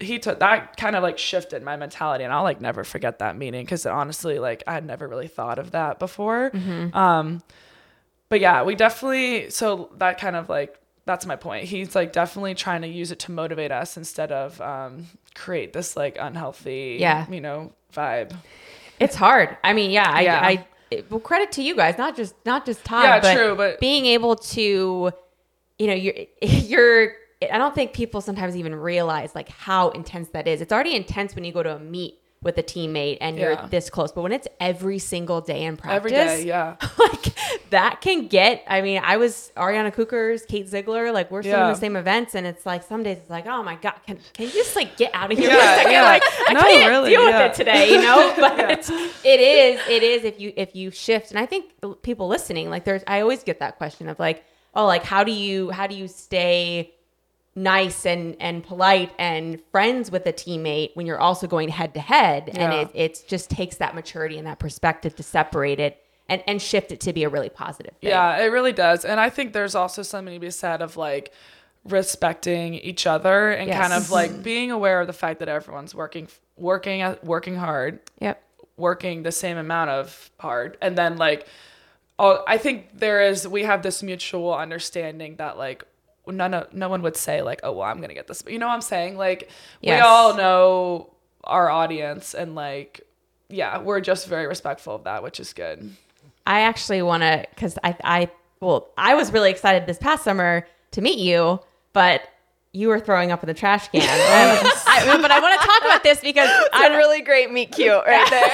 he 0.00 0.18
took 0.18 0.40
that 0.40 0.76
kind 0.76 0.96
of 0.96 1.02
like 1.02 1.18
shifted 1.18 1.62
my 1.62 1.76
mentality 1.76 2.24
and 2.24 2.32
I'll 2.32 2.42
like 2.44 2.60
never 2.60 2.82
forget 2.84 3.18
that 3.18 3.36
meeting 3.36 3.64
because 3.64 3.86
honestly 3.86 4.38
like 4.38 4.62
I 4.66 4.72
had 4.74 4.86
never 4.86 5.06
really 5.06 5.28
thought 5.28 5.58
of 5.58 5.72
that 5.72 5.98
before 5.98 6.50
um 6.94 7.42
but 8.28 8.40
yeah, 8.40 8.62
we 8.62 8.74
definitely 8.74 9.50
so 9.50 9.90
that 9.98 10.18
kind 10.18 10.36
of 10.36 10.48
like 10.48 10.78
that's 11.04 11.26
my 11.26 11.34
point. 11.36 11.64
He's 11.64 11.94
like 11.96 12.12
definitely 12.12 12.54
trying 12.54 12.82
to 12.82 12.88
use 12.88 13.10
it 13.10 13.18
to 13.20 13.32
motivate 13.32 13.72
us 13.72 13.96
instead 13.96 14.30
of 14.32 14.60
um 14.60 15.06
create 15.34 15.72
this 15.72 15.96
like 15.96 16.16
unhealthy 16.18 16.96
Yeah. 17.00 17.26
you 17.30 17.40
know 17.40 17.72
vibe. 17.92 18.34
It's 19.00 19.14
hard. 19.16 19.56
I 19.64 19.72
mean, 19.72 19.90
yeah, 19.90 20.10
I, 20.10 20.20
Yeah. 20.22 20.40
I 20.42 20.66
it- 20.90 21.10
well, 21.10 21.20
credit 21.20 21.52
to 21.52 21.62
you 21.62 21.74
guys, 21.74 21.96
not 21.98 22.16
just 22.16 22.34
not 22.44 22.66
just 22.66 22.84
Todd. 22.84 23.04
Yeah, 23.04 23.20
but 23.20 23.34
true, 23.34 23.54
but- 23.56 23.80
being 23.80 24.06
able 24.06 24.36
to, 24.36 25.10
you 25.78 25.86
know, 25.86 25.94
you're 25.94 26.14
you're. 26.42 27.12
I 27.50 27.58
don't 27.58 27.74
think 27.74 27.92
people 27.92 28.20
sometimes 28.20 28.54
even 28.56 28.72
realize 28.74 29.34
like 29.34 29.48
how 29.48 29.90
intense 29.90 30.28
that 30.28 30.46
is. 30.46 30.60
It's 30.60 30.72
already 30.72 30.94
intense 30.94 31.34
when 31.34 31.42
you 31.44 31.52
go 31.52 31.62
to 31.64 31.74
a 31.74 31.78
meet 31.80 32.20
with 32.42 32.58
a 32.58 32.62
teammate 32.62 33.18
and 33.20 33.38
you're 33.38 33.52
Yeah. 33.52 33.66
this 33.70 33.88
close, 33.88 34.10
but 34.10 34.22
when 34.22 34.32
it's 34.32 34.48
every 34.58 34.98
single 34.98 35.40
day 35.40 35.62
in 35.62 35.76
practice, 35.76 35.96
Every 35.96 36.10
day, 36.10 36.44
yeah. 36.46 36.76
like 36.98 37.26
that 37.70 38.00
can 38.00 38.26
get. 38.26 38.64
I 38.66 38.80
mean, 38.82 39.00
I 39.04 39.16
was 39.16 39.52
Ariana 39.56 39.94
Kukors, 39.94 40.46
Kate 40.46 40.68
Ziegler, 40.68 41.12
like 41.12 41.30
we're 41.30 41.42
still 41.42 41.62
in 41.62 41.68
the 41.68 41.74
same 41.76 41.94
events, 41.96 42.34
and 42.34 42.44
it's 42.46 42.66
like 42.66 42.82
some 42.82 43.02
days 43.04 43.18
it's 43.18 43.30
like, 43.30 43.46
oh 43.46 43.62
my 43.62 43.76
god, 43.76 43.94
can 44.06 44.18
can 44.34 44.46
you 44.46 44.52
just 44.52 44.74
like 44.74 44.96
get 44.96 45.10
out 45.14 45.30
of 45.30 45.38
here? 45.38 45.48
Yeah, 45.50 45.56
for 45.56 45.62
a 45.62 45.76
second? 45.76 45.92
yeah. 45.92 46.02
Like 46.02 46.22
I 46.48 46.52
No, 46.54 46.60
can't 46.62 46.90
really, 46.90 47.10
deal 47.10 47.28
yeah. 47.28 47.42
with 47.44 47.52
it 47.52 47.54
today, 47.56 47.90
you 47.92 48.02
know. 48.02 48.34
But 48.40 48.90
it 49.24 49.40
is, 49.40 49.80
it 49.88 50.02
is 50.02 50.24
if 50.24 50.40
you 50.40 50.52
if 50.56 50.74
you 50.74 50.90
shift, 50.90 51.30
and 51.30 51.38
I 51.38 51.46
think 51.46 51.66
people 52.02 52.26
listening, 52.28 52.70
like 52.70 52.84
there's, 52.84 53.02
I 53.06 53.20
always 53.20 53.44
get 53.44 53.60
that 53.60 53.76
question 53.78 54.08
of 54.08 54.18
like, 54.18 54.44
oh, 54.74 54.86
like 54.86 55.04
how 55.04 55.22
do 55.22 55.30
you 55.32 55.70
how 55.70 55.86
do 55.86 55.94
you 55.94 56.08
stay 56.08 56.94
nice 57.54 58.06
and 58.06 58.34
and 58.40 58.64
polite 58.64 59.12
and 59.18 59.60
friends 59.70 60.10
with 60.10 60.26
a 60.26 60.32
teammate 60.32 60.90
when 60.94 61.06
you're 61.06 61.20
also 61.20 61.46
going 61.46 61.68
head 61.68 61.92
to 61.94 62.00
head 62.00 62.50
and 62.54 62.72
it 62.72 62.88
it 62.94 63.24
just 63.28 63.50
takes 63.50 63.76
that 63.76 63.94
maturity 63.94 64.38
and 64.38 64.46
that 64.46 64.58
perspective 64.58 65.14
to 65.14 65.22
separate 65.22 65.78
it 65.78 66.02
and 66.30 66.42
and 66.46 66.62
shift 66.62 66.92
it 66.92 67.00
to 67.00 67.12
be 67.12 67.24
a 67.24 67.28
really 67.28 67.50
positive 67.50 67.92
thing. 68.00 68.08
Yeah, 68.08 68.38
it 68.42 68.46
really 68.46 68.72
does. 68.72 69.04
And 69.04 69.20
I 69.20 69.28
think 69.28 69.52
there's 69.52 69.74
also 69.74 70.02
something 70.02 70.32
to 70.32 70.40
be 70.40 70.50
said 70.50 70.80
of 70.80 70.96
like 70.96 71.30
respecting 71.84 72.74
each 72.74 73.06
other 73.06 73.50
and 73.50 73.68
Yes. 73.68 73.80
kind 73.80 73.92
of 73.92 74.10
like 74.18 74.42
being 74.42 74.70
aware 74.70 75.00
of 75.00 75.06
the 75.06 75.12
fact 75.12 75.40
that 75.40 75.48
everyone's 75.48 75.94
working 75.94 76.28
working 76.56 77.00
at 77.02 77.22
working 77.24 77.56
hard 77.56 77.98
Yep. 78.20 78.42
working 78.76 79.24
the 79.24 79.32
same 79.32 79.58
amount 79.58 79.90
of 79.90 80.30
hard 80.38 80.78
and 80.80 80.96
then 80.96 81.16
like 81.16 81.46
all 82.18 82.44
i 82.46 82.56
think 82.56 82.98
there 82.98 83.20
is 83.22 83.48
we 83.48 83.64
have 83.64 83.82
this 83.82 84.02
mutual 84.02 84.54
understanding 84.54 85.36
that 85.36 85.58
like 85.58 85.84
none 86.26 86.54
of 86.54 86.72
no 86.72 86.88
one 86.88 87.02
would 87.02 87.16
say 87.16 87.42
like 87.42 87.60
oh 87.64 87.72
well 87.72 87.86
i'm 87.88 88.00
gonna 88.00 88.14
get 88.14 88.26
this 88.28 88.42
but 88.42 88.52
you 88.52 88.58
know 88.58 88.68
what 88.68 88.74
i'm 88.74 88.80
saying 88.80 89.16
like 89.16 89.50
Yes. 89.80 89.98
we 89.98 90.00
all 90.06 90.36
know 90.36 91.12
our 91.44 91.68
audience 91.70 92.34
and 92.34 92.54
like 92.54 93.00
yeah 93.48 93.78
we're 93.78 94.00
just 94.00 94.28
very 94.28 94.46
respectful 94.46 94.94
of 94.94 95.04
that 95.04 95.22
which 95.22 95.40
is 95.40 95.52
good 95.52 95.90
I 96.44 96.62
actually 96.62 97.02
want 97.02 97.22
to 97.22 97.46
because 97.50 97.78
I 97.84 97.94
I 98.02 98.30
well 98.58 98.88
I 98.98 99.14
was 99.14 99.32
really 99.32 99.50
excited 99.50 99.86
this 99.86 99.98
past 99.98 100.24
summer 100.24 100.66
to 100.90 101.00
meet 101.00 101.18
you, 101.18 101.60
but 101.92 102.22
you 102.72 102.88
were 102.88 102.98
throwing 102.98 103.30
up 103.30 103.44
in 103.44 103.46
the 103.46 103.54
trash 103.54 103.86
can. 103.88 104.00
I, 104.02 105.18
but 105.22 105.30
I 105.30 105.38
want 105.38 105.60
to 105.60 105.64
talk 105.66 105.82
about 105.82 106.02
this 106.02 106.20
because 106.20 106.50
I'm 106.72 106.96
really 106.96 107.20
great 107.20 107.52
meet 107.52 107.70
cute 107.70 107.92
right 108.06 108.28
there. 108.28 108.50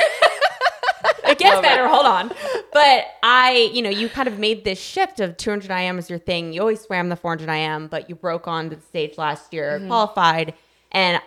it 1.33 1.39
gets 1.39 1.63
better. 1.63 1.89
Hold 1.89 2.05
on. 2.05 2.31
But 2.79 3.07
I, 3.25 3.73
you 3.75 3.83
know, 3.83 3.91
you 3.91 4.09
kind 4.09 4.29
of 4.29 4.39
made 4.39 4.63
this 4.63 4.81
shift 4.81 5.19
of 5.19 5.37
200 5.37 5.69
IM 5.69 5.99
as 5.99 6.09
your 6.09 6.21
thing. 6.21 6.53
You 6.53 6.61
always 6.61 6.81
swam 6.81 7.09
the 7.09 7.17
400 7.17 7.51
IM, 7.53 7.89
but 7.89 8.09
you 8.09 8.15
broke 8.15 8.47
onto 8.47 8.77
the 8.77 8.83
stage 8.83 9.19
last 9.19 9.53
year, 9.53 9.81
mm-hmm. 9.81 9.89
qualified, 9.89 10.55
and 10.93 11.21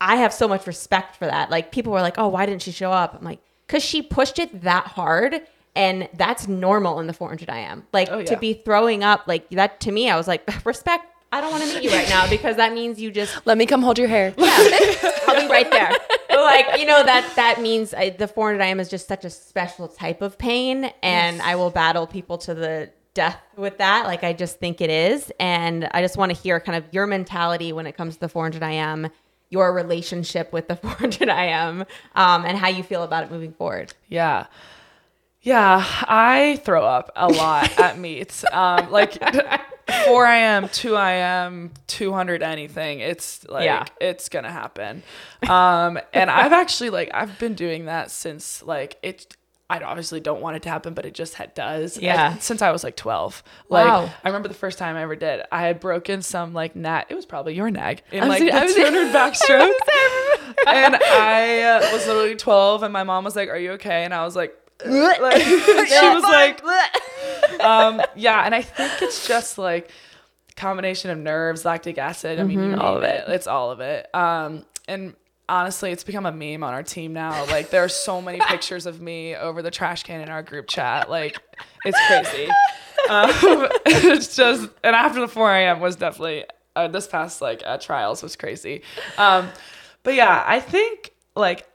I 0.00 0.16
have 0.16 0.32
so 0.32 0.48
much 0.48 0.66
respect 0.66 1.16
for 1.16 1.26
that. 1.26 1.50
Like 1.50 1.72
people 1.72 1.92
were 1.92 2.00
like, 2.00 2.14
"Oh, 2.16 2.28
why 2.28 2.46
didn't 2.46 2.62
she 2.62 2.72
show 2.72 2.90
up?" 2.90 3.14
I'm 3.18 3.22
like, 3.22 3.40
"Cause 3.68 3.84
she 3.84 4.00
pushed 4.00 4.38
it 4.38 4.62
that 4.62 4.86
hard." 4.86 5.42
And 5.76 6.08
that's 6.14 6.48
normal 6.48 7.00
in 7.00 7.06
the 7.06 7.12
400 7.12 7.50
IM. 7.50 7.86
Like 7.92 8.08
Oh, 8.10 8.22
to 8.22 8.36
be 8.38 8.54
throwing 8.54 9.04
up 9.04 9.24
like 9.26 9.50
that 9.50 9.78
to 9.80 9.92
me, 9.92 10.08
I 10.08 10.16
was 10.16 10.26
like, 10.26 10.42
respect. 10.64 11.04
I 11.32 11.40
don't 11.40 11.50
want 11.50 11.64
to 11.64 11.74
meet 11.74 11.82
you 11.82 11.90
right 11.90 12.08
now 12.08 12.28
because 12.28 12.56
that 12.56 12.72
means 12.74 13.00
you 13.00 13.10
just 13.10 13.46
Let 13.46 13.56
me 13.56 13.64
come 13.66 13.82
hold 13.82 13.98
your 13.98 14.08
hair. 14.08 14.34
Yeah, 14.36 14.46
I'll 15.26 15.40
be 15.40 15.48
right 15.48 15.70
there. 15.70 15.90
But 16.28 16.40
like 16.44 16.78
you 16.78 16.86
know 16.86 17.02
that 17.02 17.30
that 17.36 17.60
means 17.60 17.94
I, 17.94 18.10
the 18.10 18.28
400 18.28 18.62
IM 18.62 18.80
is 18.80 18.88
just 18.88 19.08
such 19.08 19.24
a 19.24 19.30
special 19.30 19.88
type 19.88 20.20
of 20.22 20.36
pain, 20.38 20.92
and 21.02 21.40
I 21.42 21.56
will 21.56 21.70
battle 21.70 22.06
people 22.06 22.36
to 22.38 22.54
the 22.54 22.90
death 23.14 23.38
with 23.56 23.78
that. 23.78 24.04
Like 24.06 24.24
I 24.24 24.32
just 24.34 24.58
think 24.58 24.80
it 24.80 24.90
is, 24.90 25.32
and 25.40 25.88
I 25.92 26.02
just 26.02 26.16
want 26.16 26.34
to 26.34 26.40
hear 26.40 26.60
kind 26.60 26.76
of 26.76 26.84
your 26.92 27.06
mentality 27.06 27.72
when 27.72 27.86
it 27.86 27.96
comes 27.96 28.14
to 28.14 28.20
the 28.20 28.28
400 28.28 28.62
IM, 28.62 29.08
your 29.50 29.72
relationship 29.72 30.52
with 30.52 30.68
the 30.68 30.76
400 30.84 31.28
IM, 31.28 31.84
um, 32.14 32.44
and 32.44 32.58
how 32.58 32.68
you 32.68 32.82
feel 32.82 33.02
about 33.02 33.24
it 33.24 33.30
moving 33.30 33.52
forward. 33.52 33.94
yeah 34.08 34.46
yeah 35.44 35.84
i 36.06 36.60
throw 36.64 36.84
up 36.84 37.10
a 37.16 37.26
lot 37.26 37.76
at 37.80 37.98
meets 37.98 38.44
um 38.52 38.88
like 38.92 39.18
4 40.04 40.26
IM 40.26 40.68
2 40.68 40.96
IM 40.96 41.70
200 41.86 42.42
anything 42.42 43.00
it's 43.00 43.46
like 43.48 43.64
Yeah. 43.64 43.84
it's 44.00 44.28
gonna 44.28 44.50
happen 44.52 45.02
um 45.48 45.98
and 46.12 46.30
i've 46.30 46.52
actually 46.52 46.90
like 46.90 47.10
i've 47.14 47.38
been 47.38 47.54
doing 47.54 47.86
that 47.86 48.10
since 48.10 48.62
like 48.62 48.96
it 49.02 49.36
I 49.70 49.80
obviously 49.80 50.20
don't 50.20 50.42
want 50.42 50.56
it 50.56 50.62
to 50.64 50.68
happen, 50.68 50.92
but 50.92 51.06
it 51.06 51.14
just 51.14 51.32
had, 51.32 51.54
does. 51.54 51.96
Yeah. 51.96 52.32
And 52.32 52.42
since 52.42 52.60
I 52.60 52.72
was 52.72 52.84
like 52.84 52.94
12. 52.94 53.42
Like, 53.70 53.86
Wow. 53.86 54.10
I 54.22 54.28
remember 54.28 54.48
the 54.48 54.54
first 54.54 54.76
time 54.76 54.96
I 54.96 55.02
ever 55.02 55.16
did, 55.16 55.40
I 55.50 55.62
had 55.62 55.80
broken 55.80 56.20
some 56.20 56.52
like 56.52 56.76
nat. 56.76 57.06
It 57.08 57.14
was 57.14 57.24
probably 57.24 57.54
your 57.54 57.70
nag 57.70 58.02
in 58.10 58.22
I 58.22 58.28
was- 58.28 58.40
like 58.40 58.52
I 58.52 58.58
the 58.60 58.64
was- 58.66 58.74
200 58.74 59.14
backstroke. 59.14 60.66
and 60.66 60.96
I 60.96 61.62
uh, 61.62 61.80
was 61.92 62.06
literally 62.06 62.34
12, 62.34 62.82
and 62.82 62.92
my 62.92 63.02
mom 63.02 63.24
was 63.24 63.34
like, 63.34 63.48
Are 63.48 63.56
you 63.56 63.72
okay? 63.72 64.04
And 64.04 64.12
I 64.12 64.26
was 64.26 64.36
like, 64.36 64.54
like, 64.86 65.42
she 65.42 66.08
was 66.08 66.22
like, 66.22 66.62
um, 67.60 68.02
yeah, 68.14 68.44
and 68.44 68.54
I 68.54 68.62
think 68.62 69.02
it's 69.02 69.26
just 69.26 69.58
like 69.58 69.90
combination 70.56 71.10
of 71.10 71.18
nerves, 71.18 71.64
lactic 71.64 71.98
acid. 71.98 72.38
I 72.38 72.44
mean, 72.44 72.62
you 72.62 72.76
All 72.76 72.96
of 72.96 73.02
it. 73.02 73.24
It's 73.28 73.46
all 73.46 73.70
of 73.70 73.80
it. 73.80 74.12
Um, 74.14 74.64
and 74.88 75.14
honestly, 75.48 75.90
it's 75.90 76.04
become 76.04 76.26
a 76.26 76.32
meme 76.32 76.62
on 76.62 76.74
our 76.74 76.82
team 76.82 77.12
now. 77.12 77.44
Like 77.46 77.70
there 77.70 77.84
are 77.84 77.88
so 77.88 78.20
many 78.20 78.40
pictures 78.40 78.86
of 78.86 79.00
me 79.00 79.34
over 79.34 79.62
the 79.62 79.70
trash 79.70 80.02
can 80.02 80.20
in 80.20 80.28
our 80.28 80.42
group 80.42 80.68
chat. 80.68 81.10
Like 81.10 81.40
it's 81.84 81.98
crazy. 82.06 82.48
Um, 83.10 83.68
it's 83.86 84.36
just, 84.36 84.68
and 84.84 84.94
after 84.94 85.20
the 85.20 85.28
4 85.28 85.56
IM 85.56 85.80
was 85.80 85.96
definitely 85.96 86.44
uh, 86.76 86.88
this 86.88 87.06
past 87.06 87.40
like 87.40 87.62
at 87.64 87.80
trials 87.80 88.22
was 88.22 88.36
crazy. 88.36 88.82
Um, 89.18 89.48
but 90.02 90.14
yeah, 90.14 90.42
I 90.46 90.60
think 90.60 91.12
like 91.34 91.68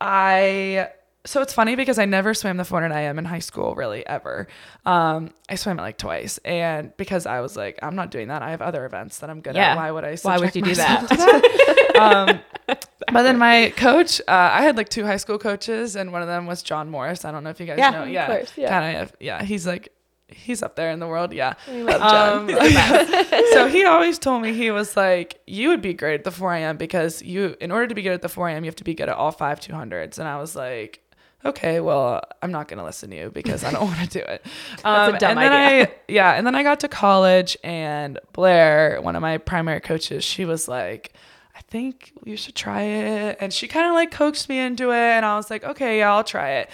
I 0.00 0.90
so 1.28 1.42
it's 1.42 1.52
funny 1.52 1.76
because 1.76 1.98
I 1.98 2.06
never 2.06 2.32
swam 2.32 2.56
the 2.56 2.64
400 2.64 2.94
IM 2.96 3.18
in 3.18 3.24
high 3.26 3.38
school, 3.40 3.74
really, 3.74 4.06
ever. 4.06 4.48
Um, 4.86 5.30
I 5.48 5.56
swam 5.56 5.78
it 5.78 5.82
like 5.82 5.98
twice. 5.98 6.38
And 6.38 6.96
because 6.96 7.26
I 7.26 7.40
was 7.40 7.54
like, 7.56 7.78
I'm 7.82 7.94
not 7.96 8.10
doing 8.10 8.28
that. 8.28 8.40
I 8.42 8.50
have 8.50 8.62
other 8.62 8.86
events 8.86 9.18
that 9.18 9.28
I'm 9.28 9.40
good 9.42 9.54
Yeah. 9.54 9.72
at. 9.72 9.76
Why 9.76 9.90
would 9.90 10.04
I? 10.04 10.16
Why 10.22 10.38
would 10.38 10.56
you 10.56 10.62
do 10.62 10.74
that? 10.74 11.08
that? 11.08 11.96
um, 11.96 12.40
but 12.66 13.22
then 13.22 13.36
my 13.36 13.72
coach, 13.76 14.20
uh, 14.22 14.50
I 14.52 14.62
had 14.62 14.76
like 14.78 14.88
two 14.88 15.04
high 15.04 15.18
school 15.18 15.38
coaches, 15.38 15.96
and 15.96 16.12
one 16.12 16.22
of 16.22 16.28
them 16.28 16.46
was 16.46 16.62
John 16.62 16.88
Morris. 16.88 17.24
I 17.26 17.30
don't 17.30 17.44
know 17.44 17.50
if 17.50 17.60
you 17.60 17.66
guys 17.66 17.78
Yeah, 17.78 17.90
know. 17.90 18.02
of 18.04 18.08
Yeah. 18.08 18.26
course, 18.26 18.52
yeah. 18.56 18.68
Kind 18.70 18.96
of, 18.98 19.12
yeah. 19.20 19.42
He's 19.42 19.66
like, 19.66 19.90
he's 20.28 20.62
up 20.62 20.76
there 20.76 20.90
in 20.90 20.98
the 20.98 21.06
world. 21.06 21.32
Yeah. 21.34 21.54
We 21.70 21.82
love 21.82 22.00
John. 22.00 22.50
Um, 22.50 23.44
so 23.52 23.68
he 23.68 23.84
always 23.84 24.18
told 24.18 24.42
me 24.42 24.54
he 24.54 24.70
was 24.70 24.96
like, 24.96 25.40
you 25.46 25.68
would 25.68 25.82
be 25.82 25.92
great 25.94 26.14
at 26.20 26.24
the 26.24 26.30
4 26.30 26.54
IM 26.56 26.76
because 26.78 27.22
you, 27.22 27.54
in 27.60 27.70
order 27.70 27.86
to 27.86 27.94
be 27.94 28.02
good 28.02 28.12
at 28.12 28.22
the 28.22 28.28
4 28.28 28.48
IM, 28.50 28.64
you 28.64 28.68
have 28.68 28.76
to 28.76 28.84
be 28.84 28.94
good 28.94 29.08
at 29.08 29.14
all 29.16 29.30
five 29.32 29.60
200s. 29.60 30.18
And 30.18 30.26
I 30.28 30.38
was 30.38 30.54
like, 30.56 31.00
okay, 31.44 31.80
well, 31.80 32.22
I'm 32.42 32.50
not 32.50 32.68
gonna 32.68 32.84
listen 32.84 33.10
to 33.10 33.16
you 33.16 33.30
because 33.30 33.64
I 33.64 33.70
don't 33.70 33.84
want 33.84 34.00
to 34.00 34.18
do 34.18 34.24
it. 34.24 34.44
Um, 34.84 35.16
dumb 35.18 35.30
and 35.30 35.38
then 35.38 35.52
idea. 35.52 35.86
I, 35.86 35.94
yeah, 36.08 36.32
and 36.32 36.46
then 36.46 36.54
I 36.54 36.62
got 36.62 36.80
to 36.80 36.88
college, 36.88 37.56
and 37.64 38.18
Blair, 38.32 39.00
one 39.02 39.16
of 39.16 39.22
my 39.22 39.38
primary 39.38 39.80
coaches, 39.80 40.24
she 40.24 40.44
was 40.44 40.68
like. 40.68 41.12
I 41.54 41.60
think 41.62 42.12
you 42.24 42.36
should 42.36 42.54
try 42.54 42.82
it. 42.82 43.38
And 43.40 43.52
she 43.52 43.66
kind 43.66 43.88
of 43.88 43.92
like 43.92 44.12
coaxed 44.12 44.48
me 44.48 44.60
into 44.60 44.90
it. 44.92 44.94
And 44.94 45.26
I 45.26 45.34
was 45.34 45.50
like, 45.50 45.64
okay, 45.64 45.98
yeah, 45.98 46.14
I'll 46.14 46.22
try 46.22 46.50
it. 46.50 46.70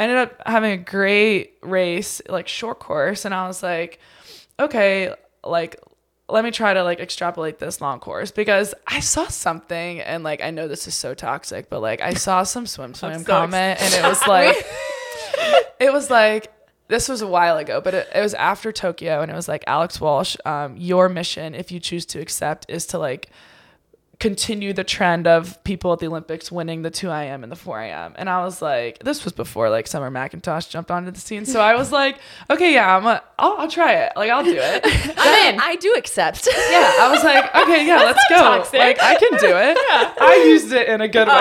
I 0.00 0.02
ended 0.02 0.18
up 0.18 0.42
having 0.44 0.72
a 0.72 0.76
great 0.76 1.54
race, 1.62 2.20
like 2.28 2.48
short 2.48 2.80
course. 2.80 3.24
And 3.24 3.32
I 3.32 3.46
was 3.46 3.62
like, 3.62 4.00
okay, 4.58 5.14
like 5.44 5.80
let 6.32 6.44
me 6.44 6.50
try 6.50 6.74
to 6.74 6.82
like 6.82 7.00
extrapolate 7.00 7.58
this 7.58 7.80
long 7.80 8.00
course 8.00 8.30
because 8.30 8.74
I 8.86 9.00
saw 9.00 9.28
something 9.28 10.00
and 10.00 10.24
like 10.24 10.42
I 10.42 10.50
know 10.50 10.68
this 10.68 10.86
is 10.86 10.94
so 10.94 11.14
toxic, 11.14 11.68
but 11.68 11.80
like 11.80 12.00
I 12.00 12.14
saw 12.14 12.42
some 12.42 12.64
SwimSwam 12.64 13.24
comment 13.26 13.80
and 13.80 13.94
it 13.94 14.02
was 14.08 14.26
like 14.26 14.56
it 15.80 15.92
was 15.92 16.10
like 16.10 16.52
this 16.88 17.08
was 17.08 17.22
a 17.22 17.26
while 17.26 17.56
ago, 17.56 17.80
but 17.80 17.94
it, 17.94 18.08
it 18.14 18.20
was 18.20 18.34
after 18.34 18.72
Tokyo 18.72 19.22
and 19.22 19.30
it 19.30 19.34
was 19.34 19.46
like 19.46 19.62
Alex 19.66 20.00
Walsh, 20.00 20.36
um, 20.44 20.76
your 20.76 21.08
mission, 21.08 21.54
if 21.54 21.70
you 21.70 21.78
choose 21.78 22.04
to 22.06 22.20
accept, 22.20 22.66
is 22.68 22.84
to 22.86 22.98
like 22.98 23.30
continue 24.20 24.74
the 24.74 24.84
trend 24.84 25.26
of 25.26 25.62
people 25.64 25.94
at 25.94 25.98
the 25.98 26.06
Olympics 26.06 26.52
winning 26.52 26.82
the 26.82 26.90
2 26.90 27.10
IM 27.10 27.42
and 27.42 27.50
the 27.50 27.56
4 27.56 27.82
IM. 27.82 28.14
And 28.16 28.28
I 28.28 28.44
was 28.44 28.60
like, 28.60 28.98
this 28.98 29.24
was 29.24 29.32
before 29.32 29.70
like 29.70 29.86
Summer 29.86 30.10
McIntosh 30.10 30.68
jumped 30.68 30.90
onto 30.90 31.10
the 31.10 31.18
scene. 31.18 31.46
So 31.46 31.60
I 31.60 31.74
was 31.74 31.90
like, 31.90 32.18
okay, 32.50 32.74
yeah, 32.74 32.96
I'm 32.96 33.06
a, 33.06 33.22
I'll, 33.38 33.56
I'll 33.58 33.70
try 33.70 33.94
it. 33.94 34.12
Like, 34.14 34.30
I'll 34.30 34.44
do 34.44 34.56
it. 34.56 34.82
I'm 35.18 35.54
in. 35.54 35.60
I 35.60 35.74
do 35.76 35.94
accept. 35.96 36.46
Yeah, 36.46 36.92
I 37.00 37.08
was 37.10 37.24
like, 37.24 37.54
okay, 37.62 37.86
yeah, 37.86 37.96
let's 37.96 38.22
go. 38.28 38.36
toxic. 38.36 38.78
Like, 38.78 39.02
I 39.02 39.14
can 39.14 39.38
do 39.38 39.56
it. 39.56 39.78
yeah. 39.88 40.14
I 40.20 40.44
used 40.46 40.70
it 40.72 40.88
in 40.88 41.00
a 41.00 41.08
good 41.08 41.26
way. 41.26 41.34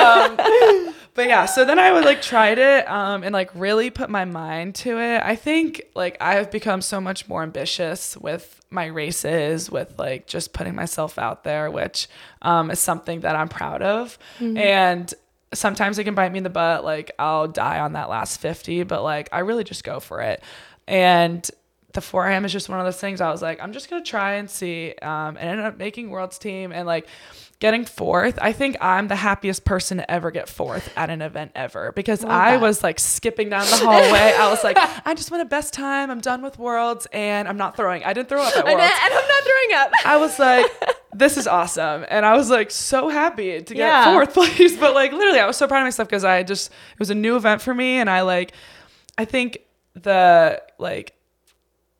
um, 0.00 0.94
but 1.14 1.28
yeah, 1.28 1.46
so 1.46 1.64
then 1.64 1.78
I 1.78 1.92
would 1.92 2.04
like 2.04 2.20
tried 2.20 2.58
it 2.58 2.88
um, 2.88 3.22
and 3.22 3.32
like 3.32 3.50
really 3.54 3.90
put 3.90 4.10
my 4.10 4.24
mind 4.24 4.74
to 4.76 4.98
it. 4.98 5.22
I 5.24 5.36
think 5.36 5.82
like 5.94 6.16
I 6.20 6.34
have 6.34 6.50
become 6.50 6.82
so 6.82 7.00
much 7.00 7.28
more 7.28 7.42
ambitious 7.42 8.16
with 8.16 8.60
my 8.70 8.86
races, 8.86 9.70
with 9.70 9.96
like 9.98 10.26
just 10.26 10.52
putting 10.52 10.74
myself 10.74 11.16
out 11.18 11.44
there, 11.44 11.70
which 11.70 12.08
um, 12.42 12.70
is 12.70 12.80
something 12.80 13.20
that 13.20 13.36
I'm 13.36 13.48
proud 13.48 13.80
of. 13.80 14.18
And 14.56 15.14
sometimes 15.52 15.98
it 15.98 16.04
can 16.04 16.14
bite 16.14 16.32
me 16.32 16.38
in 16.38 16.44
the 16.44 16.50
butt. 16.50 16.84
Like 16.84 17.12
I'll 17.18 17.46
die 17.48 17.78
on 17.78 17.92
that 17.92 18.08
last 18.08 18.40
50, 18.40 18.82
but 18.82 19.02
like 19.04 19.28
I 19.30 19.38
really 19.40 19.64
just 19.64 19.84
go 19.84 20.00
for 20.00 20.20
it. 20.20 20.42
And 20.88 21.48
the 21.94 22.00
4 22.00 22.30
IM 22.30 22.44
is 22.44 22.52
just 22.52 22.68
one 22.68 22.78
of 22.80 22.84
those 22.84 22.98
things 23.00 23.20
I 23.20 23.30
was 23.30 23.40
like, 23.42 23.60
I'm 23.62 23.72
just 23.72 23.88
going 23.88 24.02
to 24.02 24.08
try 24.08 24.34
and 24.34 24.50
see. 24.50 24.94
Um, 25.00 25.36
and 25.36 25.48
ended 25.48 25.64
up 25.66 25.78
making 25.78 26.10
world's 26.10 26.38
team 26.38 26.70
and 26.72 26.86
like 26.86 27.08
getting 27.60 27.84
fourth. 27.84 28.38
I 28.42 28.52
think 28.52 28.76
I'm 28.80 29.08
the 29.08 29.16
happiest 29.16 29.64
person 29.64 29.96
to 29.98 30.10
ever 30.10 30.30
get 30.30 30.48
fourth 30.48 30.92
at 30.96 31.08
an 31.08 31.22
event 31.22 31.52
ever 31.54 31.92
because 31.92 32.22
I 32.24 32.56
was 32.58 32.82
like 32.82 32.98
skipping 33.00 33.48
down 33.48 33.64
the 33.66 33.76
hallway. 33.76 34.34
I 34.36 34.50
was 34.50 34.62
like, 34.64 34.76
I 35.06 35.14
just 35.14 35.30
want 35.30 35.42
a 35.42 35.46
best 35.46 35.72
time. 35.72 36.10
I'm 36.10 36.20
done 36.20 36.42
with 36.42 36.58
worlds 36.58 37.06
and 37.12 37.48
I'm 37.48 37.56
not 37.56 37.76
throwing. 37.76 38.04
I 38.04 38.12
didn't 38.12 38.28
throw 38.28 38.42
up 38.42 38.48
at 38.56 38.66
and, 38.66 38.78
worlds. 38.78 38.92
and 39.04 39.14
I'm 39.14 39.28
not 39.28 39.42
throwing 39.44 39.80
up. 39.86 39.92
I 40.04 40.16
was 40.18 40.38
like, 40.38 40.66
this 41.14 41.36
is 41.36 41.46
awesome. 41.46 42.04
And 42.08 42.26
I 42.26 42.36
was 42.36 42.50
like 42.50 42.70
so 42.72 43.08
happy 43.08 43.62
to 43.62 43.74
get 43.74 43.78
Yeah. 43.78 44.12
fourth 44.12 44.34
place. 44.34 44.76
But 44.76 44.92
like 44.94 45.12
literally 45.12 45.38
I 45.40 45.46
was 45.46 45.56
so 45.56 45.68
proud 45.68 45.78
of 45.80 45.84
myself 45.84 46.08
because 46.08 46.24
I 46.24 46.42
just 46.42 46.70
it 46.70 46.98
was 46.98 47.10
a 47.10 47.14
new 47.14 47.36
event 47.36 47.62
for 47.62 47.72
me 47.72 47.98
and 47.98 48.10
I 48.10 48.22
like 48.22 48.52
I 49.16 49.24
think 49.24 49.58
the 49.94 50.60
like 50.78 51.14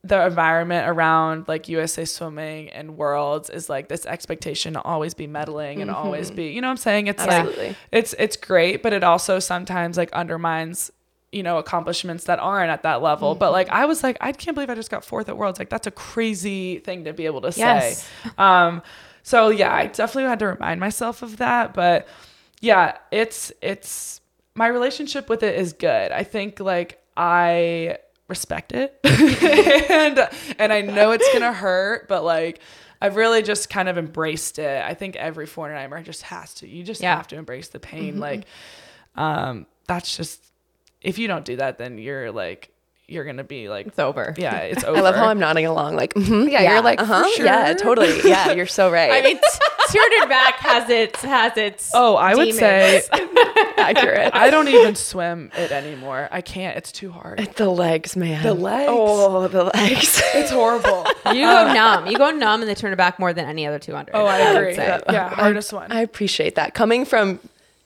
the 0.06 0.26
environment 0.26 0.86
around 0.86 1.48
like 1.48 1.66
USA 1.68 2.04
swimming 2.04 2.68
and 2.68 2.96
worlds 2.98 3.48
is 3.48 3.70
like 3.70 3.88
this 3.88 4.04
expectation 4.04 4.74
to 4.74 4.82
always 4.82 5.14
be 5.14 5.26
medaling 5.26 5.80
and 5.80 5.90
always 5.90 6.30
be 6.30 6.48
you 6.48 6.60
know 6.60 6.68
what 6.68 6.72
I'm 6.72 6.76
saying? 6.76 7.06
It's 7.06 7.22
Absolutely. 7.22 7.68
like 7.68 7.76
it's 7.90 8.14
it's 8.18 8.36
great, 8.36 8.82
but 8.82 8.92
it 8.92 9.02
also 9.02 9.38
sometimes 9.38 9.96
like 9.96 10.12
undermines 10.12 10.90
you 11.32 11.42
know 11.42 11.56
accomplishments 11.58 12.24
that 12.24 12.38
aren't 12.38 12.70
at 12.70 12.82
that 12.82 13.02
level. 13.02 13.34
But 13.34 13.50
like 13.52 13.68
i 13.70 13.86
was 13.86 14.02
like 14.02 14.18
i 14.20 14.30
can't 14.30 14.54
believe 14.54 14.70
i 14.70 14.74
just 14.74 14.90
got 14.90 15.04
fourth 15.04 15.28
at 15.28 15.36
worlds. 15.38 15.58
Like 15.58 15.70
that's 15.70 15.86
a 15.86 15.90
crazy 15.90 16.78
thing 16.80 17.04
to 17.04 17.12
be 17.14 17.24
able 17.26 17.40
to 17.40 17.52
Yes. 17.56 18.02
say 18.04 18.30
um 18.38 18.82
so 19.22 19.48
yeah 19.48 19.74
i 19.74 19.86
definitely 19.86 20.28
had 20.28 20.38
to 20.40 20.46
remind 20.48 20.80
myself 20.80 21.22
of 21.22 21.38
that. 21.38 21.72
But 21.72 22.06
yeah 22.60 22.98
it's 23.10 23.50
it's 23.62 24.20
my 24.54 24.66
relationship 24.68 25.28
with 25.30 25.42
it 25.42 25.58
is 25.58 25.72
good. 25.72 26.12
I 26.12 26.24
think 26.24 26.60
like 26.60 27.00
i 27.16 27.96
respect 28.28 28.72
it 28.72 28.98
and 29.90 30.28
and 30.58 30.72
i 30.72 30.80
know 30.80 31.10
it's 31.12 31.30
gonna 31.32 31.52
hurt 31.52 32.08
but 32.08 32.24
like 32.24 32.60
I've 33.02 33.16
really 33.16 33.42
just 33.42 33.68
kind 33.68 33.90
of 33.90 33.98
embraced 33.98 34.58
it. 34.58 34.82
I 34.82 34.94
think 34.94 35.14
every 35.16 35.44
400 35.44 36.04
just 36.04 36.22
has 36.22 36.54
to. 36.54 36.68
You 36.68 36.82
just 36.82 37.02
Yeah. 37.02 37.14
have 37.16 37.26
to 37.28 37.36
embrace 37.36 37.68
the 37.68 37.78
pain. 37.78 38.18
Like, 38.18 38.46
um, 39.14 39.66
that's 39.86 40.16
just 40.16 40.42
if 41.02 41.18
you 41.18 41.28
don't 41.28 41.44
do 41.44 41.56
that, 41.56 41.76
then 41.76 41.98
you're 41.98 42.32
like 42.32 42.70
you're 43.06 43.24
gonna 43.24 43.44
be 43.44 43.68
like 43.68 43.86
It's 43.88 43.98
over. 43.98 44.34
yeah, 44.38 44.56
it's 44.58 44.84
over. 44.84 44.96
I 44.98 45.00
love 45.00 45.14
how 45.14 45.28
I'm 45.28 45.38
nodding 45.38 45.66
along. 45.66 45.96
Like, 45.96 46.14
mhm, 46.14 46.50
yeah, 46.50 46.62
Yeah, 46.62 46.72
you're 46.74 46.82
like, 46.82 47.00
uh-huh, 47.00 47.28
yeah, 47.38 47.72
totally. 47.74 48.20
Yeah, 48.24 48.52
you're 48.56 48.66
so 48.66 48.90
right. 48.90 49.10
I 49.12 49.20
mean, 49.22 49.38
Tiered 49.90 50.28
back 50.28 50.54
has 50.56 50.88
its 50.88 51.20
has 51.22 51.56
its. 51.56 51.90
Oh, 51.94 52.16
I 52.16 52.34
would 52.34 52.54
say 52.54 53.02
accurate. 53.76 54.30
I 54.34 54.50
don't 54.50 54.68
even 54.68 54.94
swim 54.94 55.50
it 55.56 55.70
anymore. 55.70 56.28
I 56.30 56.40
can't. 56.40 56.76
It's 56.76 56.90
too 56.92 57.10
hard. 57.10 57.38
the 57.56 57.68
legs, 57.68 58.16
man. 58.16 58.42
The 58.42 58.54
legs. 58.54 58.88
Oh, 58.92 59.46
the 59.48 59.64
legs. 59.64 60.22
It's 60.34 60.50
horrible. 60.50 61.06
you 61.26 61.44
go 61.46 61.72
numb. 61.72 62.06
You 62.06 62.16
go 62.18 62.30
numb 62.30 62.62
in 62.62 62.68
the 62.68 62.74
turn 62.74 62.96
back 62.96 63.18
more 63.18 63.32
than 63.32 63.44
any 63.44 63.66
other 63.66 63.78
200. 63.78 64.12
Oh, 64.14 64.24
I 64.26 64.52
would 64.52 64.56
agree. 64.62 64.74
say. 64.74 65.00
Yeah, 65.10 65.28
hardest 65.28 65.72
one. 65.72 65.92
I 65.92 66.00
appreciate 66.00 66.54
that. 66.56 66.74
Coming 66.74 67.04
from 67.04 67.38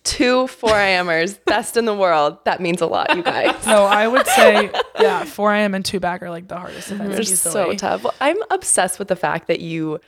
two 0.08 0.46
4IMers, 0.46 1.38
best 1.44 1.76
in 1.76 1.84
the 1.84 1.94
world, 1.94 2.38
that 2.44 2.60
means 2.60 2.80
a 2.80 2.86
lot, 2.86 3.14
you 3.14 3.22
guys. 3.22 3.54
no, 3.66 3.84
I 3.84 4.08
would 4.08 4.26
say 4.26 4.70
yeah, 4.98 5.24
4 5.24 5.54
IM 5.54 5.74
and 5.74 5.84
two 5.84 6.00
back 6.00 6.22
are 6.22 6.30
like 6.30 6.48
the 6.48 6.56
hardest 6.56 6.90
events. 6.90 7.12
They're 7.12 7.20
easily. 7.20 7.52
so 7.52 7.72
tough. 7.74 8.04
Well, 8.04 8.14
I'm 8.20 8.38
obsessed 8.50 8.98
with 8.98 9.08
the 9.08 9.16
fact 9.16 9.48
that 9.48 9.60
you 9.60 10.00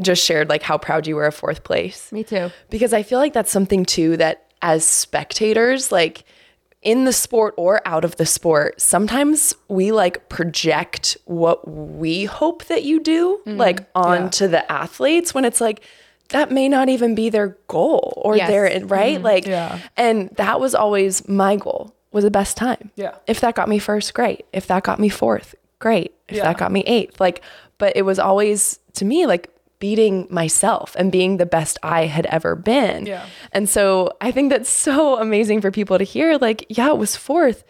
just 0.00 0.24
shared 0.24 0.48
like 0.48 0.62
how 0.62 0.78
proud 0.78 1.06
you 1.06 1.16
were 1.16 1.26
of 1.26 1.34
fourth 1.34 1.64
place. 1.64 2.10
Me 2.10 2.24
too. 2.24 2.50
because 2.70 2.92
I 2.92 3.02
feel 3.02 3.18
like 3.18 3.34
that's 3.34 3.52
something 3.52 3.84
too 3.84 4.16
that 4.16 4.52
as 4.62 4.84
spectators, 4.84 5.92
like 5.92 6.24
in 6.80 7.04
the 7.04 7.12
sport 7.12 7.54
or 7.56 7.86
out 7.86 8.04
of 8.04 8.16
the 8.16 8.26
sport, 8.26 8.80
sometimes 8.80 9.54
we 9.68 9.92
like 9.92 10.28
project 10.28 11.16
what 11.26 11.68
we 11.68 12.24
hope 12.24 12.64
that 12.64 12.84
you 12.84 13.00
do 13.00 13.40
mm-hmm. 13.46 13.58
like 13.58 13.86
onto 13.94 14.48
the 14.48 14.70
athletes 14.72 15.34
when 15.34 15.44
it's 15.44 15.60
like 15.60 15.84
that 16.32 16.50
may 16.50 16.68
not 16.68 16.88
even 16.88 17.14
be 17.14 17.30
their 17.30 17.56
goal 17.68 18.20
or 18.24 18.36
Yes. 18.36 18.48
their 18.48 18.64
right 18.86 19.14
mm-hmm. 19.16 19.24
like 19.24 19.46
Yeah. 19.46 19.78
and 19.96 20.28
that 20.36 20.60
was 20.60 20.74
always 20.74 21.26
my 21.28 21.56
goal 21.56 21.94
was 22.12 22.24
the 22.24 22.30
best 22.30 22.56
time 22.56 22.90
Yeah. 22.96 23.14
if 23.26 23.40
that 23.40 23.54
got 23.54 23.68
me 23.68 23.78
first 23.78 24.12
great 24.14 24.44
if 24.52 24.66
that 24.66 24.82
got 24.82 24.98
me 24.98 25.08
fourth 25.08 25.54
great 25.78 26.12
if 26.28 26.36
Yeah. 26.36 26.44
that 26.44 26.58
got 26.58 26.70
me 26.72 26.80
eighth 26.86 27.20
like 27.20 27.40
but 27.78 27.96
it 27.96 28.02
was 28.02 28.18
always 28.18 28.78
to 28.94 29.04
me 29.04 29.26
like 29.26 29.48
beating 29.78 30.26
myself 30.30 30.94
and 30.98 31.10
being 31.10 31.38
the 31.38 31.46
best 31.46 31.76
i 31.82 32.06
had 32.06 32.26
ever 32.26 32.54
been 32.54 33.04
Yeah. 33.06 33.24
and 33.52 33.68
so 33.68 34.10
i 34.20 34.30
think 34.30 34.50
that's 34.50 34.70
so 34.70 35.18
amazing 35.18 35.60
for 35.60 35.70
people 35.72 35.98
to 35.98 36.04
hear 36.04 36.38
like 36.38 36.66
yeah 36.68 36.88
it 36.90 36.98
was 36.98 37.16
fourth 37.16 37.64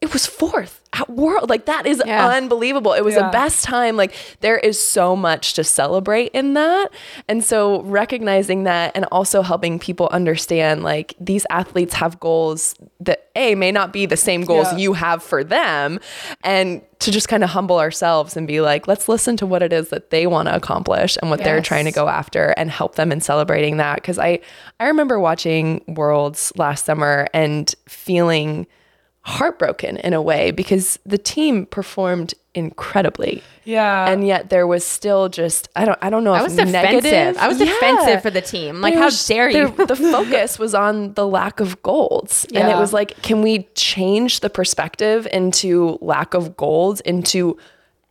it 0.00 0.12
was 0.14 0.24
fourth 0.26 0.80
at 0.94 1.08
world. 1.10 1.50
Like 1.50 1.66
that 1.66 1.86
is 1.86 2.02
Yeah. 2.04 2.28
unbelievable. 2.30 2.94
It 2.94 3.04
was 3.04 3.14
Yeah. 3.14 3.24
the 3.26 3.28
best 3.28 3.62
time. 3.64 3.96
Like 3.96 4.12
there 4.40 4.56
is 4.58 4.80
so 4.82 5.14
much 5.14 5.52
to 5.54 5.62
celebrate 5.62 6.32
in 6.32 6.54
that. 6.54 6.88
And 7.28 7.44
so 7.44 7.82
recognizing 7.82 8.64
that 8.64 8.92
and 8.96 9.04
also 9.12 9.42
helping 9.42 9.78
people 9.78 10.08
understand 10.10 10.82
like 10.82 11.14
these 11.20 11.46
athletes 11.50 11.94
have 11.94 12.18
goals 12.18 12.74
that 12.98 13.28
A 13.36 13.54
may 13.54 13.70
not 13.70 13.92
be 13.92 14.06
the 14.06 14.16
same 14.16 14.44
goals 14.44 14.68
Yeah. 14.72 14.78
you 14.78 14.92
have 14.94 15.22
for 15.22 15.44
them. 15.44 16.00
And 16.42 16.80
to 17.00 17.10
just 17.12 17.28
kind 17.28 17.44
of 17.44 17.50
humble 17.50 17.78
ourselves 17.78 18.36
and 18.36 18.46
be 18.46 18.60
like, 18.60 18.88
let's 18.88 19.06
listen 19.08 19.36
to 19.36 19.46
what 19.46 19.62
it 19.62 19.72
is 19.72 19.90
that 19.90 20.10
they 20.10 20.26
want 20.26 20.48
to 20.48 20.54
accomplish 20.56 21.18
and 21.20 21.30
what 21.30 21.42
they're 21.44 21.60
trying 21.62 21.84
to 21.84 21.92
go 21.92 22.08
after 22.08 22.48
and 22.56 22.70
help 22.70 22.96
them 22.96 23.12
in 23.12 23.20
celebrating 23.20 23.76
that. 23.76 24.02
Cause 24.02 24.18
I 24.18 24.40
I 24.80 24.86
remember 24.88 25.20
watching 25.20 25.82
Worlds 25.86 26.52
last 26.56 26.84
summer 26.86 27.28
and 27.34 27.72
feeling 27.86 28.66
heartbroken 29.30 29.96
in 29.98 30.12
a 30.12 30.20
way 30.22 30.50
because 30.50 30.98
the 31.06 31.18
team 31.18 31.66
performed 31.66 32.34
incredibly. 32.54 33.42
Yeah. 33.64 34.08
And 34.10 34.26
yet 34.26 34.50
there 34.50 34.66
was 34.66 34.84
still 34.84 35.28
just 35.28 35.68
I 35.76 35.84
don't 35.84 35.98
I 36.02 36.10
don't 36.10 36.24
know 36.24 36.32
I 36.32 36.38
if 36.38 36.42
was 36.44 36.56
defensive. 36.56 36.72
negative. 37.04 37.36
I 37.38 37.46
was 37.48 37.60
Yeah. 37.60 37.66
defensive 37.66 38.22
for 38.22 38.30
the 38.30 38.40
team. 38.40 38.80
Like, 38.80 38.94
it 38.94 38.98
how 38.98 39.04
was- 39.06 39.26
dare 39.26 39.48
you? 39.48 39.68
the- 39.70 39.86
the 39.86 39.96
focus 40.16 40.58
was 40.58 40.74
on 40.74 41.14
the 41.14 41.26
lack 41.26 41.60
of 41.60 41.80
golds. 41.82 42.46
And 42.54 42.68
it 42.68 42.76
was 42.76 42.92
like, 42.92 43.20
can 43.22 43.40
we 43.42 43.68
change 43.74 44.40
the 44.40 44.50
perspective 44.50 45.26
into 45.32 45.96
lack 46.00 46.34
of 46.34 46.56
golds 46.56 47.00
into 47.02 47.56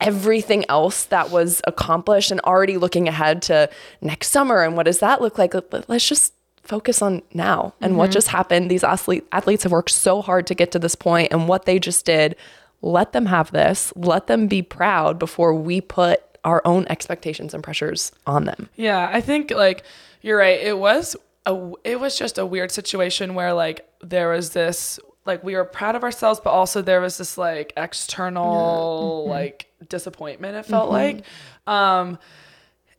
everything 0.01 0.63
else 0.69 1.03
that 1.05 1.29
was 1.29 1.61
accomplished 1.67 2.31
and 2.31 2.39
already 2.41 2.77
looking 2.77 3.09
ahead 3.09 3.41
to 3.41 3.69
next 4.01 4.29
summer 4.29 4.61
and 4.63 4.77
what 4.77 4.83
does 4.83 4.99
that 4.99 5.21
look 5.21 5.37
like? 5.37 5.53
Let's 5.89 6.07
just 6.07 6.33
focus 6.69 7.01
on 7.01 7.23
now 7.33 7.73
and 7.81 7.97
what 7.97 8.05
mm-hmm. 8.05 8.13
just 8.13 8.27
happened. 8.27 8.69
These 8.69 8.83
athlete, 8.83 9.27
athletes 9.31 9.63
have 9.63 9.71
worked 9.71 9.89
so 9.89 10.21
hard 10.21 10.45
to 10.47 10.55
get 10.55 10.71
to 10.73 10.79
this 10.79 10.93
point 10.93 11.33
and 11.33 11.47
what 11.47 11.65
they 11.65 11.79
just 11.79 12.05
did. 12.05 12.35
Let 12.81 13.11
them 13.11 13.25
have 13.25 13.51
this. 13.51 13.91
Let 13.95 14.27
them 14.27 14.47
be 14.47 14.61
proud 14.61 15.17
before 15.17 15.53
we 15.53 15.81
put 15.81 16.21
our 16.43 16.61
own 16.65 16.85
expectations 16.89 17.55
and 17.55 17.63
pressures 17.63 18.11
on 18.27 18.45
them. 18.45 18.69
Yeah, 18.75 19.09
I 19.11 19.19
think 19.19 19.51
like 19.51 19.83
you're 20.21 20.37
right. 20.37 20.61
It 20.61 20.77
was 20.77 21.15
a 21.47 21.71
it 21.83 21.99
was 21.99 22.17
just 22.17 22.37
a 22.37 22.45
weird 22.45 22.71
situation 22.71 23.33
where 23.33 23.53
like 23.53 23.89
there 24.01 24.29
was 24.29 24.51
this 24.51 24.99
like 25.25 25.43
we 25.43 25.55
were 25.55 25.65
proud 25.65 25.95
of 25.95 26.03
ourselves, 26.03 26.39
but 26.41 26.51
also 26.51 26.81
there 26.81 27.01
was 27.01 27.17
this 27.17 27.37
like 27.37 27.73
external 27.75 29.23
mm-hmm. 29.23 29.31
like 29.31 29.71
disappointment. 29.89 30.55
It 30.55 30.65
felt 30.65 30.91
mm-hmm. 30.91 31.17
like, 31.17 31.23
um, 31.67 32.19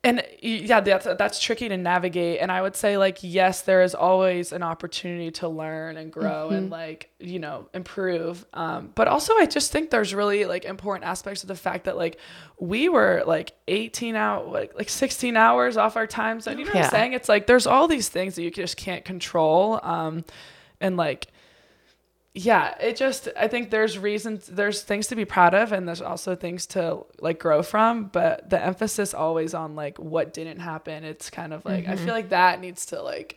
and 0.03 0.25
yeah, 0.41 0.81
that's 0.81 1.05
that's 1.05 1.39
tricky 1.41 1.69
to 1.69 1.77
navigate. 1.77 2.41
And 2.41 2.51
I 2.51 2.63
would 2.63 2.75
say 2.75 2.97
like 2.97 3.19
yes, 3.21 3.61
there 3.63 3.83
is 3.83 3.95
always 3.95 4.51
an 4.51 4.63
opportunity 4.63 5.31
to 5.33 5.49
learn 5.49 5.99
and 5.99 6.11
grow 6.11 6.49
and 6.49 6.71
like 6.71 7.11
you 7.19 7.39
know 7.39 7.69
improve. 7.75 8.47
Um, 8.55 8.93
but 8.95 9.09
also 9.09 9.35
I 9.37 9.45
just 9.45 9.73
think 9.73 9.91
there's 9.91 10.15
really 10.15 10.47
like 10.47 10.65
important 10.65 11.05
aspects 11.05 11.43
of 11.43 11.49
the 11.49 11.55
fact 11.55 11.85
that 11.85 11.99
like 11.99 12.19
we 12.59 12.89
were 12.89 13.25
like 13.27 13.53
18 13.69 14.17
out 14.17 14.51
like 14.51 14.75
like 14.75 14.89
16 14.89 15.37
hours 15.37 15.77
off 15.77 15.97
our 15.97 16.07
time 16.07 16.41
zone. 16.41 16.59
You 16.59 16.65
know 16.65 16.73
what 16.73 16.85
I'm 16.85 16.91
saying? 16.91 17.13
It's 17.13 17.29
like 17.29 17.47
there's 17.47 17.67
all 17.67 17.87
these 17.87 18.09
things 18.09 18.37
that 18.37 18.43
you 18.43 18.51
just 18.51 18.79
can't 18.79 19.05
control. 19.05 19.81
Um, 19.83 20.25
and 20.81 20.97
like 20.97 21.27
yeah 22.33 22.75
it 22.81 22.97
just 22.97 23.29
i 23.37 23.49
think 23.49 23.71
there's 23.71 23.99
reasons 23.99 24.47
there's 24.47 24.83
things 24.83 25.09
to 25.09 25.17
be 25.17 25.25
proud 25.25 25.53
of 25.53 25.73
and 25.73 25.89
there's 25.89 26.03
also 26.03 26.37
things 26.37 26.67
to 26.67 27.05
like 27.21 27.39
grow 27.41 27.63
from 27.63 28.05
but 28.05 28.49
the 28.49 28.65
emphasis 28.65 29.13
always 29.15 29.53
on 29.53 29.75
like 29.75 29.99
what 29.99 30.33
didn't 30.33 30.61
happen 30.61 31.03
it's 31.05 31.29
kind 31.29 31.53
of 31.53 31.65
like 31.65 31.89
i 31.89 31.97
feel 31.97 32.07
mm-hmm. 32.07 32.11
like 32.11 32.29
that 32.29 32.61
needs 32.61 32.87
to 32.87 33.03
like 33.03 33.37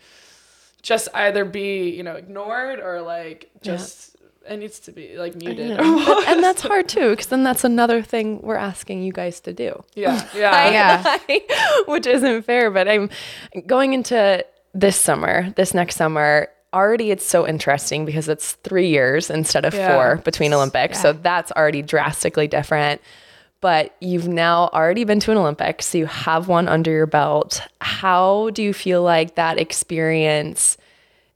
just 0.84 1.08
either 1.16 1.44
be 1.44 1.90
you 1.90 2.04
know 2.04 2.16
ignored 2.16 2.80
or 2.80 3.02
like 3.02 3.50
just 3.62 4.14
it 4.48 4.58
needs 4.58 4.80
to 4.80 4.92
be 4.92 5.18
like 5.18 5.36
uh, 5.36 5.40
muted 5.40 5.78
But- 5.78 6.28
and 6.28 6.44
that's 6.44 6.62
hard 6.62 6.90
too, 6.90 7.12
because 7.12 7.28
then 7.28 7.44
that's 7.44 7.64
another 7.64 8.02
thing 8.02 8.42
we're 8.42 8.56
asking 8.56 9.04
you 9.04 9.14
guys 9.14 9.40
to 9.42 9.54
do. 9.54 9.84
yeah 9.96 10.28
yeah 10.36 11.18
Yeah. 11.28 11.40
which 11.88 12.06
isn't 12.06 12.44
fair. 12.44 12.70
But 12.72 12.88
I'm 12.88 13.10
going 13.66 13.94
into 13.94 14.46
this 14.74 14.98
summer, 14.98 15.52
this 15.56 15.74
next 15.74 15.96
summer. 15.96 16.50
Already, 16.74 17.12
it's 17.12 17.26
so 17.26 17.48
interesting 17.48 18.04
because 18.04 18.28
it's 18.28 18.54
three 18.64 18.88
years 18.90 19.30
instead 19.30 19.64
of 19.64 19.74
Yeah. 19.74 19.94
four 19.94 20.18
between 20.24 20.54
Olympics. 20.54 21.00
So 21.02 21.14
that's 21.14 21.52
already 21.52 21.82
drastically 21.82 22.48
different. 22.48 23.00
But 23.62 23.96
you've 24.02 24.28
now 24.28 24.70
already 24.74 25.06
been 25.06 25.22
to 25.22 25.32
an 25.32 25.38
Olympics, 25.38 25.86
so 25.86 25.98
you 25.98 26.06
have 26.08 26.50
one 26.50 26.68
under 26.68 26.92
your 26.92 27.06
belt. 27.06 27.62
How 27.80 28.50
do 28.50 28.62
you 28.62 28.74
feel 28.74 29.04
like 29.04 29.36
that 29.36 29.58
experience 29.58 30.78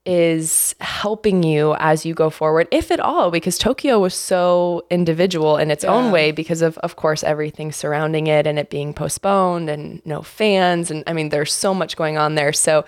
is 0.05 0.73
helping 0.79 1.43
you 1.43 1.75
as 1.79 2.05
you 2.05 2.13
go 2.13 2.29
forward, 2.29 2.67
if 2.71 2.91
at 2.91 2.99
all, 2.99 3.29
because 3.29 3.57
Tokyo 3.57 3.99
was 3.99 4.13
so 4.13 4.85
individual 4.89 5.57
in 5.57 5.69
its 5.69 5.83
own 5.83 6.11
way 6.11 6.31
because 6.31 6.61
of, 6.61 6.77
of 6.77 6.95
course, 6.95 7.23
everything 7.25 7.73
surrounding 7.73 8.27
it 8.27 8.47
and 8.47 8.57
it 8.57 8.69
being 8.69 8.93
postponed 8.93 9.69
and 9.69 10.01
no 10.05 10.21
fans. 10.21 10.89
And 10.89 11.03
I 11.07 11.13
mean, 11.13 11.27
there's 11.29 11.51
so 11.51 11.73
much 11.73 11.97
going 11.97 12.17
on 12.17 12.35
there. 12.35 12.53
So, 12.53 12.85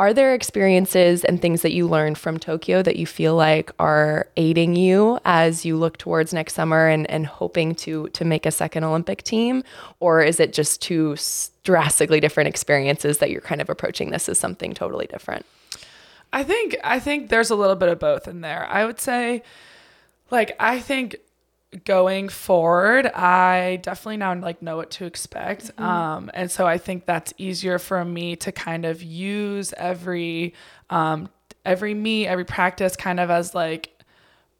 are 0.00 0.14
there 0.14 0.32
experiences 0.32 1.26
and 1.26 1.42
things 1.42 1.60
that 1.60 1.72
you 1.72 1.86
learned 1.86 2.16
from 2.16 2.38
Tokyo 2.38 2.80
that 2.80 2.96
you 2.96 3.04
feel 3.04 3.34
like 3.34 3.70
are 3.78 4.28
aiding 4.38 4.74
you 4.74 5.18
as 5.26 5.66
you 5.66 5.76
look 5.76 5.98
towards 5.98 6.32
next 6.32 6.54
summer 6.54 6.88
and, 6.88 7.08
and 7.10 7.26
hoping 7.26 7.74
to 7.74 8.08
to 8.08 8.24
make 8.24 8.46
a 8.46 8.50
second 8.50 8.82
Olympic 8.82 9.22
team? 9.22 9.62
Or 10.00 10.22
is 10.22 10.40
it 10.40 10.54
just 10.54 10.80
two 10.80 11.16
drastically 11.64 12.18
different 12.18 12.48
experiences 12.48 13.18
that 13.18 13.30
you're 13.30 13.42
kind 13.42 13.60
of 13.60 13.68
approaching 13.68 14.10
this 14.10 14.26
as 14.26 14.38
something 14.38 14.72
totally 14.72 15.06
different? 15.06 15.44
I 16.32 16.44
think 16.44 16.78
I 16.82 16.98
think 16.98 17.28
there's 17.28 17.50
a 17.50 17.54
little 17.54 17.76
bit 17.76 17.90
of 17.90 17.98
both 17.98 18.26
in 18.26 18.40
there. 18.40 18.66
I 18.70 18.86
would 18.86 19.00
say 19.00 19.42
like 20.30 20.56
I 20.58 20.80
think 20.80 21.16
going 21.84 22.28
forward, 22.28 23.06
I 23.06 23.76
definitely 23.82 24.16
now 24.16 24.34
like 24.34 24.60
know 24.60 24.76
what 24.76 24.90
to 24.92 25.04
expect. 25.04 25.70
Um 25.78 26.30
and 26.34 26.50
so 26.50 26.66
I 26.66 26.78
think 26.78 27.06
that's 27.06 27.32
easier 27.38 27.78
for 27.78 28.04
me 28.04 28.36
to 28.36 28.52
kind 28.52 28.84
of 28.84 29.02
use 29.02 29.72
every 29.76 30.54
um 30.90 31.28
every 31.64 31.94
meet, 31.94 32.26
every 32.26 32.44
practice 32.44 32.96
kind 32.96 33.20
of 33.20 33.30
as 33.30 33.54
like 33.54 34.00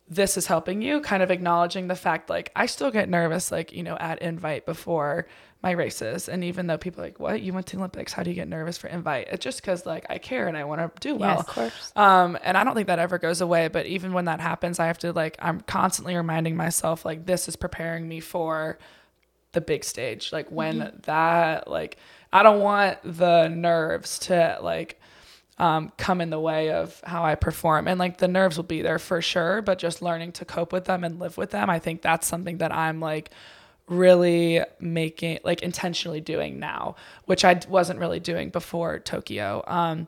this 0.08 0.36
is 0.36 0.46
helping 0.46 0.82
you 0.82 1.00
kind 1.00 1.22
of 1.22 1.30
acknowledging 1.30 1.86
the 1.86 1.94
fact 1.94 2.28
like 2.28 2.50
I 2.56 2.66
still 2.66 2.90
get 2.90 3.08
nervous 3.08 3.52
like 3.52 3.72
you 3.72 3.84
know 3.84 3.96
at 3.96 4.20
invite 4.20 4.66
before 4.66 5.26
my 5.62 5.72
races. 5.72 6.28
And 6.28 6.42
even 6.44 6.66
though 6.66 6.78
people 6.78 7.02
are 7.02 7.06
like 7.06 7.20
what? 7.20 7.42
You 7.42 7.52
went 7.52 7.66
to 7.68 7.76
the 7.76 7.80
Olympics? 7.80 8.12
How 8.12 8.22
do 8.22 8.30
you 8.30 8.36
get 8.36 8.48
nervous 8.48 8.78
for 8.78 8.86
invite? 8.88 9.28
It's 9.30 9.44
just 9.44 9.60
because 9.60 9.84
like 9.84 10.06
I 10.08 10.18
care 10.18 10.48
and 10.48 10.56
I 10.56 10.64
want 10.64 10.80
to 10.80 11.00
do 11.00 11.14
well. 11.16 11.36
Yes, 11.36 11.40
of 11.40 11.46
course. 11.46 11.92
um 11.96 12.38
and 12.42 12.56
I 12.56 12.64
don't 12.64 12.74
think 12.74 12.86
that 12.86 12.98
ever 12.98 13.18
goes 13.18 13.40
away 13.40 13.68
but 13.68 13.86
even 13.86 14.12
when 14.12 14.24
that 14.24 14.40
happens 14.40 14.78
I 14.78 14.86
have 14.86 14.98
to 14.98 15.12
like 15.12 15.36
I'm 15.38 15.60
constantly 15.60 16.16
reminding 16.16 16.56
myself 16.56 17.04
like 17.04 17.26
this 17.26 17.48
is 17.48 17.56
preparing 17.56 18.08
me 18.08 18.20
for 18.20 18.78
the 19.52 19.60
big 19.60 19.84
stage. 19.84 20.32
Like 20.32 20.48
when 20.50 20.92
that 21.02 21.68
like 21.68 21.98
I 22.32 22.42
don't 22.42 22.60
want 22.60 22.98
the 23.04 23.48
nerves 23.48 24.18
to 24.20 24.58
like 24.62 24.98
um, 25.58 25.92
come 25.98 26.22
in 26.22 26.30
the 26.30 26.40
way 26.40 26.70
of 26.70 26.98
how 27.04 27.22
I 27.22 27.34
perform. 27.34 27.86
And 27.86 27.98
like 27.98 28.16
the 28.16 28.28
nerves 28.28 28.56
will 28.56 28.64
be 28.64 28.80
there 28.80 28.98
for 28.98 29.20
sure, 29.20 29.60
but 29.60 29.78
just 29.78 30.00
learning 30.00 30.32
to 30.32 30.46
cope 30.46 30.72
with 30.72 30.86
them 30.86 31.04
and 31.04 31.18
live 31.18 31.36
with 31.36 31.50
them, 31.50 31.68
I 31.68 31.78
think 31.78 32.00
that's 32.00 32.26
something 32.26 32.56
that 32.58 32.72
I'm 32.72 32.98
like 32.98 33.30
really 33.90 34.62
making, 34.78 35.40
like 35.44 35.62
intentionally 35.62 36.20
doing 36.20 36.58
now, 36.58 36.94
which 37.26 37.44
I 37.44 37.60
wasn't 37.68 37.98
really 37.98 38.20
doing 38.20 38.48
before 38.48 39.00
Tokyo. 39.00 39.62
Um, 39.66 40.06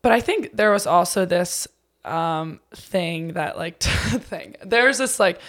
but 0.00 0.12
I 0.12 0.20
think 0.20 0.56
there 0.56 0.70
was 0.70 0.86
also 0.86 1.26
this 1.26 1.68
um, 2.04 2.60
thing 2.74 3.34
that 3.34 3.58
like 3.58 3.80
thing. 3.82 4.56
There's 4.64 4.98
this 4.98 5.20
like, 5.20 5.40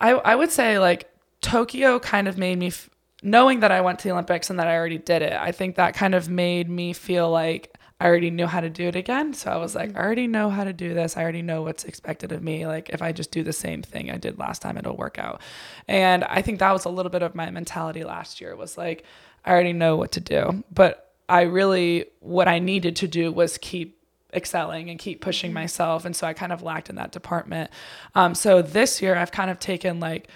I 0.00 0.12
I 0.12 0.34
would 0.34 0.50
say 0.50 0.78
like 0.78 1.10
Tokyo 1.40 1.98
kind 1.98 2.28
of 2.28 2.38
made 2.38 2.58
me 2.58 2.68
f- 2.68 2.88
knowing 3.22 3.60
that 3.60 3.72
I 3.72 3.80
went 3.80 3.98
to 4.00 4.04
the 4.04 4.12
Olympics 4.12 4.48
and 4.48 4.58
that 4.58 4.68
I 4.68 4.76
already 4.76 4.98
did 4.98 5.22
it. 5.22 5.32
I 5.32 5.52
think 5.52 5.76
that 5.76 5.94
kind 5.94 6.14
of 6.14 6.28
made 6.28 6.68
me 6.68 6.92
feel 6.92 7.30
like 7.30 7.76
I 8.04 8.08
already 8.08 8.28
knew 8.28 8.46
how 8.46 8.60
to 8.60 8.68
do 8.68 8.86
it 8.86 8.96
again. 8.96 9.32
So 9.32 9.50
I 9.50 9.56
was 9.56 9.74
like, 9.74 9.96
I 9.96 10.00
already 10.00 10.26
know 10.26 10.50
how 10.50 10.64
to 10.64 10.74
do 10.74 10.92
this. 10.92 11.16
I 11.16 11.22
already 11.22 11.40
know 11.40 11.62
what's 11.62 11.84
expected 11.84 12.32
of 12.32 12.42
me. 12.42 12.66
Like 12.66 12.90
if 12.90 13.00
I 13.00 13.12
just 13.12 13.30
do 13.30 13.42
the 13.42 13.54
same 13.54 13.80
thing 13.80 14.10
I 14.10 14.18
did 14.18 14.38
last 14.38 14.60
time, 14.60 14.76
it'll 14.76 14.94
work 14.94 15.18
out. 15.18 15.40
And 15.88 16.22
I 16.24 16.42
think 16.42 16.58
that 16.58 16.70
was 16.70 16.84
a 16.84 16.90
little 16.90 17.08
bit 17.08 17.22
of 17.22 17.34
my 17.34 17.48
mentality 17.48 18.04
last 18.04 18.42
year 18.42 18.54
was 18.56 18.76
like, 18.76 19.04
I 19.42 19.52
already 19.52 19.72
know 19.72 19.96
what 19.96 20.12
to 20.12 20.20
do. 20.20 20.64
But 20.70 21.14
I 21.30 21.42
really 21.42 22.04
what 22.20 22.46
I 22.46 22.58
needed 22.58 22.96
to 22.96 23.08
do 23.08 23.32
was 23.32 23.56
keep 23.56 23.98
excelling 24.34 24.90
and 24.90 24.98
keep 24.98 25.22
pushing 25.22 25.54
myself. 25.54 26.04
And 26.04 26.14
so 26.14 26.26
I 26.26 26.34
kind 26.34 26.52
of 26.52 26.60
lacked 26.60 26.90
in 26.90 26.96
that 26.96 27.10
department. 27.10 27.70
Um, 28.14 28.34
so 28.34 28.60
this 28.60 29.00
year 29.00 29.16
I've 29.16 29.32
kind 29.32 29.50
of 29.50 29.58
taken 29.58 29.98
like 29.98 30.28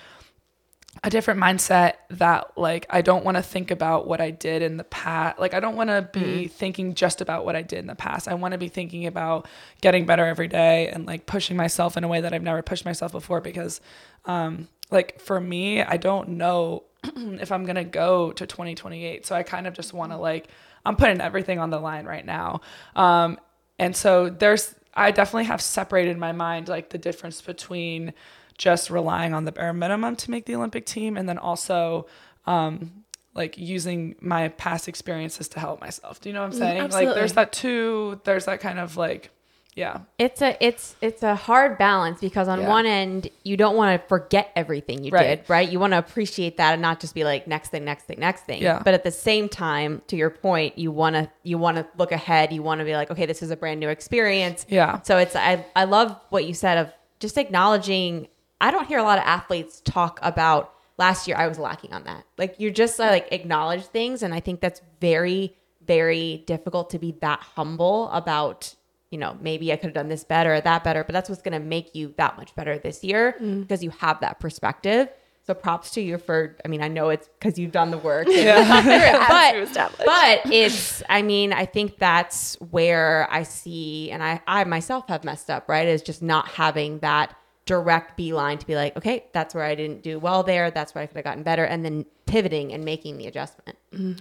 a 1.04 1.10
different 1.10 1.40
mindset 1.40 1.94
that 2.10 2.56
like 2.56 2.86
I 2.90 3.02
don't 3.02 3.24
want 3.24 3.36
to 3.36 3.42
think 3.42 3.70
about 3.70 4.06
what 4.06 4.20
I 4.20 4.30
did 4.30 4.62
in 4.62 4.76
the 4.76 4.84
past. 4.84 5.38
Like 5.38 5.54
I 5.54 5.60
don't 5.60 5.76
want 5.76 5.90
to 5.90 6.08
be 6.12 6.48
thinking 6.48 6.94
just 6.94 7.20
about 7.20 7.44
what 7.44 7.54
I 7.54 7.62
did 7.62 7.78
in 7.80 7.86
the 7.86 7.94
past. 7.94 8.28
I 8.28 8.34
want 8.34 8.52
to 8.52 8.58
be 8.58 8.68
thinking 8.68 9.06
about 9.06 9.46
getting 9.80 10.06
better 10.06 10.26
every 10.26 10.48
day 10.48 10.88
and 10.88 11.06
like 11.06 11.26
pushing 11.26 11.56
myself 11.56 11.96
in 11.96 12.04
a 12.04 12.08
way 12.08 12.20
that 12.20 12.32
I've 12.34 12.42
never 12.42 12.62
pushed 12.62 12.84
myself 12.84 13.12
before 13.12 13.40
because 13.40 13.80
um 14.24 14.68
like 14.90 15.20
for 15.20 15.40
me, 15.40 15.82
I 15.82 15.98
don't 15.98 16.30
know 16.30 16.84
if 17.04 17.52
I'm 17.52 17.64
going 17.64 17.76
to 17.76 17.84
go 17.84 18.32
to 18.32 18.46
2028. 18.46 19.26
So 19.26 19.34
I 19.36 19.42
kind 19.42 19.66
of 19.66 19.74
just 19.74 19.92
want 19.92 20.12
to 20.12 20.18
like 20.18 20.48
I'm 20.84 20.96
putting 20.96 21.20
everything 21.20 21.58
on 21.58 21.70
the 21.70 21.78
line 21.78 22.06
right 22.06 22.24
now. 22.24 22.60
Um 22.96 23.38
and 23.78 23.94
so 23.94 24.30
there's 24.30 24.74
I 24.94 25.12
definitely 25.12 25.44
have 25.44 25.60
separated 25.60 26.18
my 26.18 26.32
mind 26.32 26.66
like 26.66 26.90
the 26.90 26.98
difference 26.98 27.40
between 27.40 28.14
just 28.58 28.90
relying 28.90 29.32
on 29.32 29.44
the 29.44 29.52
bare 29.52 29.72
minimum 29.72 30.16
to 30.16 30.30
make 30.30 30.44
the 30.46 30.54
Olympic 30.56 30.84
team, 30.84 31.16
and 31.16 31.28
then 31.28 31.38
also 31.38 32.06
um, 32.46 33.04
like 33.34 33.56
using 33.56 34.16
my 34.20 34.48
past 34.48 34.88
experiences 34.88 35.48
to 35.48 35.60
help 35.60 35.80
myself. 35.80 36.20
Do 36.20 36.28
you 36.28 36.32
know 36.34 36.40
what 36.40 36.46
I'm 36.52 36.58
saying? 36.58 36.76
Like 36.78 36.84
absolutely. 36.86 37.14
there's 37.14 37.32
that 37.34 37.52
too. 37.52 38.20
There's 38.24 38.44
that 38.46 38.60
kind 38.60 38.78
of 38.80 38.96
like, 38.96 39.30
yeah, 39.76 40.00
It's 40.18 40.42
a 40.42 40.56
it's 40.64 40.96
it's 41.00 41.22
a 41.22 41.36
hard 41.36 41.78
balance 41.78 42.20
because 42.20 42.48
on 42.48 42.62
Yeah. 42.62 42.68
one 42.68 42.84
end 42.84 43.28
you 43.44 43.56
don't 43.56 43.76
want 43.76 44.00
to 44.02 44.08
forget 44.08 44.50
everything 44.56 45.04
you 45.04 45.12
Right. 45.12 45.36
did, 45.38 45.48
right? 45.48 45.68
You 45.70 45.78
want 45.78 45.92
to 45.92 45.98
appreciate 45.98 46.56
that 46.56 46.72
and 46.72 46.82
not 46.82 46.98
just 46.98 47.14
be 47.14 47.22
like 47.22 47.46
next 47.46 47.68
thing, 47.68 47.84
next 47.84 48.04
thing, 48.06 48.18
next 48.18 48.42
thing. 48.44 48.60
Yeah. 48.60 48.82
But 48.84 48.94
at 48.94 49.04
the 49.04 49.12
same 49.12 49.48
time, 49.48 50.02
to 50.08 50.16
your 50.16 50.30
point, 50.30 50.76
you 50.78 50.90
want 50.90 51.14
to 51.14 51.30
you 51.44 51.58
want 51.58 51.76
to 51.76 51.86
look 51.96 52.10
ahead. 52.10 52.52
You 52.52 52.64
want 52.64 52.80
to 52.80 52.84
be 52.84 52.94
like, 52.94 53.08
okay, 53.12 53.24
this 53.26 53.40
is 53.40 53.52
a 53.52 53.56
brand 53.56 53.78
new 53.78 53.88
experience. 53.88 54.66
Yeah. 54.68 55.00
So 55.02 55.16
it's 55.18 55.36
I 55.36 55.64
I 55.76 55.84
love 55.84 56.18
what 56.30 56.44
you 56.44 56.54
said 56.54 56.78
of 56.78 56.92
just 57.20 57.38
acknowledging. 57.38 58.26
I 58.60 58.70
don't 58.70 58.86
hear 58.86 58.98
a 58.98 59.04
lot 59.04 59.18
of 59.18 59.24
athletes 59.24 59.80
talk 59.84 60.18
about 60.22 60.74
last 60.98 61.28
year. 61.28 61.36
I 61.36 61.46
was 61.46 61.58
lacking 61.58 61.92
on 61.92 62.04
that. 62.04 62.24
Like 62.36 62.56
you're 62.58 62.72
just 62.72 62.98
uh, 62.98 63.04
like 63.04 63.28
acknowledge 63.32 63.86
things, 63.86 64.22
and 64.22 64.34
I 64.34 64.40
think 64.40 64.60
that's 64.60 64.80
very 65.00 65.54
very 65.88 66.44
difficult 66.46 66.90
to 66.90 66.98
be 66.98 67.16
that 67.22 67.40
humble 67.40 68.10
about 68.10 68.74
you 69.10 69.18
know 69.18 69.36
maybe 69.40 69.72
i 69.72 69.76
could 69.76 69.86
have 69.86 69.94
done 69.94 70.08
this 70.08 70.22
better 70.22 70.54
or 70.54 70.60
that 70.60 70.84
better 70.84 71.02
but 71.02 71.14
that's 71.14 71.28
what's 71.28 71.42
going 71.42 71.58
to 71.58 71.66
make 71.66 71.94
you 71.94 72.14
that 72.18 72.36
much 72.36 72.54
better 72.54 72.78
this 72.78 73.02
year 73.02 73.34
because 73.62 73.82
you 73.82 73.88
have 73.88 74.20
that 74.20 74.38
perspective 74.38 75.08
so 75.46 75.54
props 75.54 75.90
to 75.92 76.02
you 76.02 76.18
for 76.18 76.56
i 76.64 76.68
mean 76.68 76.82
i 76.82 76.88
know 76.88 77.08
it's 77.08 77.28
because 77.40 77.58
you've 77.58 77.72
done 77.72 77.90
the 77.90 77.96
work 77.96 78.26
but 78.26 78.34
established. 79.56 80.04
but 80.04 80.40
it's 80.52 81.02
i 81.08 81.22
mean 81.22 81.54
i 81.54 81.64
think 81.64 81.98
that's 81.98 82.54
where 82.70 83.26
i 83.30 83.42
see 83.42 84.10
and 84.10 84.22
i 84.22 84.38
i 84.46 84.62
myself 84.64 85.08
have 85.08 85.24
messed 85.24 85.48
up 85.48 85.66
right 85.70 85.88
is 85.88 86.02
just 86.02 86.22
not 86.22 86.48
having 86.48 86.98
that 86.98 87.34
direct 87.68 88.16
beeline 88.16 88.56
to 88.56 88.66
be 88.66 88.74
like 88.74 88.96
okay 88.96 89.24
that's 89.32 89.54
where 89.54 89.62
i 89.62 89.74
didn't 89.74 90.02
do 90.02 90.18
well 90.18 90.42
there 90.42 90.70
that's 90.70 90.94
where 90.94 91.04
i 91.04 91.06
could 91.06 91.16
have 91.16 91.24
gotten 91.24 91.42
better 91.42 91.64
and 91.64 91.84
then 91.84 92.04
pivoting 92.24 92.72
and 92.72 92.82
making 92.84 93.18
the 93.18 93.26
adjustment 93.26 93.76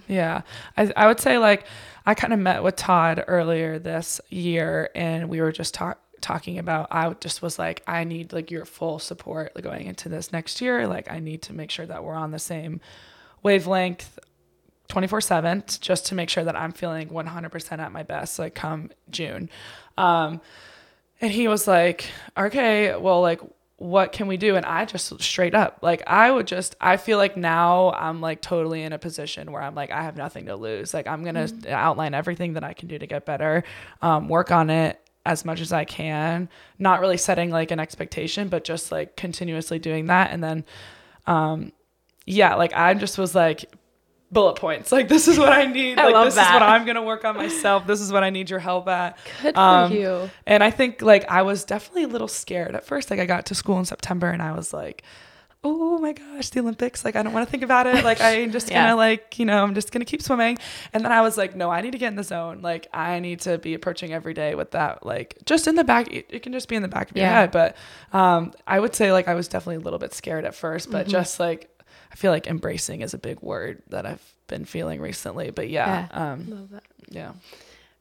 Yeah. 0.08 0.42
I, 0.76 0.92
I 0.96 1.06
would 1.06 1.20
say 1.20 1.36
like 1.38 1.64
I 2.06 2.14
kind 2.14 2.32
of 2.32 2.38
met 2.38 2.62
with 2.62 2.74
Todd 2.76 3.22
earlier 3.28 3.78
this 3.78 4.18
year 4.30 4.88
and 4.94 5.28
we 5.28 5.42
were 5.42 5.52
just 5.52 5.74
talk, 5.74 5.98
talking 6.22 6.58
about 6.58 6.88
I 6.90 7.12
just 7.20 7.42
was 7.42 7.58
like 7.58 7.82
I 7.86 8.04
need 8.04 8.32
like 8.32 8.50
your 8.50 8.64
full 8.64 8.98
support 8.98 9.52
like 9.54 9.64
going 9.64 9.86
into 9.86 10.08
this 10.08 10.32
next 10.32 10.60
year 10.62 10.86
like 10.86 11.10
I 11.12 11.18
need 11.20 11.42
to 11.42 11.52
make 11.52 11.70
sure 11.70 11.84
that 11.86 12.02
we're 12.02 12.14
on 12.14 12.30
the 12.30 12.38
same 12.38 12.80
wavelength 13.42 14.18
24/7 14.88 15.80
just 15.80 16.06
to 16.06 16.14
make 16.14 16.30
sure 16.30 16.44
that 16.44 16.56
I'm 16.56 16.72
feeling 16.72 17.08
100% 17.10 17.78
at 17.78 17.92
my 17.92 18.02
best 18.02 18.38
like 18.38 18.54
come 18.54 18.90
June. 19.10 19.50
Um 19.98 20.40
and 21.20 21.32
he 21.32 21.48
was 21.48 21.66
like, 21.66 22.10
"Okay, 22.36 22.94
well 22.96 23.20
like 23.20 23.40
what 23.76 24.12
can 24.12 24.26
we 24.26 24.36
do?" 24.36 24.56
And 24.56 24.66
I 24.66 24.84
just 24.84 25.20
straight 25.22 25.54
up, 25.54 25.78
like 25.82 26.02
I 26.06 26.30
would 26.30 26.46
just 26.46 26.76
I 26.80 26.96
feel 26.96 27.18
like 27.18 27.36
now 27.36 27.92
I'm 27.92 28.20
like 28.20 28.40
totally 28.42 28.82
in 28.82 28.92
a 28.92 28.98
position 28.98 29.52
where 29.52 29.62
I'm 29.62 29.74
like 29.74 29.90
I 29.90 30.02
have 30.02 30.16
nothing 30.16 30.46
to 30.46 30.56
lose. 30.56 30.94
Like 30.94 31.06
I'm 31.06 31.22
going 31.24 31.34
to 31.34 31.72
outline 31.72 32.14
everything 32.14 32.54
that 32.54 32.64
I 32.64 32.72
can 32.72 32.88
do 32.88 32.98
to 32.98 33.06
get 33.06 33.24
better, 33.26 33.64
um 34.02 34.28
work 34.28 34.50
on 34.50 34.70
it 34.70 35.00
as 35.26 35.44
much 35.44 35.60
as 35.60 35.72
I 35.72 35.84
can, 35.84 36.48
not 36.78 37.00
really 37.00 37.18
setting 37.18 37.50
like 37.50 37.70
an 37.70 37.80
expectation, 37.80 38.48
but 38.48 38.64
just 38.64 38.90
like 38.92 39.16
continuously 39.16 39.78
doing 39.78 40.06
that 40.06 40.30
and 40.32 40.42
then 40.42 40.64
um 41.26 41.72
yeah, 42.26 42.56
like 42.56 42.74
I 42.74 42.92
just 42.94 43.16
was 43.16 43.34
like 43.34 43.64
bullet 44.30 44.56
points. 44.56 44.92
Like 44.92 45.08
this 45.08 45.26
is 45.28 45.38
what 45.38 45.52
I 45.52 45.64
need. 45.64 45.98
I 45.98 46.04
like 46.06 46.14
love 46.14 46.24
this 46.26 46.34
that. 46.34 46.48
is 46.48 46.60
what 46.60 46.62
I'm 46.62 46.84
gonna 46.86 47.02
work 47.02 47.24
on 47.24 47.36
myself. 47.36 47.86
This 47.86 48.00
is 48.00 48.12
what 48.12 48.22
I 48.22 48.30
need 48.30 48.50
your 48.50 48.58
help 48.60 48.86
at. 48.88 49.16
Good 49.42 49.54
for 49.54 49.60
Um, 49.60 49.92
you. 49.92 50.30
And 50.46 50.62
I 50.62 50.70
think 50.70 51.02
like 51.02 51.30
I 51.30 51.42
was 51.42 51.64
definitely 51.64 52.04
a 52.04 52.08
little 52.08 52.28
scared 52.28 52.74
at 52.74 52.84
first. 52.84 53.10
Like 53.10 53.20
I 53.20 53.26
got 53.26 53.46
to 53.46 53.54
school 53.54 53.78
in 53.78 53.84
September 53.84 54.28
and 54.30 54.42
I 54.42 54.52
was 54.52 54.72
like, 54.72 55.02
oh 55.64 55.98
my 55.98 56.12
gosh, 56.12 56.50
the 56.50 56.60
Olympics. 56.60 57.04
Like 57.04 57.16
I 57.16 57.22
don't 57.22 57.32
want 57.32 57.46
to 57.46 57.50
think 57.50 57.62
about 57.64 57.86
it. 57.86 58.04
Like 58.04 58.20
I'm 58.20 58.52
just 58.52 58.70
Yeah. 58.70 58.84
gonna 58.84 58.96
like, 58.96 59.38
you 59.38 59.44
know, 59.44 59.62
I'm 59.64 59.74
just 59.74 59.90
gonna 59.92 60.04
keep 60.04 60.22
swimming. 60.22 60.58
And 60.92 61.04
then 61.04 61.10
I 61.10 61.20
was 61.22 61.36
like, 61.36 61.56
no, 61.56 61.70
I 61.70 61.80
need 61.80 61.92
to 61.92 61.98
get 61.98 62.08
in 62.08 62.16
the 62.16 62.22
zone. 62.22 62.60
Like 62.62 62.86
I 62.92 63.18
need 63.20 63.40
to 63.40 63.58
be 63.58 63.74
approaching 63.74 64.12
every 64.12 64.34
day 64.34 64.54
with 64.54 64.70
that, 64.72 65.04
like 65.06 65.36
just 65.46 65.66
in 65.66 65.74
the 65.74 65.84
back. 65.84 66.12
It, 66.12 66.26
it 66.28 66.42
can 66.42 66.52
just 66.52 66.68
be 66.68 66.76
in 66.76 66.82
the 66.82 66.88
back 66.88 67.10
of 67.10 67.16
your 67.16 67.26
Yeah. 67.26 67.40
head. 67.40 67.50
But 67.50 67.76
um, 68.12 68.52
I 68.66 68.78
would 68.78 68.94
say 68.94 69.10
like 69.10 69.26
I 69.26 69.34
was 69.34 69.48
definitely 69.48 69.76
a 69.76 69.80
little 69.80 69.98
bit 69.98 70.12
scared 70.14 70.44
at 70.44 70.54
first, 70.54 70.90
but 70.90 71.08
just 71.08 71.40
like 71.40 71.70
I 72.12 72.16
feel 72.16 72.32
like 72.32 72.46
embracing 72.46 73.02
is 73.02 73.14
a 73.14 73.18
big 73.18 73.40
word 73.40 73.82
that 73.88 74.06
I've 74.06 74.34
been 74.46 74.64
feeling 74.64 75.00
recently. 75.00 75.50
But 75.50 75.68
yeah, 75.70 76.08
um, 76.10 76.50
Love 76.50 76.70
that. 76.70 76.84
yeah. 77.08 77.32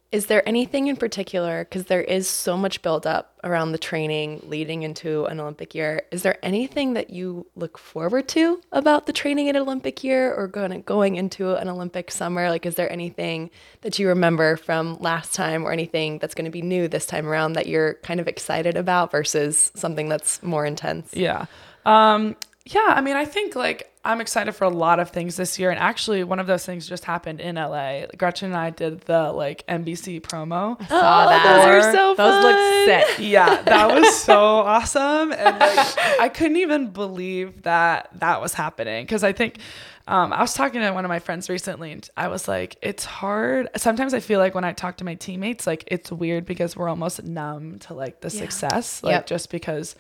Is 0.10 0.28
there 0.28 0.48
anything 0.48 0.88
in 0.88 0.96
particular, 0.96 1.66
because 1.66 1.88
there 1.88 2.02
is 2.02 2.30
so 2.30 2.56
much 2.56 2.82
buildup 2.82 3.38
around 3.44 3.74
the 3.74 3.78
training 3.78 4.42
leading 4.48 4.84
into 4.84 5.26
an 5.26 5.42
Olympic 5.42 5.76
year, 5.76 6.04
is 6.12 6.24
there 6.24 6.38
anything 6.42 6.94
that 6.94 7.10
you 7.10 7.46
look 7.58 7.78
forward 7.78 8.30
to 8.30 8.62
about 8.72 9.06
the 9.06 9.12
training 9.12 9.48
in 9.48 9.58
Olympic 9.58 10.06
year 10.06 10.34
or 10.34 10.48
going, 10.48 10.82
going 10.84 11.16
into 11.18 11.56
an 11.56 11.68
Olympic 11.68 12.10
summer? 12.10 12.50
Like, 12.50 12.66
is 12.66 12.76
there 12.76 12.90
anything 12.90 13.50
that 13.82 14.00
you 14.00 14.08
remember 14.08 14.56
from 14.56 14.98
last 15.02 15.34
time 15.36 15.66
or 15.66 15.74
anything 15.74 16.20
that's 16.20 16.36
going 16.36 16.46
to 16.46 16.52
be 16.52 16.62
new 16.62 16.88
this 16.88 17.06
time 17.06 17.28
around 17.28 17.54
that 17.54 17.68
you're 17.68 17.96
kind 17.96 18.22
of 18.22 18.30
excited 18.30 18.78
about 18.78 19.12
versus 19.12 19.74
something 19.76 20.08
that's 20.08 20.42
more 20.42 20.66
intense? 20.66 21.14
Yeah. 21.14 21.48
Um, 21.86 22.38
yeah, 22.74 22.94
I 22.96 23.02
mean, 23.02 23.16
I 23.16 23.26
think 23.26 23.56
like 23.56 23.92
I'm 24.04 24.22
excited 24.22 24.54
for 24.54 24.64
a 24.64 24.70
lot 24.70 25.00
of 25.00 25.10
things 25.10 25.36
this 25.36 25.60
year. 25.60 25.70
And 25.70 25.80
actually, 25.80 26.24
one 26.24 26.40
of 26.40 26.48
those 26.48 26.66
things 26.66 26.88
just 26.88 27.04
happened 27.06 27.42
in 27.42 27.56
LA. 27.56 28.04
Gretchen 28.18 28.48
and 28.52 28.56
I 28.58 28.70
did 28.70 29.02
the 29.02 29.32
like 29.32 29.66
NBC 29.68 30.22
promo. 30.22 30.78
saw 30.88 31.30
that 31.30 31.44
those 31.44 31.66
are 31.66 31.92
so 31.94 32.16
those 32.16 32.44
look 32.44 32.56
fun. 32.56 32.86
sick 32.86 33.20
Yeah, 33.20 33.62
that 33.64 33.94
was 33.94 34.16
so 34.22 34.38
awesome. 34.38 35.32
And 35.34 35.60
like, 35.60 36.20
I 36.20 36.30
couldn't 36.30 36.58
even 36.58 36.90
believe 36.92 37.64
that 37.64 38.10
that 38.20 38.42
was 38.42 38.54
happening. 38.54 39.06
Cause 39.08 39.24
I 39.24 39.34
think, 39.34 39.60
um, 40.08 40.32
I 40.32 40.40
was 40.40 40.54
talking 40.54 40.80
to 40.80 40.92
one 40.92 41.04
of 41.04 41.10
my 41.10 41.20
friends 41.20 41.50
recently 41.50 41.92
and 41.92 42.10
I 42.16 42.30
was 42.30 42.48
like, 42.48 42.78
it's 42.82 43.04
hard. 43.04 43.68
Sometimes 43.76 44.14
I 44.14 44.22
feel 44.22 44.40
like 44.40 44.56
when 44.56 44.64
I 44.64 44.72
talk 44.72 44.98
to 44.98 45.04
my 45.04 45.16
teammates, 45.16 45.68
like 45.68 45.84
it's 45.88 46.12
weird 46.12 46.46
because 46.46 46.78
we're 46.78 46.88
almost 46.88 47.22
numb 47.24 47.80
to 47.80 47.94
like 47.94 48.22
the 48.22 48.30
success, 48.30 49.04
like 49.04 49.12
Yep. 49.12 49.28
just 49.28 49.52
because 49.52 49.96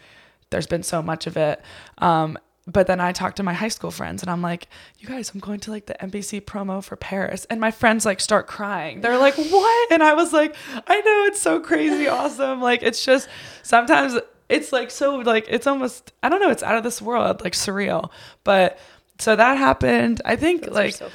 there's 0.50 0.68
been 0.68 0.84
so 0.84 1.02
much 1.02 1.28
of 1.28 1.36
it. 1.36 1.62
Um, 1.98 2.38
but 2.68 2.86
then 2.86 3.00
I 3.00 3.14
talked 3.14 3.38
to 3.38 3.44
my 3.44 3.54
high 3.54 3.70
school 3.70 3.92
friends 3.92 4.22
and 4.22 4.30
I'm 4.30 4.42
like, 4.42 4.68
you 5.00 5.08
guys, 5.08 5.32
I'm 5.34 5.40
going 5.40 5.62
to 5.62 5.72
like 5.72 5.86
the 5.86 5.96
NBC 5.96 6.42
promo 6.42 6.84
for 6.84 6.98
Paris. 6.98 7.46
And 7.50 7.62
my 7.62 7.72
friends 7.72 8.06
like 8.06 8.20
start 8.20 8.46
crying. 8.46 9.00
They're 9.00 9.18
like, 9.18 9.36
what? 9.38 9.92
And 9.92 10.04
I 10.04 10.14
was 10.14 10.34
like, 10.34 10.54
I 10.86 11.00
know 11.00 11.26
it's 11.28 11.42
so 11.42 11.62
crazy 11.62 12.08
awesome. 12.10 12.62
Like, 12.62 12.84
it's 12.84 13.06
just 13.06 13.30
sometimes 13.64 14.20
it's 14.50 14.74
like 14.74 14.92
so, 14.92 15.16
like, 15.16 15.46
it's 15.48 15.66
almost, 15.66 16.12
I 16.22 16.28
don't 16.28 16.42
know, 16.42 16.50
it's 16.50 16.64
out 16.64 16.76
of 16.76 16.84
this 16.84 17.02
world, 17.02 17.42
like 17.42 17.54
surreal. 17.54 18.12
But 18.44 18.78
so 19.18 19.36
that 19.36 19.58
happened. 19.58 20.22
I 20.26 20.36
think 20.36 20.66
Those 20.66 20.74
like, 20.74 20.94
so. 20.96 21.10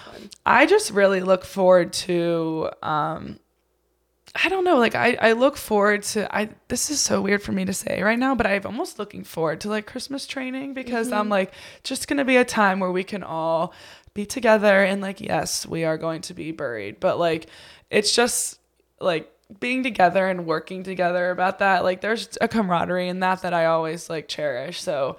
I 0.47 0.65
just 0.65 0.91
really 0.91 1.21
look 1.21 1.45
forward 1.45 1.93
to, 1.93 2.71
um, 2.83 3.39
I 4.35 4.49
don't 4.49 4.65
know, 4.65 4.79
like 4.79 4.95
I, 4.95 5.19
I 5.21 5.33
look 5.33 5.59
forward 5.59 6.05
to 6.05 6.35
I 6.35 6.49
this 6.69 6.91
is 6.91 7.01
so 7.01 7.21
weird 7.21 7.43
for 7.43 7.53
me 7.53 7.67
to 7.67 7.75
say 7.75 8.03
right 8.03 8.19
now, 8.19 8.35
but 8.35 8.47
I'm 8.47 8.65
almost 8.65 8.99
looking 8.99 9.25
forward 9.25 9.61
to 9.61 9.69
like 9.69 9.87
Christmas 9.87 10.27
training 10.27 10.73
because 10.73 11.13
I'm 11.13 11.25
mm-hmm. 11.25 11.33
like 11.33 11.53
just 11.85 12.09
gonna 12.09 12.25
be 12.25 12.39
a 12.39 12.45
time 12.45 12.81
where 12.81 12.91
we 12.91 13.05
can 13.05 13.23
all 13.23 13.75
be 14.15 14.25
together 14.25 14.83
and 14.83 15.03
like 15.03 15.21
yes, 15.21 15.67
we 15.67 15.85
are 15.85 15.99
going 15.99 16.23
to 16.23 16.35
be 16.35 16.51
buried, 16.51 16.99
but 16.99 17.19
like 17.19 17.47
it's 17.91 18.15
just 18.15 18.59
like 19.01 19.31
being 19.61 19.83
together 19.83 20.27
and 20.29 20.47
working 20.47 20.83
together 20.83 21.31
about 21.31 21.59
that. 21.59 21.85
Like 21.85 22.01
there's 22.01 22.39
a 22.41 22.49
camaraderie 22.49 23.09
in 23.09 23.21
that 23.21 23.43
that 23.43 23.53
I 23.53 23.67
always 23.67 24.09
like 24.09 24.29
cherish. 24.29 24.81
So 24.81 25.19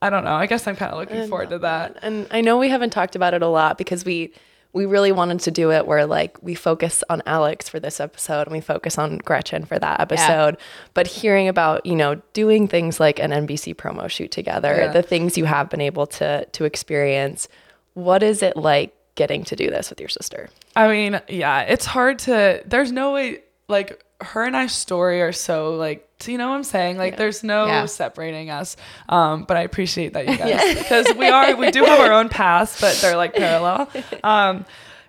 I 0.00 0.10
don't 0.10 0.24
know. 0.24 0.34
I 0.34 0.46
guess 0.46 0.66
I'm 0.66 0.76
kind 0.76 0.92
of 0.92 0.98
looking 0.98 1.28
forward 1.28 1.50
to 1.50 1.58
that. 1.60 1.98
And 2.02 2.26
I 2.30 2.42
know 2.42 2.58
we 2.58 2.68
haven't 2.68 2.90
talked 2.90 3.16
about 3.16 3.34
it 3.34 3.42
a 3.42 3.48
lot 3.48 3.78
because 3.78 4.04
we 4.04 4.32
we 4.72 4.84
really 4.86 5.12
wanted 5.12 5.40
to 5.40 5.50
do 5.50 5.72
it 5.72 5.86
where 5.86 6.04
like 6.06 6.36
we 6.42 6.54
focus 6.54 7.02
on 7.08 7.22
Alex 7.26 7.68
for 7.68 7.80
this 7.80 7.98
episode 8.00 8.42
and 8.42 8.52
we 8.52 8.60
focus 8.60 8.98
on 8.98 9.18
Gretchen 9.18 9.64
for 9.64 9.78
that 9.78 10.00
episode. 10.00 10.56
But 10.94 11.06
hearing 11.06 11.48
about, 11.48 11.86
you 11.86 11.96
know, 11.96 12.16
doing 12.34 12.68
things 12.68 13.00
like 13.00 13.18
an 13.18 13.30
NBC 13.30 13.74
promo 13.74 14.08
shoot 14.10 14.30
together, 14.30 14.74
Yeah. 14.76 14.92
the 14.92 15.02
things 15.02 15.38
you 15.38 15.46
have 15.46 15.70
been 15.70 15.80
able 15.80 16.06
to 16.08 16.44
to 16.44 16.64
experience, 16.64 17.48
what 17.94 18.22
is 18.22 18.42
it 18.42 18.56
like 18.56 18.92
getting 19.14 19.44
to 19.44 19.56
do 19.56 19.70
this 19.70 19.88
with 19.88 19.98
your 19.98 20.10
sister? 20.10 20.50
I 20.74 20.88
mean, 20.88 21.20
yeah, 21.28 21.62
it's 21.62 21.86
hard 21.86 22.18
to. 22.20 22.62
There's 22.66 22.92
no 22.92 23.12
way. 23.12 23.40
Like 23.68 24.04
her 24.20 24.44
and 24.44 24.56
I's 24.56 24.72
story 24.72 25.22
are 25.22 25.32
so 25.32 25.74
like. 25.74 26.02
Do 26.18 26.32
you 26.32 26.38
know 26.38 26.48
what 26.48 26.56
I'm 26.56 26.64
saying? 26.64 26.96
Like, 26.96 27.18
there's 27.18 27.44
no 27.44 27.66
Yeah. 27.66 27.84
separating 27.84 28.48
us. 28.48 28.78
Um, 29.06 29.42
but 29.44 29.58
I 29.58 29.60
appreciate 29.60 30.14
that 30.14 30.26
you 30.26 30.34
guys 30.38 30.74
because 30.78 31.06
we 31.14 31.28
are 31.28 31.54
we 31.56 31.70
do 31.70 31.84
have 31.84 32.00
our 32.00 32.10
own 32.12 32.30
paths, 32.30 32.80
but 32.80 32.96
they're 33.02 33.18
like 33.18 33.34
parallel. 33.34 33.90
Um, 34.24 34.64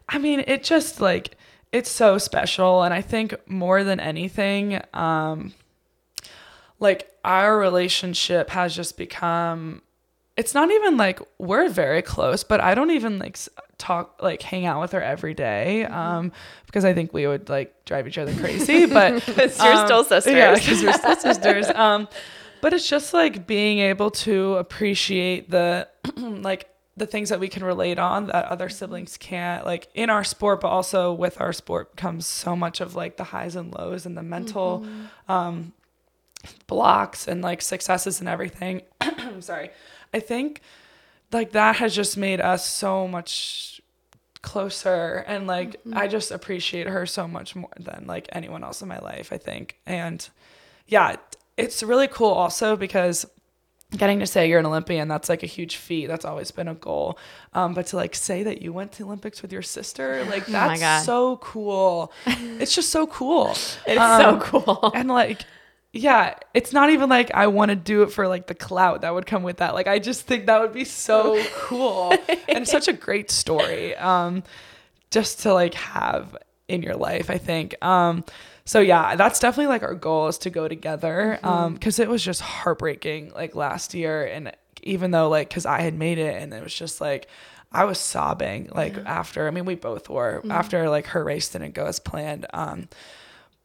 I 0.09 0.17
mean, 0.17 0.43
it 0.47 0.65
just 0.65 0.99
like 0.99 1.37
it's 1.71 1.89
so 1.89 2.17
special, 2.17 2.83
and 2.83 2.93
I 2.93 3.01
think 3.01 3.33
more 3.47 3.85
than 3.85 4.01
anything, 4.01 4.81
um, 4.93 5.53
like 6.79 7.09
our 7.23 7.57
relationship 7.57 8.49
has 8.49 8.75
just 8.75 8.97
become 8.97 9.81
it's 10.37 10.53
not 10.53 10.69
even 10.71 10.95
like 10.97 11.19
we're 11.39 11.67
very 11.67 12.01
close 12.01 12.43
but 12.43 12.61
i 12.61 12.73
don't 12.75 12.91
even 12.91 13.17
like 13.19 13.37
talk 13.77 14.21
like 14.21 14.41
hang 14.41 14.65
out 14.65 14.79
with 14.79 14.91
her 14.91 15.01
every 15.01 15.33
day, 15.33 15.83
um 15.85 16.31
because 16.65 16.85
i 16.85 16.93
think 16.93 17.13
we 17.13 17.27
would 17.27 17.49
like 17.49 17.73
drive 17.85 18.07
each 18.07 18.17
other 18.17 18.33
crazy 18.35 18.85
but 18.99 19.25
Because 19.25 19.57
you're 19.61 19.73
um, 19.73 19.85
still 19.85 20.03
sisters. 20.03 20.33
yeah 20.33 20.53
because 20.53 20.81
we're 20.81 20.93
still 20.93 21.15
sisters 21.15 21.67
um 21.71 22.07
but 22.61 22.73
it's 22.73 22.87
just 22.89 23.13
like 23.13 23.45
being 23.45 23.79
able 23.79 24.09
to 24.11 24.55
appreciate 24.55 25.49
the 25.49 25.87
like 26.17 26.69
the 26.95 27.05
things 27.05 27.29
that 27.29 27.39
we 27.39 27.47
can 27.47 27.63
relate 27.63 27.99
on 27.99 28.25
that 28.25 28.45
other 28.45 28.69
siblings 28.69 29.17
can't 29.17 29.65
like 29.65 29.87
in 29.93 30.09
our 30.09 30.23
sport 30.23 30.61
but 30.61 30.69
also 30.69 31.13
with 31.13 31.39
our 31.39 31.53
sport 31.53 31.95
comes 31.95 32.25
so 32.25 32.55
much 32.55 32.81
of 32.81 32.95
like 32.95 33.17
the 33.17 33.25
highs 33.25 33.55
and 33.55 33.73
lows 33.75 34.05
and 34.07 34.17
the 34.17 34.23
mental 34.23 34.85
um 35.27 35.73
blocks 36.67 37.27
and 37.27 37.41
like 37.41 37.61
successes 37.61 38.19
and 38.19 38.29
everything. 38.29 38.81
I'm 39.01 39.41
sorry 39.41 39.69
i 40.13 40.19
think 40.19 40.61
like 41.31 41.51
that 41.51 41.75
has 41.77 41.95
just 41.95 42.17
made 42.17 42.39
us 42.41 42.65
so 42.65 43.07
much 43.07 43.81
closer 44.41 45.25
and 45.27 45.47
like 45.47 45.75
i 45.93 46.07
just 46.07 46.31
appreciate 46.31 46.87
her 46.87 47.05
so 47.05 47.27
much 47.27 47.55
more 47.55 47.69
than 47.79 48.05
like 48.07 48.29
anyone 48.31 48.63
else 48.63 48.81
in 48.81 48.87
my 48.87 48.99
life 48.99 49.33
i 49.33 49.37
think. 49.37 49.77
And 49.85 50.27
yeah 50.87 51.15
it's 51.57 51.81
really 51.83 52.07
cool 52.07 52.29
also 52.29 52.75
because 52.77 53.25
getting 53.97 54.19
to 54.19 54.27
say 54.27 54.47
you're 54.47 54.59
an 54.59 54.65
olympian 54.65 55.07
that's 55.07 55.27
like 55.29 55.43
a 55.43 55.47
huge 55.47 55.77
feat. 55.77 56.05
That's 56.07 56.23
always 56.25 56.51
been 56.51 56.67
a 56.67 56.75
goal. 56.75 57.17
Um, 57.53 57.73
but 57.73 57.87
to 57.87 57.95
like 57.95 58.15
say 58.15 58.43
that 58.43 58.61
you 58.61 58.71
went 58.73 58.91
to 58.93 59.03
olympics 59.03 59.41
with 59.41 59.51
your 59.51 59.61
sister 59.63 60.23
like 60.29 60.47
Oh 60.47 60.51
that's 60.51 60.79
God. 60.79 61.03
so 61.03 61.37
cool. 61.37 62.11
It's 62.59 62.75
just 62.75 62.89
so 62.89 63.07
cool. 63.07 63.51
It's 63.51 63.99
Um, 63.99 64.21
so 64.21 64.39
cool. 64.39 64.91
and 64.93 65.09
like 65.09 65.41
yeah 65.97 66.35
it's 66.53 66.71
not 66.71 66.89
even 66.89 67.09
like 67.09 67.31
i 67.33 67.47
want 67.47 67.69
to 67.69 67.75
do 67.75 68.03
it 68.03 68.11
for 68.11 68.27
like 68.27 68.47
the 68.47 68.55
clout 68.55 69.01
that 69.01 69.13
would 69.13 69.25
come 69.25 69.43
with 69.43 69.57
that. 69.57 69.73
Like 69.73 69.87
i 69.87 69.99
just 69.99 70.27
think 70.27 70.45
that 70.45 70.61
would 70.61 70.73
be 70.73 70.85
so 70.85 71.43
cool 71.55 72.13
and 72.47 72.67
such 72.67 72.87
a 72.87 72.93
great 72.93 73.31
story 73.31 73.95
um 73.95 74.43
just 75.11 75.41
to 75.41 75.53
like 75.53 75.73
have 75.73 76.35
in 76.67 76.83
your 76.83 76.95
life 76.95 77.29
i 77.29 77.37
think. 77.37 77.75
Um 77.83 78.23
so 78.65 78.79
yeah 78.81 79.15
that's 79.15 79.39
definitely 79.39 79.67
like 79.67 79.83
our 79.83 79.95
goal 79.95 80.27
is 80.27 80.37
to 80.39 80.49
go 80.49 80.67
together 80.67 81.39
um 81.43 81.73
because 81.73 81.99
it 81.99 82.09
was 82.09 82.21
just 82.23 82.41
heartbreaking 82.41 83.31
like 83.33 83.55
last 83.55 83.93
year 83.93 84.25
and 84.25 84.51
even 84.83 85.11
though 85.11 85.29
like 85.29 85.47
because 85.47 85.65
i 85.65 85.79
had 85.79 85.93
made 85.93 86.17
it 86.17 86.41
and 86.41 86.53
it 86.53 86.61
was 86.61 86.73
just 86.73 86.99
like 86.99 87.27
i 87.71 87.85
was 87.85 87.97
sobbing 87.97 88.69
like 88.75 88.97
after 89.05 89.47
i 89.47 89.51
mean 89.51 89.63
we 89.63 89.75
both 89.75 90.09
were 90.09 90.43
after 90.49 90.89
like 90.89 91.07
her 91.07 91.23
race 91.23 91.47
didn't 91.49 91.73
go 91.73 91.85
as 91.85 91.99
planned 91.99 92.45
um 92.53 92.89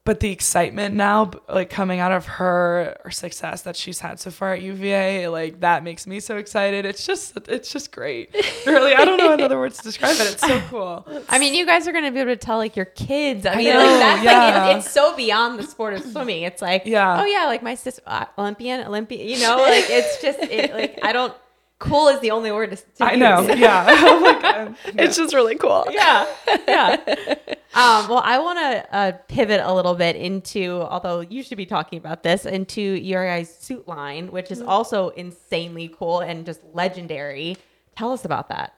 but 0.04 0.18
the 0.20 0.30
excitement 0.32 0.94
now 0.96 1.30
like 1.48 1.70
coming 1.70 2.00
out 2.00 2.10
of 2.12 2.26
her, 2.26 2.96
her 3.04 3.10
success 3.10 3.62
that 3.62 3.76
she's 3.76 4.00
had 4.00 4.18
so 4.18 4.30
far 4.30 4.52
at 4.54 4.60
UVA 4.62 5.28
like 5.28 5.60
that 5.60 5.84
makes 5.84 6.06
me 6.08 6.18
so 6.18 6.36
excited 6.38 6.84
it's 6.84 7.06
just 7.06 7.36
it's 7.48 7.70
just 7.72 7.92
great 7.92 8.34
really 8.66 8.94
I 8.94 9.04
don't 9.04 9.16
know 9.18 9.32
another 9.32 9.58
words 9.58 9.76
to 9.78 9.84
describe 9.84 10.16
it 10.16 10.32
it's 10.32 10.40
so 10.40 10.60
cool 10.70 11.06
I 11.28 11.38
mean, 11.38 11.54
you 11.54 11.64
guys 11.64 11.86
are 11.86 11.92
going 11.92 12.04
to 12.04 12.10
be 12.10 12.18
able 12.20 12.32
to 12.32 12.36
tell 12.36 12.56
like 12.58 12.74
your 12.76 12.86
kids. 12.86 13.46
I 13.46 13.54
mean, 13.56 13.68
know, 13.68 13.78
like, 13.78 14.00
that's 14.00 14.24
yeah. 14.24 14.66
like 14.66 14.76
it's, 14.76 14.86
it's 14.86 14.94
so 14.94 15.14
beyond 15.16 15.58
the 15.58 15.62
sport 15.62 15.94
of 15.94 16.02
swimming. 16.04 16.42
It's 16.42 16.60
like, 16.60 16.82
Yeah. 16.84 17.20
oh 17.22 17.24
yeah, 17.24 17.44
like 17.46 17.62
my 17.62 17.74
sister, 17.74 18.02
uh, 18.06 18.26
Olympian, 18.38 18.84
Olympian. 18.86 19.26
You 19.28 19.38
know, 19.40 19.56
like 19.56 19.84
it's 19.88 20.20
just 20.20 20.38
it, 20.40 20.72
like 20.74 20.98
I 21.02 21.12
don't. 21.12 21.32
Cool 21.78 22.08
is 22.08 22.20
the 22.20 22.30
only 22.30 22.52
word 22.52 22.70
to, 22.70 22.76
to 22.76 23.04
I 23.04 23.12
use. 23.12 23.18
know 23.20 23.40
yeah 23.54 23.84
I'm 23.88 24.22
like, 24.22 24.44
um, 24.56 24.76
It's 24.98 25.16
just 25.16 25.34
really 25.34 25.56
cool. 25.56 25.84
yeah, 25.90 26.26
yeah. 26.68 27.36
Um, 27.74 28.08
well, 28.08 28.20
I 28.24 28.38
want 28.38 28.58
to 28.58 28.94
uh, 28.94 29.12
pivot 29.28 29.60
a 29.64 29.72
little 29.72 29.94
bit 29.94 30.14
into, 30.16 30.82
although 30.82 31.20
you 31.20 31.42
should 31.42 31.56
be 31.56 31.64
talking 31.66 31.98
about 31.98 32.22
this, 32.22 32.44
into 32.44 32.80
your 32.82 33.24
guys' 33.26 33.54
suit 33.56 33.88
line, 33.88 34.30
which 34.30 34.50
is 34.50 34.60
also 34.60 35.08
insanely 35.10 35.88
cool 35.88 36.20
and 36.20 36.44
just 36.44 36.60
legendary. 36.74 37.56
Tell 37.96 38.12
us 38.12 38.24
about 38.24 38.48
that. 38.50 38.74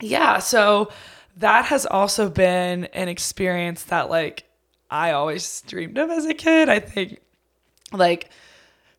yeah 0.00 0.38
so 0.38 0.90
that 1.38 1.64
has 1.66 1.86
also 1.86 2.28
been 2.30 2.84
an 2.86 3.08
experience 3.08 3.82
that 3.84 4.08
like 4.10 4.44
i 4.90 5.12
always 5.12 5.62
dreamed 5.66 5.96
of 5.98 6.10
as 6.10 6.24
a 6.26 6.34
kid 6.34 6.68
i 6.68 6.78
think 6.78 7.18
like 7.92 8.28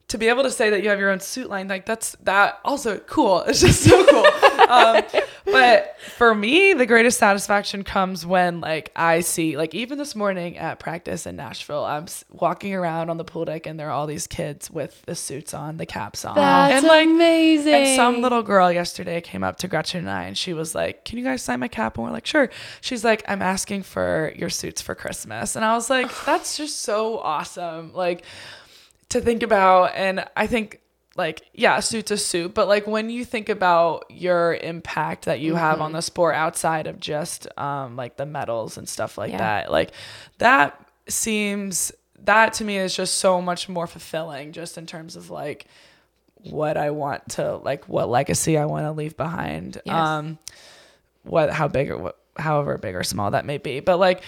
to 0.08 0.18
be 0.18 0.28
able 0.28 0.44
to 0.44 0.50
say 0.52 0.70
that 0.72 0.82
you 0.84 0.90
have 0.90 1.00
your 1.00 1.12
own 1.12 1.20
suit 1.20 1.50
line 1.50 1.68
like 1.68 1.86
that's 1.86 2.16
that 2.24 2.60
also 2.66 2.98
cool 3.00 3.42
it's 3.42 3.62
just 3.62 3.82
so 3.84 4.06
cool 4.06 4.24
um, 4.68 5.04
but 5.46 6.00
for 6.18 6.34
me 6.36 6.74
the 6.74 6.86
greatest 6.86 7.18
satisfaction 7.18 7.84
comes 7.84 8.26
when 8.26 8.62
like 8.62 8.92
i 8.96 9.20
see 9.20 9.58
like 9.58 9.74
even 9.74 9.98
this 9.98 10.16
morning 10.16 10.58
at 10.58 10.80
practice 10.80 11.26
in 11.26 11.36
nashville 11.36 11.84
i'm 11.86 12.06
walking 12.32 12.74
around 12.74 13.10
on 13.10 13.18
the 13.18 13.24
pool 13.24 13.46
deck 13.46 13.66
and 13.66 13.80
there 13.80 13.88
are 13.88 13.92
all 13.92 14.08
these 14.08 14.28
kids 14.28 14.70
with 14.70 15.02
the 15.06 15.16
suits 15.16 15.54
on 15.54 15.78
the 15.78 15.86
caps 15.86 16.26
on 16.26 16.36
That's 16.36 16.76
and 16.76 16.86
like 16.86 17.08
amazing. 17.08 17.74
and 17.74 17.96
some 17.96 18.22
little 18.22 18.44
girl 18.44 18.72
yesterday 18.72 19.22
came 19.22 19.44
up 19.44 19.58
to 19.58 19.68
Gretchen 19.68 20.00
and 20.02 20.10
I 20.10 20.24
and 20.24 20.38
she 20.38 20.54
was 20.54 20.76
like, 20.76 21.06
Can 21.06 21.18
you 21.18 21.24
guys 21.24 21.42
sign 21.42 21.60
my 21.60 21.68
cap? 21.68 21.98
And 21.98 22.06
we're 22.06 22.12
like, 22.12 22.26
Sure. 22.26 22.50
She's 22.82 23.04
like, 23.04 23.24
I'm 23.28 23.42
asking 23.42 23.84
for 23.84 24.34
your 24.36 24.50
suits 24.50 24.82
for 24.82 24.96
Christmas. 24.96 25.56
And 25.56 25.64
I 25.64 25.74
was 25.74 25.90
like, 25.90 26.10
That's 26.26 26.58
just 26.58 26.82
so 26.82 27.20
awesome. 27.20 27.94
Like 27.94 28.24
to 29.10 29.22
think 29.22 29.44
about. 29.44 29.92
And 29.96 30.26
I 30.36 30.48
think 30.48 30.82
like, 31.18 31.42
yeah, 31.54 31.80
suit's 31.80 32.12
a 32.12 32.18
suit, 32.18 32.54
but 32.54 32.68
like 32.68 32.86
when 32.88 33.10
you 33.10 33.26
think 33.26 33.50
about 33.50 34.06
your 34.10 34.54
impact 34.56 35.26
that 35.26 35.40
you 35.40 35.56
have 35.56 35.82
on 35.82 35.92
the 35.92 36.02
sport 36.02 36.36
outside 36.36 36.86
of 36.88 37.00
just 37.00 37.48
um 37.58 37.96
like 37.96 38.18
the 38.18 38.26
medals 38.26 38.78
and 38.78 38.88
stuff 38.88 39.18
like 39.18 39.32
Yeah. 39.32 39.38
that, 39.40 39.72
like 39.72 39.92
that 40.38 40.80
seems 41.08 41.92
that 42.20 42.54
to 42.54 42.64
me 42.64 42.78
is 42.78 42.96
just 42.96 43.16
so 43.16 43.42
much 43.42 43.68
more 43.70 43.88
fulfilling 43.88 44.52
just 44.52 44.78
in 44.78 44.86
terms 44.86 45.16
of 45.16 45.30
like 45.30 45.66
what 46.44 46.78
I 46.78 46.92
want 46.92 47.28
to 47.30 47.58
like 47.58 47.88
what 47.90 48.10
legacy 48.10 48.58
I 48.58 48.66
want 48.66 48.86
to 48.86 48.92
leave 48.92 49.18
behind. 49.18 49.82
Yes. 49.86 49.96
Um 49.96 50.38
what 51.24 51.50
how 51.52 51.68
big 51.68 51.90
or 51.90 51.98
what 51.98 52.18
however 52.38 52.78
big 52.78 52.96
or 52.96 53.04
small 53.04 53.32
that 53.32 53.46
may 53.46 53.58
be. 53.58 53.80
But 53.80 53.98
like 53.98 54.22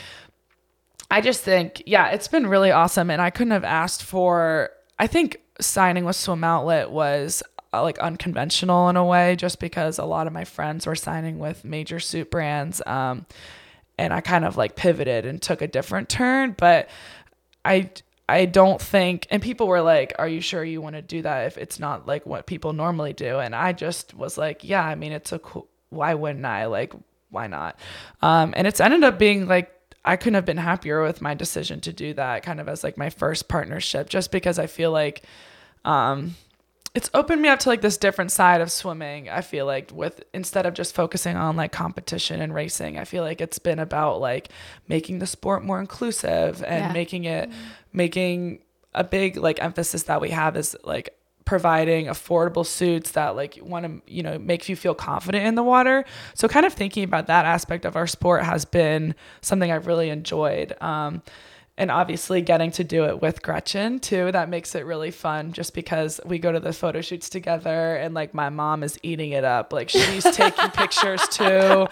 I 1.12 1.22
just 1.22 1.42
think 1.44 1.84
yeah, 1.86 2.10
it's 2.10 2.28
been 2.28 2.48
really 2.48 2.72
awesome 2.72 3.10
and 3.12 3.22
I 3.22 3.30
couldn't 3.30 3.52
have 3.52 3.64
asked 3.64 4.04
for 4.04 4.72
I 4.98 5.08
think 5.08 5.40
signing 5.60 6.06
with 6.06 6.16
Swim 6.16 6.44
Outlet 6.44 6.90
was 6.92 7.44
uh, 7.74 7.84
like 7.84 8.00
unconventional 8.00 8.90
in 8.90 8.96
a 8.96 9.06
way 9.06 9.36
just 9.36 9.60
because 9.60 10.00
a 10.00 10.06
lot 10.06 10.28
of 10.28 10.34
my 10.34 10.46
friends 10.46 10.88
were 10.88 10.96
signing 10.96 11.38
with 11.40 11.64
major 11.64 12.00
suit 12.00 12.32
brands 12.32 12.82
um 12.88 13.26
and 14.00 14.14
I 14.14 14.22
kind 14.22 14.46
of 14.46 14.56
like 14.58 14.76
pivoted 14.76 15.26
and 15.26 15.42
took 15.42 15.62
a 15.62 15.68
different 15.68 16.08
turn, 16.10 16.56
but 16.58 16.90
I 17.66 17.92
I 18.30 18.46
don't 18.46 18.82
think 18.82 19.28
and 19.30 19.42
people 19.42 19.68
were 19.68 19.82
like, 19.82 20.14
"Are 20.18 20.28
you 20.28 20.40
sure 20.40 20.64
you 20.64 20.82
want 20.82 20.96
to 20.96 21.02
do 21.02 21.22
that 21.24 21.48
if 21.48 21.58
it's 21.58 21.80
not 21.80 22.08
like 22.08 22.26
what 22.26 22.46
people 22.46 22.74
normally 22.74 23.12
do?" 23.14 23.40
And 23.40 23.54
I 23.54 23.74
just 23.74 24.14
was 24.14 24.38
like, 24.38 24.64
"Yeah, 24.64 24.84
I 24.84 24.96
mean, 24.96 25.12
it's 25.12 25.34
a 25.34 25.40
cool 25.40 25.68
why 25.90 26.14
wouldn't 26.14 26.46
I? 26.46 26.68
Like 26.68 26.94
why 27.30 27.48
not?" 27.48 27.78
Um 28.22 28.54
and 28.56 28.66
it's 28.68 28.80
ended 28.80 29.04
up 29.04 29.20
being 29.20 29.48
like 29.48 29.70
I 30.10 30.16
couldn't 30.18 30.36
have 30.36 30.46
been 30.46 30.58
happier 30.58 31.02
with 31.04 31.22
my 31.22 31.34
decision 31.34 31.80
to 31.82 31.94
do 31.94 32.14
that 32.16 32.44
kind 32.44 32.60
of 32.60 32.68
as 32.68 32.84
like 32.84 32.98
my 32.98 33.10
first 33.10 33.48
partnership 33.48 34.10
just 34.10 34.32
because 34.32 34.58
I 34.60 34.68
feel 34.68 34.92
like 34.92 35.24
um 35.86 36.36
it's 36.96 37.10
opened 37.14 37.42
me 37.42 37.48
up 37.50 37.60
to 37.60 37.70
like 37.70 37.82
this 37.82 37.98
different 37.98 38.32
side 38.32 38.62
of 38.62 38.72
swimming 38.72 39.30
i 39.30 39.42
feel 39.42 39.66
like 39.68 39.92
with 39.94 40.24
instead 40.34 40.66
of 40.66 40.74
just 40.74 40.96
focusing 40.96 41.38
on 41.38 41.56
like 41.56 41.72
competition 41.72 42.42
and 42.42 42.54
racing 42.54 42.98
i 42.98 43.06
feel 43.06 43.24
like 43.24 43.40
it's 43.40 43.60
been 43.60 43.78
about 43.78 44.20
like 44.20 44.50
making 44.88 45.20
the 45.20 45.28
sport 45.28 45.64
more 45.64 45.80
inclusive 45.80 46.64
and 46.64 46.86
Yeah. 46.86 46.92
making 46.92 47.26
it 47.26 47.50
making 47.94 48.60
a 48.96 49.04
big 49.04 49.38
like 49.38 49.62
emphasis 49.64 50.04
that 50.04 50.20
we 50.20 50.32
have 50.32 50.58
is 50.58 50.76
like 50.84 51.16
providing 51.50 52.06
affordable 52.06 52.64
suits 52.64 53.14
that 53.14 53.36
like 53.36 53.58
want 53.64 53.84
to 53.84 54.14
you 54.14 54.22
know 54.22 54.38
make 54.38 54.70
you 54.70 54.76
feel 54.76 54.94
confident 54.94 55.48
in 55.48 55.56
the 55.56 55.64
water. 55.64 56.06
So 56.36 56.48
kind 56.48 56.64
of 56.64 56.74
thinking 56.74 57.04
about 57.04 57.26
that 57.26 57.44
aspect 57.44 57.86
of 57.86 57.96
our 57.96 58.06
sport 58.06 58.44
has 58.44 58.66
been 58.66 59.16
something 59.42 59.72
i've 59.72 59.88
really 59.88 60.12
enjoyed 60.12 60.80
um 60.80 61.24
and 61.76 61.90
obviously 61.90 62.44
getting 62.44 62.70
to 62.70 62.84
do 62.84 63.06
it 63.06 63.20
with 63.20 63.42
Gretchen 63.42 64.00
too 64.00 64.32
that 64.32 64.48
makes 64.48 64.76
it 64.76 64.86
really 64.86 65.10
fun 65.10 65.52
just 65.52 65.74
because 65.74 66.22
we 66.24 66.38
go 66.38 66.52
to 66.52 66.60
the 66.60 66.72
photo 66.72 67.02
shoots 67.02 67.30
together 67.30 67.96
and 67.96 68.14
like 68.14 68.36
my 68.36 68.50
mom 68.50 68.84
is 68.84 69.00
eating 69.02 69.32
it 69.32 69.44
up 69.44 69.74
like 69.74 69.90
she's 69.90 70.24
taking 70.36 70.70
pictures 70.70 71.28
too. 71.30 71.88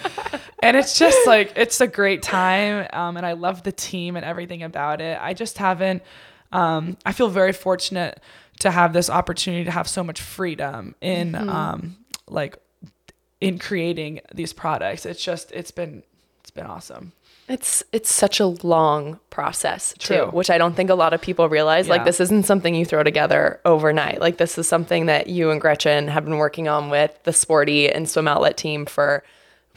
And 0.62 0.78
it's 0.78 1.00
just 1.00 1.26
like 1.26 1.54
it's 1.56 1.82
a 1.82 1.88
great 1.88 2.22
time 2.22 2.88
um, 2.94 3.18
and 3.18 3.26
I 3.26 3.32
love 3.32 3.64
the 3.64 3.72
team 3.72 4.18
and 4.18 4.24
everything 4.24 4.62
about 4.62 5.02
it. 5.02 5.18
I 5.20 5.34
just 5.34 5.58
haven't 5.58 6.04
um, 6.52 6.98
I 7.06 7.12
feel 7.12 7.30
very 7.30 7.54
fortunate 7.54 8.22
to 8.60 8.72
have 8.72 8.94
this 8.94 9.10
opportunity 9.10 9.64
to 9.66 9.72
have 9.72 9.88
so 9.88 10.04
much 10.04 10.22
freedom 10.22 10.96
in 11.02 11.36
um, 11.50 11.98
like 12.28 12.58
in 13.42 13.60
creating 13.60 14.22
these 14.34 14.54
products. 14.54 15.06
It's 15.06 15.24
just 15.24 15.52
it's 15.52 15.72
been 15.72 16.04
it's 16.42 16.52
been 16.52 16.66
awesome. 16.66 17.12
It's 17.50 17.84
it's 17.94 18.14
such 18.14 18.40
a 18.42 18.48
long 18.48 19.20
process 19.30 19.94
too, 19.98 20.26
which 20.32 20.50
I 20.50 20.58
don't 20.58 20.76
think 20.76 20.90
a 20.90 20.96
lot 20.96 21.14
of 21.14 21.22
people 21.22 21.48
realize. 21.48 21.88
Like 21.88 22.04
this 22.06 22.20
isn't 22.20 22.46
something 22.46 22.76
you 22.76 22.84
throw 22.84 23.04
together 23.04 23.62
overnight. 23.64 24.20
Like 24.20 24.38
this 24.38 24.58
is 24.58 24.68
something 24.68 25.06
that 25.06 25.28
you 25.28 25.50
and 25.52 25.62
Gretchen 25.62 26.10
have 26.10 26.26
been 26.26 26.38
working 26.38 26.68
on 26.68 26.90
with 26.90 27.18
the 27.24 27.32
Sporti 27.32 27.94
and 27.94 28.10
Swim 28.10 28.28
Outlet 28.28 28.58
team 28.58 28.86
for 28.86 29.24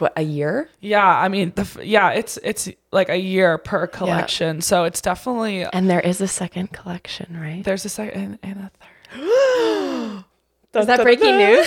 what 0.01 0.12
a 0.16 0.22
year. 0.22 0.68
Yeah, 0.80 1.07
I 1.07 1.28
mean, 1.28 1.53
the, 1.55 1.80
yeah, 1.84 2.11
it's 2.11 2.38
it's 2.42 2.68
like 2.92 3.09
a 3.09 3.16
year 3.18 3.59
per 3.59 3.86
collection, 3.86 4.61
so 4.61 4.84
it's 4.84 5.01
definitely 5.01 5.64
And 5.72 5.88
there 5.90 6.01
is 6.01 6.20
a 6.20 6.28
second 6.28 6.72
collection, 6.72 7.38
right? 7.40 7.62
there's 7.64 7.84
a 7.84 7.88
second 7.88 8.38
and 8.42 8.59
a 8.59 8.70
third. 8.80 10.24
Is 10.72 10.86
that 10.86 11.03
breaking 11.03 11.36
news? 11.36 11.66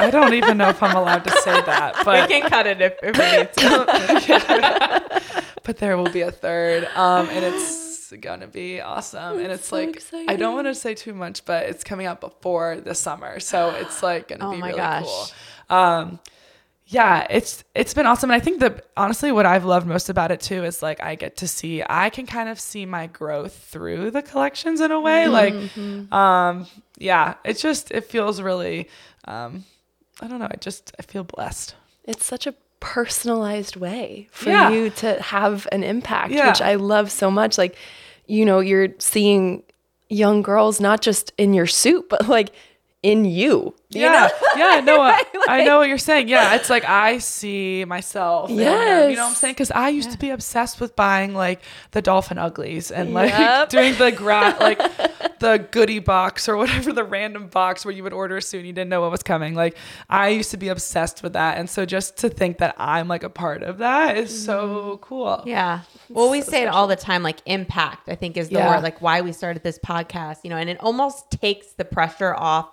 I 0.00 0.08
don't 0.12 0.34
even 0.34 0.56
know 0.56 0.68
if 0.68 0.80
I'm 0.84 0.94
allowed 0.94 1.24
to 1.24 1.30
say 1.42 1.60
that, 1.62 1.96
we 1.98 2.04
but 2.04 2.28
can 2.30 2.48
cut 2.48 2.64
it 2.68 2.80
if, 2.80 2.94
if 3.02 3.18
we 3.18 3.38
need 3.38 3.52
to. 3.54 5.42
but 5.64 5.78
there 5.78 5.96
will 5.96 6.10
be 6.10 6.20
a 6.20 6.30
third, 6.30 6.84
um, 6.94 7.28
and 7.30 7.44
it's 7.44 7.90
it's 8.12 8.20
gonna 8.24 8.46
be 8.46 8.80
awesome. 8.80 9.38
and 9.38 9.52
it's 9.52 9.66
so 9.68 9.76
like 9.76 10.02
I 10.28 10.36
don't 10.36 10.54
want 10.54 10.66
to 10.66 10.74
say 10.74 10.94
too 10.94 11.14
much, 11.14 11.44
but 11.44 11.66
it's 11.66 11.84
coming 11.84 12.06
out 12.06 12.20
before 12.20 12.80
the 12.80 12.94
summer, 12.94 13.40
so 13.40 13.70
it's 13.70 14.02
like 14.02 14.28
gonna 14.28 14.48
Oh 14.48 14.52
be 14.52 14.58
my 14.58 14.68
really 14.68 14.78
gosh. 14.78 15.04
cool. 15.68 15.76
Um, 15.76 16.18
yeah, 16.92 17.24
it's 17.30 17.62
it's 17.74 17.94
been 17.94 18.04
awesome, 18.06 18.30
and 18.30 18.40
I 18.40 18.44
think 18.44 18.58
that 18.60 18.86
honestly, 18.96 19.30
what 19.30 19.46
I've 19.46 19.64
loved 19.64 19.86
most 19.86 20.08
about 20.08 20.32
it 20.32 20.40
too 20.40 20.64
is 20.64 20.82
like 20.82 21.00
I 21.02 21.14
get 21.14 21.36
to 21.38 21.46
see 21.48 21.82
I 21.88 22.10
can 22.10 22.26
kind 22.26 22.48
of 22.48 22.58
see 22.58 22.84
my 22.84 23.06
growth 23.06 23.54
through 23.54 24.10
the 24.10 24.22
collections 24.22 24.80
in 24.80 24.90
a 24.90 25.00
way. 25.00 25.26
Mm-hmm. 25.26 26.00
Like, 26.10 26.12
um, 26.12 26.66
yeah, 26.98 27.34
it's 27.44 27.62
just 27.62 27.92
it 27.92 28.04
feels 28.06 28.42
really, 28.42 28.88
um, 29.26 29.64
I 30.20 30.26
don't 30.26 30.40
know, 30.40 30.48
I 30.50 30.56
just 30.60 30.92
I 30.98 31.02
feel 31.02 31.22
blessed. 31.22 31.76
It's 32.04 32.24
such 32.24 32.46
a 32.48 32.54
personalized 32.80 33.76
way 33.76 34.26
for 34.32 34.50
Yeah. 34.50 34.70
you 34.70 34.90
to 34.90 35.20
have 35.22 35.68
an 35.70 35.84
impact, 35.84 36.32
Yeah. 36.32 36.48
which 36.48 36.60
I 36.60 36.74
love 36.74 37.10
so 37.12 37.30
much. 37.30 37.56
Like, 37.56 37.76
you 38.26 38.44
know, 38.44 38.58
you're 38.60 38.88
seeing 38.98 39.62
young 40.08 40.42
girls 40.42 40.80
not 40.80 41.02
just 41.02 41.32
in 41.38 41.54
your 41.54 41.66
suit, 41.68 42.08
but 42.08 42.26
like 42.26 42.50
in 43.02 43.24
you. 43.24 43.74
you 43.88 44.02
yeah, 44.02 44.28
know? 44.28 44.48
yeah, 44.56 44.80
no, 44.80 45.00
I, 45.00 45.22
I 45.48 45.64
know 45.64 45.78
what 45.78 45.88
you're 45.88 45.96
saying. 45.96 46.28
Yeah, 46.28 46.54
it's 46.54 46.68
like 46.68 46.84
I 46.84 47.16
see 47.18 47.84
myself. 47.86 48.50
in 48.50 48.58
them, 48.58 49.10
you 49.10 49.16
know 49.16 49.22
what 49.22 49.30
I'm 49.30 49.34
saying? 49.34 49.54
Because 49.54 49.70
I 49.70 49.88
used 49.88 50.10
to 50.10 50.18
be 50.18 50.30
obsessed 50.30 50.80
with 50.80 50.94
buying 50.96 51.34
like 51.34 51.62
the 51.92 52.02
Dolfin 52.02 52.36
Uglies 52.36 52.90
and 52.90 53.14
like 53.14 53.30
Yep. 53.30 53.68
doing 53.70 53.94
the 53.96 54.12
gra- 54.12 54.56
like 54.60 54.78
the 55.38 55.66
goodie 55.70 55.98
box 55.98 56.46
or 56.46 56.58
whatever 56.58 56.92
the 56.92 57.04
random 57.04 57.46
box 57.48 57.86
where 57.86 57.94
you 57.94 58.02
would 58.02 58.12
order 58.12 58.36
a 58.36 58.42
suit 58.42 58.58
and 58.58 58.66
you 58.66 58.72
didn't 58.74 58.90
know 58.90 59.00
what 59.00 59.10
was 59.10 59.22
coming. 59.22 59.54
Like 59.54 59.76
I 60.10 60.28
used 60.28 60.50
to 60.50 60.58
be 60.58 60.68
obsessed 60.68 61.22
with 61.22 61.32
that, 61.32 61.56
and 61.56 61.70
so 61.70 61.86
just 61.86 62.18
to 62.18 62.28
think 62.28 62.58
that 62.58 62.74
I'm 62.78 63.08
like 63.08 63.22
a 63.22 63.30
part 63.30 63.62
of 63.62 63.78
that 63.78 64.18
is 64.18 64.44
so 64.44 64.68
mm-hmm. 64.68 65.02
cool. 65.02 65.42
Yeah. 65.46 65.80
Well, 66.10 66.30
we 66.30 66.42
say 66.42 66.62
it 66.62 66.66
all 66.66 66.86
the 66.86 66.96
time, 66.96 67.22
like 67.22 67.38
impact, 67.46 68.10
I 68.10 68.14
think 68.14 68.36
is 68.36 68.50
the 68.50 68.56
Yeah. 68.56 68.74
word, 68.74 68.82
like 68.82 69.00
why 69.00 69.22
we 69.22 69.32
started 69.32 69.62
this 69.62 69.78
podcast, 69.78 70.38
you 70.44 70.50
know, 70.50 70.56
and 70.56 70.68
it 70.68 70.76
almost 70.80 71.30
takes 71.30 71.68
the 71.72 71.84
pressure 71.86 72.34
off. 72.34 72.68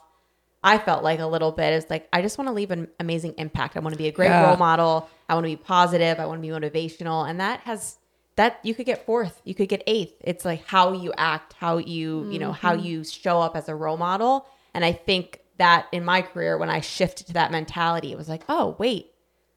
I 0.67 0.77
felt 0.77 1.01
like 1.03 1.19
a 1.19 1.25
little 1.25 1.51
bit. 1.53 1.73
It's 1.73 1.89
like, 1.89 2.09
I 2.11 2.21
just 2.21 2.37
want 2.37 2.49
to 2.49 2.51
leave 2.51 2.71
an 2.71 2.89
amazing 2.99 3.35
impact. 3.37 3.77
I 3.77 3.79
want 3.79 3.93
to 3.93 3.97
be 3.97 4.07
a 4.07 4.11
great 4.11 4.27
Yeah. 4.27 4.47
role 4.47 4.57
model. 4.57 5.09
I 5.29 5.33
want 5.33 5.45
to 5.45 5.49
be 5.49 5.55
positive. 5.55 6.19
I 6.19 6.25
want 6.25 6.41
to 6.41 6.47
be 6.47 6.53
motivational. 6.53 7.29
And 7.29 7.39
that 7.39 7.61
has, 7.61 7.97
that 8.35 8.59
you 8.63 8.75
could 8.75 8.85
get 8.85 9.05
fourth, 9.05 9.41
you 9.45 9.55
could 9.55 9.69
get 9.69 9.81
eighth. 9.87 10.15
It's 10.21 10.43
like 10.43 10.65
how 10.65 10.91
you 10.91 11.13
act, 11.17 11.53
how 11.53 11.77
you, 11.77 12.29
you 12.29 12.39
know, 12.39 12.51
how 12.51 12.75
mm-hmm. 12.75 12.85
you 12.85 13.03
show 13.03 13.39
up 13.39 13.55
as 13.55 13.69
a 13.69 13.75
role 13.75 13.97
model. 13.97 14.45
And 14.73 14.83
I 14.83 14.91
think 14.91 15.39
that 15.57 15.87
in 15.91 16.03
my 16.03 16.21
career, 16.21 16.57
when 16.57 16.69
I 16.69 16.81
shifted 16.81 17.27
to 17.27 17.33
that 17.33 17.51
mentality, 17.51 18.11
it 18.11 18.17
was 18.17 18.29
like, 18.29 18.43
oh, 18.49 18.75
wait, 18.77 19.11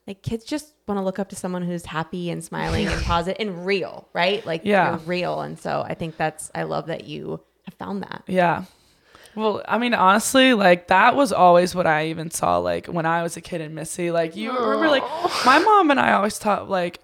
like 0.06 0.22
kids 0.22 0.44
just 0.44 0.74
want 0.86 0.98
to 0.98 1.04
look 1.04 1.18
up 1.18 1.28
to 1.30 1.36
someone 1.36 1.62
who's 1.62 1.86
happy 1.86 2.30
and 2.30 2.42
smiling 2.42 2.86
and 2.86 3.02
positive 3.02 3.40
and 3.40 3.66
real, 3.66 4.08
right? 4.12 4.44
Like 4.46 4.62
Yeah. 4.64 4.90
you're 4.90 4.98
real. 5.00 5.40
And 5.40 5.58
so 5.58 5.84
I 5.86 5.94
think 5.94 6.16
that's 6.16 6.50
I 6.54 6.62
love 6.62 6.86
that 6.86 7.04
you 7.04 7.40
have 7.64 7.74
found 7.74 8.02
that. 8.02 8.22
Yeah. 8.26 8.64
Well, 9.34 9.62
I 9.68 9.78
mean, 9.78 9.94
honestly, 9.94 10.54
like 10.54 10.88
that 10.88 11.14
was 11.16 11.32
always 11.32 11.74
what 11.74 11.86
I 11.86 12.06
even 12.08 12.30
saw, 12.30 12.58
like 12.58 12.86
when 12.86 13.06
I 13.06 13.22
was 13.22 13.36
a 13.36 13.40
kid 13.40 13.60
in 13.60 13.74
Missy. 13.74 14.10
Like 14.10 14.36
you 14.36 14.52
remember, 14.52 14.88
like 14.88 15.04
my 15.46 15.58
mom 15.58 15.90
and 15.90 16.00
I 16.00 16.12
always 16.12 16.38
taught, 16.38 16.68
like 16.68 16.98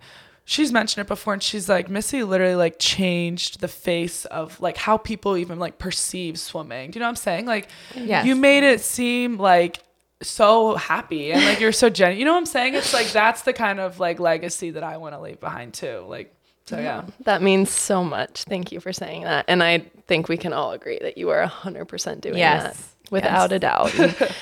she's 0.45 0.72
mentioned 0.72 1.03
it 1.05 1.09
before, 1.09 1.33
and 1.33 1.43
she's 1.43 1.68
like 1.68 1.89
Missy 1.89 2.22
literally 2.24 2.55
like 2.57 2.77
changed 2.79 3.61
the 3.61 3.68
face 3.68 4.24
of 4.27 4.61
like 4.61 4.77
how 4.77 4.97
people 4.97 5.37
even 5.37 5.59
like 5.59 5.79
perceive 5.79 6.39
swimming. 6.39 6.91
Do 6.91 6.99
you 6.99 7.01
know 7.01 7.07
what 7.07 7.11
I'm 7.11 7.16
saying? 7.16 7.47
Like, 7.47 7.68
Yes. 7.95 8.27
you 8.27 8.35
made 8.37 8.64
it 8.64 8.81
seem 8.81 9.39
like 9.39 9.79
so 10.22 10.77
happy 10.77 11.31
and 11.33 11.45
like 11.45 11.61
you're 11.61 11.72
so 11.72 11.91
genuine. 11.91 12.18
You 12.18 12.24
know 12.24 12.33
what 12.33 12.39
I'm 12.39 12.47
saying? 12.47 12.74
It's 12.74 12.93
like 12.95 13.09
that's 13.12 13.43
the 13.43 13.53
kind 13.53 13.79
of 13.81 14.01
like 14.01 14.18
legacy 14.18 14.70
that 14.70 14.83
I 14.83 14.97
want 14.97 15.14
to 15.14 15.20
leave 15.20 15.41
behind 15.41 15.74
too. 15.74 16.05
Like, 16.09 16.33
so 16.67 16.79
yeah. 16.79 17.05
That 17.25 17.43
means 17.43 17.71
so 17.71 18.03
much. 18.05 18.45
Thank 18.45 18.73
you 18.73 18.81
for 18.81 18.93
saying 18.93 19.23
that. 19.23 19.45
And 19.49 19.62
I 19.62 19.85
think 20.07 20.29
we 20.29 20.37
can 20.37 20.53
all 20.53 20.73
agree 20.73 20.99
that 21.01 21.17
you 21.19 21.31
are 21.31 21.47
100% 21.47 22.21
doing 22.21 22.39
Yes. 22.39 22.77
that 22.77 22.77
without 23.11 23.53
a 23.53 23.59
doubt. 23.59 23.93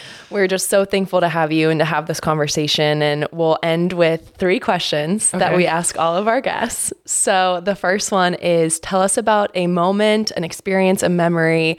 We're 0.31 0.49
just 0.49 0.69
so 0.71 0.85
thankful 0.87 1.21
to 1.21 1.29
have 1.29 1.53
you 1.53 1.69
and 1.71 1.79
to 1.81 1.85
have 1.85 2.07
this 2.07 2.19
conversation. 2.21 3.03
And 3.03 3.29
we'll 3.31 3.59
end 3.63 3.93
with 3.93 4.35
three 4.39 4.59
questions 4.59 5.31
that 5.33 5.55
we 5.55 5.67
ask 5.67 5.99
all 5.99 6.17
of 6.17 6.27
our 6.27 6.41
guests. 6.41 6.93
So 7.05 7.61
the 7.63 7.75
first 7.77 8.11
one 8.11 8.35
is 8.35 8.81
tell 8.81 9.03
us 9.03 9.19
about 9.19 9.51
a 9.55 9.67
moment, 9.67 10.31
an 10.33 10.43
experience, 10.45 11.03
a 11.03 11.09
memory 11.11 11.79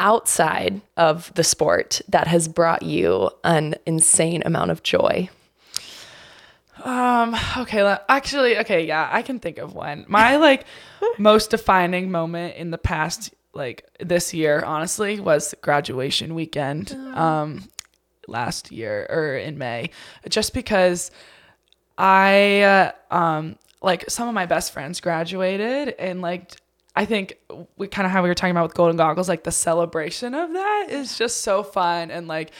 outside 0.00 0.80
of 0.96 1.32
the 1.34 1.44
sport 1.44 2.00
that 2.08 2.26
has 2.26 2.48
brought 2.48 2.82
you 2.82 3.30
an 3.44 3.76
insane 3.86 4.42
amount 4.44 4.72
of 4.72 4.82
joy. 4.82 5.30
Um, 6.84 7.34
okay, 7.56 7.96
actually, 8.08 8.58
okay, 8.58 8.86
yeah, 8.86 9.08
I 9.10 9.22
can 9.22 9.40
think 9.40 9.58
of 9.58 9.74
one. 9.74 10.04
My 10.06 10.36
like 10.36 10.66
most 11.18 11.50
defining 11.50 12.10
moment 12.10 12.56
in 12.56 12.70
the 12.70 12.78
past 12.78 13.34
like 13.54 13.88
this 14.00 14.34
year, 14.34 14.62
honestly, 14.62 15.18
was 15.18 15.54
graduation 15.62 16.34
weekend. 16.34 16.92
Um 16.92 17.68
last 18.28 18.72
year 18.72 19.06
or 19.10 19.36
in 19.36 19.58
May, 19.58 19.90
just 20.28 20.54
because 20.54 21.10
I 21.98 22.62
uh, 22.62 22.92
um 23.14 23.56
like 23.82 24.08
some 24.08 24.28
of 24.28 24.34
my 24.34 24.46
best 24.46 24.72
friends 24.72 25.00
graduated 25.00 25.94
and 25.98 26.22
like 26.22 26.56
I 26.96 27.04
think 27.04 27.36
we 27.76 27.88
kind 27.88 28.06
of 28.06 28.12
how 28.12 28.22
we 28.22 28.28
were 28.28 28.34
talking 28.34 28.52
about 28.52 28.68
with 28.68 28.74
golden 28.74 28.96
goggles 28.96 29.28
like 29.28 29.44
the 29.44 29.52
celebration 29.52 30.34
of 30.34 30.52
that 30.52 30.86
is 30.90 31.18
just 31.18 31.42
so 31.42 31.62
fun 31.62 32.10
and 32.10 32.28
like 32.28 32.52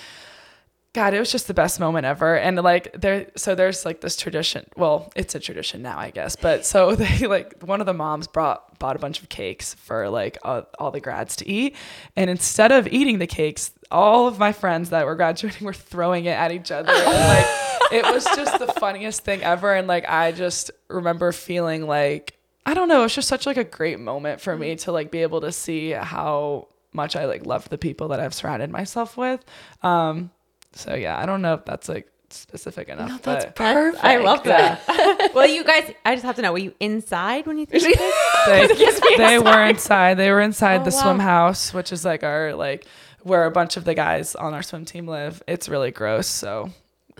God, 0.95 1.13
it 1.13 1.19
was 1.19 1.33
just 1.33 1.49
the 1.49 1.55
best 1.55 1.81
moment 1.81 2.07
ever. 2.07 2.39
And 2.39 2.57
like 2.57 2.93
there 2.99 3.27
so 3.35 3.57
there's 3.57 3.85
like 3.85 4.01
this 4.01 4.15
tradition. 4.15 4.65
Well, 4.77 5.13
it's 5.17 5.35
a 5.35 5.41
tradition 5.41 5.83
now, 5.83 5.99
I 5.99 6.11
guess. 6.11 6.37
But 6.37 6.65
so 6.65 6.95
they 6.95 7.27
like 7.27 7.63
one 7.63 7.81
of 7.81 7.87
the 7.87 7.93
moms 7.93 8.29
brought 8.29 8.79
bought 8.79 8.95
a 8.95 9.01
bunch 9.01 9.21
of 9.21 9.29
cakes 9.29 9.75
for 9.75 10.09
like 10.09 10.39
all, 10.45 10.67
all 10.79 10.93
the 10.93 11.01
grads 11.01 11.35
to 11.37 11.49
eat. 11.49 11.75
And 12.15 12.31
instead 12.31 12.71
of 12.71 12.87
eating 12.87 13.19
the 13.19 13.27
cakes, 13.27 13.73
all 13.91 14.29
of 14.29 14.39
my 14.39 14.53
friends 14.53 14.91
that 14.91 15.05
were 15.05 15.17
graduating 15.17 15.67
were 15.67 15.73
throwing 15.75 16.27
it 16.27 16.39
at 16.39 16.53
each 16.53 16.71
other. 16.71 16.93
And 16.93 17.07
like 17.07 17.47
it 17.93 18.05
was 18.15 18.25
just 18.37 18.61
the 18.61 18.69
funniest 18.79 19.25
thing 19.25 19.43
ever. 19.43 19.75
And 19.75 19.89
like 19.89 20.09
I 20.09 20.31
just 20.31 20.71
remember 20.89 21.33
feeling 21.33 21.89
like 21.89 22.39
I 22.65 22.73
don't 22.73 22.87
know, 22.87 23.01
it 23.01 23.03
was 23.03 23.15
just 23.17 23.29
such 23.29 23.47
like 23.47 23.57
a 23.57 23.65
great 23.65 23.99
moment 23.99 24.41
for 24.41 24.57
me 24.57 24.77
to 24.77 24.93
like 24.93 25.11
be 25.11 25.23
able 25.23 25.41
to 25.41 25.51
see 25.51 25.91
how 25.91 26.69
much 26.93 27.17
I 27.17 27.25
like 27.25 27.45
love 27.45 27.69
the 27.69 27.79
people 27.79 28.09
that 28.09 28.21
I've 28.21 28.33
surrounded 28.33 28.71
myself 28.71 29.17
with. 29.17 29.45
Um 29.83 30.31
so 30.75 30.95
yeah, 30.95 31.19
I 31.19 31.27
don't 31.27 31.43
know 31.43 31.55
if 31.55 31.65
that's 31.65 31.89
like 31.89 32.09
specific 32.31 32.89
enough. 32.89 33.23
that's 33.23 33.45
but 33.47 33.55
That's- 33.55 33.75
perfect. 33.93 34.05
I 34.05 34.17
love 34.19 34.43
that. 34.45 35.31
well, 35.35 35.47
you 35.47 35.63
guys, 35.65 35.93
I 36.05 36.15
just 36.15 36.25
have 36.25 36.35
to 36.37 36.43
know, 36.43 36.53
were 36.53 36.59
you 36.59 36.75
inside 36.81 37.47
when 37.47 37.59
you 37.59 37.67
threw 37.67 37.79
the 37.81 39.01
they, 39.09 39.17
they 39.17 39.39
were 39.39 39.65
inside. 39.67 40.15
They 40.15 40.31
were 40.33 40.41
inside 40.41 40.81
Oh, 40.81 40.85
the 40.85 40.91
swim 40.91 41.19
house, 41.21 41.73
which 41.73 41.93
is 41.93 42.05
like 42.05 42.25
our 42.25 42.55
like 42.55 42.87
where 43.23 43.45
a 43.47 43.51
bunch 43.51 43.77
of 43.77 43.85
the 43.85 43.95
guys 43.95 44.35
on 44.35 44.53
our 44.53 44.63
swim 44.63 44.85
team 44.85 45.07
live. 45.07 45.43
It's 45.47 45.69
really 45.69 45.91
gross. 45.93 46.27
So 46.27 46.71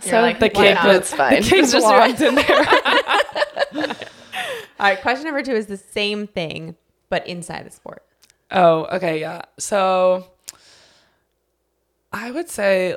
So 0.01 0.19
like, 0.21 0.39
the 0.39 0.47
why 0.53 0.63
cake 0.65 0.75
not? 0.75 0.87
was 0.99 1.13
fine. 1.13 1.41
the 1.41 1.47
kids 1.49 1.71
just 1.71 1.85
walked 1.85 2.21
in 2.21 2.35
there. 2.35 3.95
All 4.77 4.87
right, 4.89 5.01
question 5.01 5.23
number 5.25 5.41
two 5.41 5.53
is 5.53 5.67
the 5.67 5.77
same 5.77 6.27
thing, 6.27 6.75
but 7.09 7.25
inside 7.27 7.65
the 7.65 7.71
sport. 7.71 8.03
Oh, 8.51 8.83
okay, 8.97 9.21
yeah. 9.21 9.43
So 9.57 10.27
I 12.11 12.31
would 12.31 12.49
say 12.49 12.95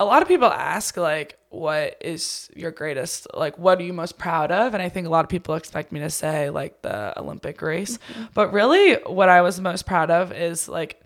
a 0.00 0.04
lot 0.04 0.22
of 0.22 0.28
people 0.28 0.48
ask 0.48 0.96
like 0.96 1.38
what 1.50 1.96
is 2.00 2.50
your 2.54 2.70
greatest 2.70 3.26
like 3.34 3.58
what 3.58 3.78
are 3.78 3.82
you 3.82 3.92
most 3.92 4.18
proud 4.18 4.52
of? 4.52 4.74
And 4.74 4.82
i 4.82 4.88
think 4.88 5.06
a 5.06 5.10
lot 5.10 5.24
of 5.24 5.30
people 5.30 5.54
expect 5.54 5.92
me 5.92 6.00
to 6.00 6.10
say 6.10 6.50
like 6.50 6.82
the 6.82 7.18
olympic 7.18 7.60
race. 7.62 7.98
Mm-hmm. 7.98 8.24
But 8.34 8.52
really 8.52 8.94
what 9.06 9.28
i 9.28 9.42
was 9.42 9.60
most 9.60 9.86
proud 9.86 10.10
of 10.10 10.32
is 10.32 10.68
like 10.68 11.00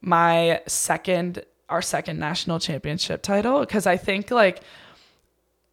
my 0.00 0.60
second 0.66 1.44
our 1.68 1.82
second 1.82 2.18
national 2.18 2.58
championship 2.58 3.22
title. 3.22 3.60
Because 3.60 3.86
i 3.86 3.96
think 3.96 4.30
like 4.30 4.62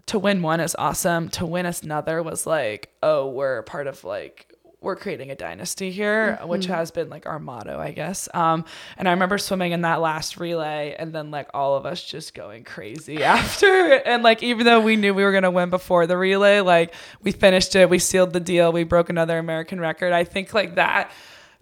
to 0.07 0.19
win 0.19 0.41
one 0.41 0.59
is 0.59 0.75
awesome. 0.77 1.29
To 1.29 1.45
win 1.45 1.65
another 1.65 2.21
was 2.21 2.45
like, 2.45 2.91
oh, 3.01 3.27
we're 3.27 3.63
part 3.63 3.87
of 3.87 4.03
like 4.03 4.54
we're 4.85 4.95
creating 4.95 5.31
a 5.31 5.35
dynasty 5.35 5.89
here, 5.89 6.37
which 6.43 6.67
has 6.67 6.91
been 6.91 7.09
like 7.09 7.25
our 7.25 7.39
motto, 7.39 7.79
I 7.79 7.91
guess. 7.91 8.29
Um, 8.35 8.65
and 8.97 9.07
I 9.07 9.11
remember 9.11 9.39
swimming 9.39 9.71
in 9.71 9.81
that 9.81 9.99
last 9.99 10.37
relay, 10.37 10.95
and 10.97 11.11
then 11.11 11.31
like 11.31 11.49
all 11.55 11.75
of 11.75 11.87
us 11.87 12.03
just 12.03 12.35
going 12.35 12.63
crazy 12.63 13.23
after. 13.23 13.65
And 13.65 14.21
like 14.21 14.43
even 14.43 14.65
though 14.65 14.79
we 14.79 14.95
knew 14.95 15.13
we 15.13 15.23
were 15.23 15.31
gonna 15.31 15.49
win 15.49 15.71
before 15.71 16.05
the 16.05 16.15
relay, 16.15 16.59
like 16.59 16.93
we 17.23 17.31
finished 17.31 17.75
it, 17.75 17.89
we 17.89 17.97
sealed 17.97 18.31
the 18.31 18.39
deal, 18.39 18.71
we 18.71 18.83
broke 18.83 19.09
another 19.09 19.39
American 19.39 19.79
record. 19.79 20.13
I 20.13 20.23
think 20.23 20.53
like 20.53 20.75
that, 20.75 21.11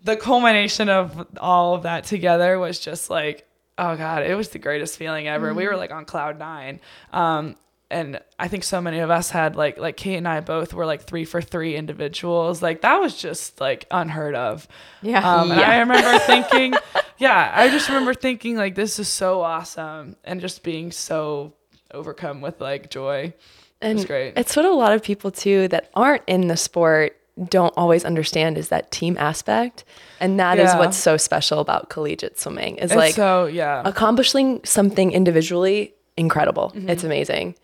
the 0.03 0.17
culmination 0.17 0.89
of 0.89 1.25
all 1.39 1.75
of 1.75 1.83
that 1.83 2.03
together 2.03 2.59
was 2.59 2.77
just 2.77 3.09
like. 3.09 3.47
Oh 3.75 3.97
God, 3.97 4.21
it 4.21 4.35
was 4.35 4.49
the 4.49 4.59
greatest 4.59 4.99
feeling 4.99 5.27
ever. 5.27 5.51
We 5.51 5.65
were 5.65 5.75
like 5.75 5.89
on 5.89 6.05
cloud 6.05 6.37
nine. 6.37 6.79
Um, 7.11 7.55
and 7.93 8.19
I 8.39 8.47
think 8.47 8.63
so 8.63 8.81
many 8.81 8.99
of 8.99 9.09
us 9.09 9.29
had 9.29 9.55
like 9.55 9.77
like 9.77 9.95
Kate 9.97 10.15
and 10.17 10.27
I 10.27 10.39
both 10.41 10.73
were 10.73 10.85
like 10.85 11.03
three 11.03 11.23
for 11.25 11.41
three 11.41 11.75
individuals. 11.75 12.61
Like 12.61 12.81
that 12.81 12.99
was 12.99 13.15
just 13.15 13.61
like 13.61 13.85
unheard 13.91 14.35
of. 14.35 14.67
Yeah. 15.01 15.19
Um, 15.19 15.51
and 15.51 15.61
I 15.61 15.79
remember 15.79 16.19
thinking, 16.25 16.73
yeah, 17.17 17.51
I 17.55 17.69
just 17.69 17.87
remember 17.89 18.13
thinking 18.13 18.57
like 18.57 18.75
this 18.75 18.99
is 18.99 19.07
so 19.07 19.41
awesome 19.41 20.15
and 20.23 20.41
just 20.41 20.63
being 20.63 20.91
so 20.91 21.53
overcome 21.91 22.41
with 22.41 22.59
like 22.59 22.89
joy. 22.89 23.33
It 23.81 23.93
was 23.93 24.05
great. 24.05 24.33
It's 24.37 24.55
what 24.55 24.65
a 24.65 24.71
lot 24.73 24.93
of 24.93 25.03
people 25.03 25.29
too 25.31 25.67
that 25.69 25.89
aren't 25.93 26.23
in 26.27 26.47
the 26.47 26.57
sport 26.57 27.17
don't 27.49 27.73
always 27.75 28.05
understand 28.05 28.57
is 28.57 28.69
that 28.69 28.91
team 28.91 29.17
aspect. 29.19 29.83
And 30.19 30.39
that 30.39 30.59
is 30.59 30.69
Yeah. 30.71 30.79
what's 30.79 30.97
so 30.97 31.17
special 31.17 31.59
about 31.59 31.89
collegiate 31.89 32.39
swimming. 32.39 32.77
Is 32.77 32.91
It's 32.91 32.95
like 32.95 33.15
so 33.15 33.45
yeah. 33.47 33.81
accomplishing 33.83 34.61
something 34.63 35.11
individually, 35.11 35.93
incredible. 36.15 36.71
Mm-hmm. 36.75 36.89
It's 36.89 37.03
amazing. 37.03 37.55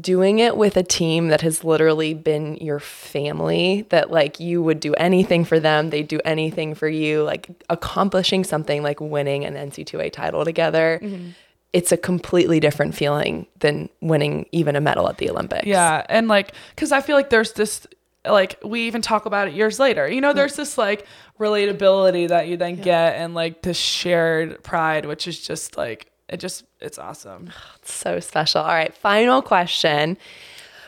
Doing 0.00 0.38
it 0.38 0.56
with 0.56 0.78
a 0.78 0.82
team 0.82 1.28
that 1.28 1.42
has 1.42 1.64
literally 1.64 2.14
been 2.14 2.56
your 2.56 2.80
family, 2.80 3.84
that 3.90 4.10
like 4.10 4.40
you 4.40 4.62
would 4.62 4.80
do 4.80 4.94
anything 4.94 5.44
for 5.44 5.60
them, 5.60 5.90
they 5.90 6.02
do 6.02 6.18
anything 6.24 6.74
for 6.74 6.88
you, 6.88 7.22
like 7.22 7.50
accomplishing 7.68 8.42
something 8.42 8.82
like 8.82 9.02
winning 9.02 9.44
an 9.44 9.54
NCAA 9.54 10.10
title 10.10 10.46
together. 10.46 10.98
Mm-hmm. 11.02 11.30
It's 11.74 11.92
a 11.92 11.98
completely 11.98 12.58
different 12.58 12.94
feeling 12.94 13.46
than 13.60 13.90
winning 14.00 14.46
even 14.50 14.76
a 14.76 14.80
medal 14.80 15.10
at 15.10 15.18
the 15.18 15.28
Olympics. 15.28 15.66
Yeah, 15.66 16.06
and 16.08 16.26
like, 16.26 16.52
cause 16.76 16.90
I 16.90 17.02
feel 17.02 17.16
like 17.16 17.28
there's 17.28 17.52
this, 17.52 17.86
like, 18.24 18.58
we 18.64 18.86
even 18.86 19.02
talk 19.02 19.26
about 19.26 19.48
it 19.48 19.54
years 19.54 19.78
later. 19.78 20.08
You 20.08 20.22
know, 20.22 20.32
there's 20.32 20.56
this 20.56 20.78
like 20.78 21.06
relatability 21.38 22.28
that 22.28 22.48
you 22.48 22.56
then 22.56 22.76
get, 22.76 23.16
and 23.16 23.34
like 23.34 23.60
this 23.60 23.76
shared 23.76 24.62
pride, 24.62 25.04
which 25.04 25.28
is 25.28 25.38
just 25.38 25.76
like 25.76 26.10
it 26.28 26.40
just 26.40 26.64
it's 26.82 26.98
awesome. 26.98 27.52
It's 27.76 27.92
So 27.94 28.20
special. 28.20 28.62
All 28.62 28.68
right, 28.68 28.94
final 28.94 29.40
question. 29.42 30.16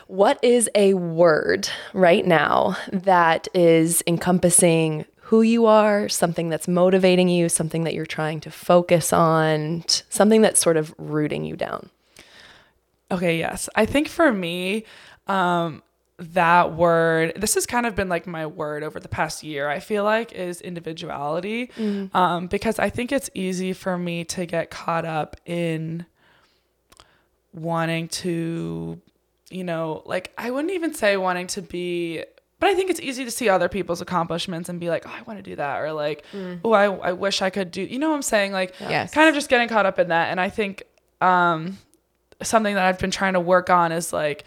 What 0.07 0.37
is 0.43 0.69
a 0.75 0.93
word 0.93 1.67
right 1.93 2.25
now 2.25 2.77
that 2.91 3.47
is 3.55 4.03
encompassing 4.05 5.05
who 5.21 5.41
you 5.41 5.65
are, 5.65 6.07
something 6.07 6.49
that's 6.49 6.67
motivating 6.67 7.27
you, 7.27 7.49
something 7.49 7.83
that 7.85 7.95
you're 7.95 8.05
trying 8.05 8.39
to 8.41 8.51
focus 8.51 9.11
on, 9.11 9.83
something 10.09 10.41
that's 10.41 10.59
sort 10.59 10.77
of 10.77 10.93
rooting 10.99 11.43
you 11.45 11.55
down? 11.55 11.89
Okay, 13.11 13.39
yes, 13.39 13.67
I 13.75 13.87
think 13.87 14.07
for 14.07 14.31
me, 14.31 14.85
um, 15.25 15.81
that 16.17 16.73
word 16.73 17.33
this 17.35 17.55
has 17.55 17.65
kind 17.65 17.85
of 17.85 17.93
been 17.93 18.07
like 18.07 18.25
my 18.25 18.45
word 18.45 18.83
over 18.83 19.01
the 19.01 19.09
past 19.09 19.43
year 19.43 19.67
i 19.67 19.79
feel 19.79 20.05
like 20.05 20.31
is 20.31 20.61
individuality. 20.61 21.69
Um, 22.13 22.47
because 22.47 22.79
i 22.79 22.89
think 22.89 23.11
it's 23.11 23.29
easy 23.33 23.73
for 23.73 23.97
me 23.97 24.23
to 24.25 24.45
get 24.45 24.69
caught 24.69 25.03
up 25.03 25.35
in 25.45 26.05
wanting 27.53 28.07
to 28.09 28.99
you 29.49 29.63
know 29.63 30.03
like 30.05 30.33
i 30.37 30.51
wouldn't 30.51 30.73
even 30.73 30.93
say 30.93 31.15
wanting 31.17 31.47
to 31.47 31.61
be 31.61 32.23
but 32.59 32.69
i 32.69 32.75
think 32.75 32.89
it's 32.89 32.99
easy 32.99 33.23
to 33.23 33.31
see 33.31 33.47
other 33.47 33.69
people's 33.69 34.01
accomplishments 34.01 34.67
and 34.69 34.79
be 34.79 34.89
like 34.89 35.05
oh 35.07 35.13
i 35.17 35.21
want 35.23 35.37
to 35.39 35.43
do 35.43 35.55
that 35.55 35.79
or 35.79 35.91
like 35.93 36.23
oh 36.65 36.71
I, 36.73 36.85
I 36.85 37.11
wish 37.13 37.41
i 37.41 37.49
could 37.49 37.71
do 37.71 37.81
you 37.81 37.99
know 37.99 38.09
what 38.09 38.15
i'm 38.15 38.21
saying? 38.21 38.51
Like 38.51 38.73
Yes. 38.79 39.13
kind 39.13 39.29
of 39.29 39.35
just 39.35 39.49
getting 39.49 39.67
caught 39.67 39.85
up 39.85 39.99
in 39.99 40.09
that. 40.09 40.29
And 40.31 40.39
i 40.41 40.49
think 40.49 40.83
um 41.21 41.77
something 42.41 42.75
that 42.75 42.85
i've 42.85 42.99
been 42.99 43.11
trying 43.11 43.33
to 43.33 43.39
work 43.39 43.69
on 43.69 43.91
is 43.91 44.11
like 44.11 44.43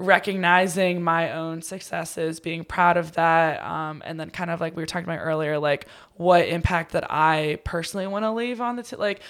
recognizing 0.00 1.02
my 1.02 1.32
own 1.32 1.60
successes, 1.60 2.40
being 2.40 2.64
proud 2.64 2.96
of 2.96 3.12
that, 3.12 3.62
um, 3.62 4.02
and 4.04 4.18
then 4.18 4.30
kind 4.30 4.50
of 4.50 4.58
like 4.60 4.74
we 4.74 4.82
were 4.82 4.86
talking 4.86 5.04
about 5.04 5.18
earlier, 5.20 5.58
like 5.58 5.86
what 6.14 6.48
impact 6.48 6.92
that 6.92 7.10
I 7.12 7.58
personally 7.64 8.06
want 8.06 8.24
to 8.24 8.32
leave 8.32 8.60
on 8.62 8.76
the 8.76 8.82
t- 8.82 8.96
like 8.96 9.20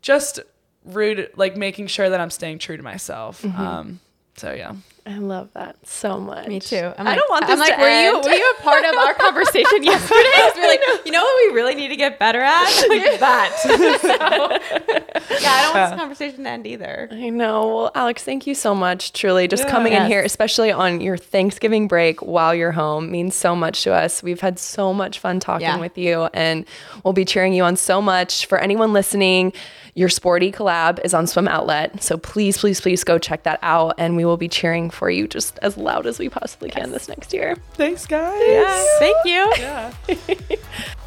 just 0.00 0.40
rude, 0.84 1.30
like 1.36 1.56
making 1.56 1.88
sure 1.88 2.08
that 2.08 2.18
I'm 2.18 2.30
staying 2.30 2.60
true 2.60 2.78
to 2.78 2.82
myself. 2.82 3.44
Um, 3.44 4.00
so 4.36 4.52
yeah, 4.54 4.74
I 5.08 5.18
love 5.18 5.50
that 5.54 5.76
so 5.86 6.18
much. 6.18 6.48
Me 6.48 6.58
too. 6.58 6.92
I'm 6.98 7.06
I 7.06 7.10
like, 7.10 7.18
don't 7.18 7.30
want 7.30 7.44
I'm 7.44 7.58
like, 7.60 7.74
to 7.76 7.80
were 7.80 7.86
end. 7.86 8.24
you 8.24 8.30
were 8.30 8.36
you 8.36 8.54
a 8.58 8.62
part 8.62 8.84
of 8.84 8.96
our 8.96 9.14
conversation 9.26 9.84
yesterday? 9.84 10.30
'Cause 10.34 10.52
we're 10.56 10.66
like, 10.68 10.80
you 11.06 11.12
know 11.12 11.22
what 11.22 11.46
we 11.48 11.54
really 11.54 11.76
need 11.76 11.88
to 11.88 11.96
get 11.96 12.18
better 12.18 12.40
at? 12.40 12.66
Like 12.88 13.20
that. 13.20 13.52
So, 15.26 15.38
yeah, 15.40 15.50
I 15.52 15.62
don't 15.62 15.74
want 15.74 15.90
this 15.90 15.98
conversation 16.00 16.44
to 16.44 16.50
end 16.50 16.66
either. 16.66 17.08
I 17.12 17.28
know. 17.28 17.66
Well, 17.76 17.92
Alex, 17.94 18.22
thank 18.24 18.46
you 18.46 18.54
so 18.54 18.74
much. 18.74 19.12
Truly, 19.12 19.48
just 19.48 19.64
Yeah. 19.64 19.70
coming 19.70 19.92
in 19.92 20.06
here, 20.06 20.22
especially 20.22 20.70
on 20.72 21.00
your 21.00 21.16
Thanksgiving 21.16 21.88
break 21.88 22.20
while 22.22 22.54
you're 22.54 22.72
home, 22.72 23.10
means 23.10 23.34
so 23.34 23.54
much 23.56 23.82
to 23.84 23.92
us. 23.92 24.22
We've 24.22 24.40
had 24.40 24.58
so 24.58 24.92
much 24.92 25.18
fun 25.18 25.40
talking 25.40 25.66
Yeah. 25.66 25.78
with 25.78 25.96
you, 25.98 26.28
and 26.34 26.64
we'll 27.04 27.12
be 27.14 27.24
cheering 27.24 27.52
you 27.52 27.64
on 27.64 27.76
so 27.76 28.00
much. 28.02 28.46
For 28.46 28.58
anyone 28.58 28.92
listening, 28.92 29.52
your 29.96 30.10
Sporti 30.10 30.54
collab 30.54 31.02
is 31.06 31.14
on 31.14 31.26
Swim 31.26 31.48
Outlet, 31.48 32.02
so 32.02 32.18
please, 32.18 32.58
please, 32.58 32.82
please 32.82 33.02
go 33.02 33.18
check 33.18 33.44
that 33.44 33.58
out, 33.62 33.94
and 33.96 34.14
we 34.14 34.26
will 34.26 34.36
be 34.36 34.46
cheering 34.46 34.90
for 34.90 35.08
you 35.08 35.26
just 35.26 35.58
as 35.62 35.78
loud 35.78 36.06
as 36.06 36.18
we 36.18 36.28
possibly 36.28 36.68
can 36.68 36.92
this 36.92 37.08
next 37.08 37.32
year. 37.32 37.56
thanks 37.72 38.04
guys. 38.04 38.86
Thank 38.98 39.16
you. 39.24 39.50
Yeah. 39.56 39.90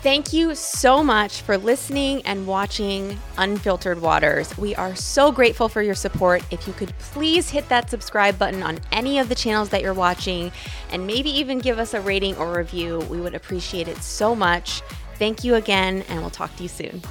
Thank 0.02 0.34
you 0.34 0.56
so 0.56 1.04
much 1.04 1.42
for 1.42 1.56
listening 1.56 2.24
and 2.24 2.48
watching 2.48 3.20
Unfiltered 3.38 4.02
Waters. 4.02 4.58
We 4.58 4.74
are 4.74 4.96
so 4.96 5.32
grateful 5.32 5.70
for 5.70 5.84
your 5.84 5.94
support. 5.94 6.42
If 6.50 6.66
you 6.66 6.74
could 6.74 6.98
please 6.98 7.48
hit 7.48 7.70
that 7.70 7.92
subscribe 7.92 8.40
button 8.40 8.64
on 8.64 8.80
any 8.92 9.20
of 9.20 9.30
the 9.30 9.36
channels 9.36 9.70
that 9.70 9.84
you're 9.84 9.94
watching 9.94 10.52
and 10.90 11.06
maybe 11.06 11.30
even 11.30 11.60
give 11.60 11.78
us 11.78 11.94
a 11.94 12.02
rating 12.02 12.36
or 12.38 12.58
review, 12.58 13.02
we 13.02 13.22
would 13.22 13.36
appreciate 13.36 13.88
it 13.88 13.98
so 13.98 14.34
much. 14.34 14.82
Thank 15.20 15.44
you 15.44 15.56
again, 15.56 16.04
and 16.10 16.22
we'll 16.22 16.32
talk 16.32 16.56
to 16.56 16.64
you 16.64 16.70
soon. 16.70 17.04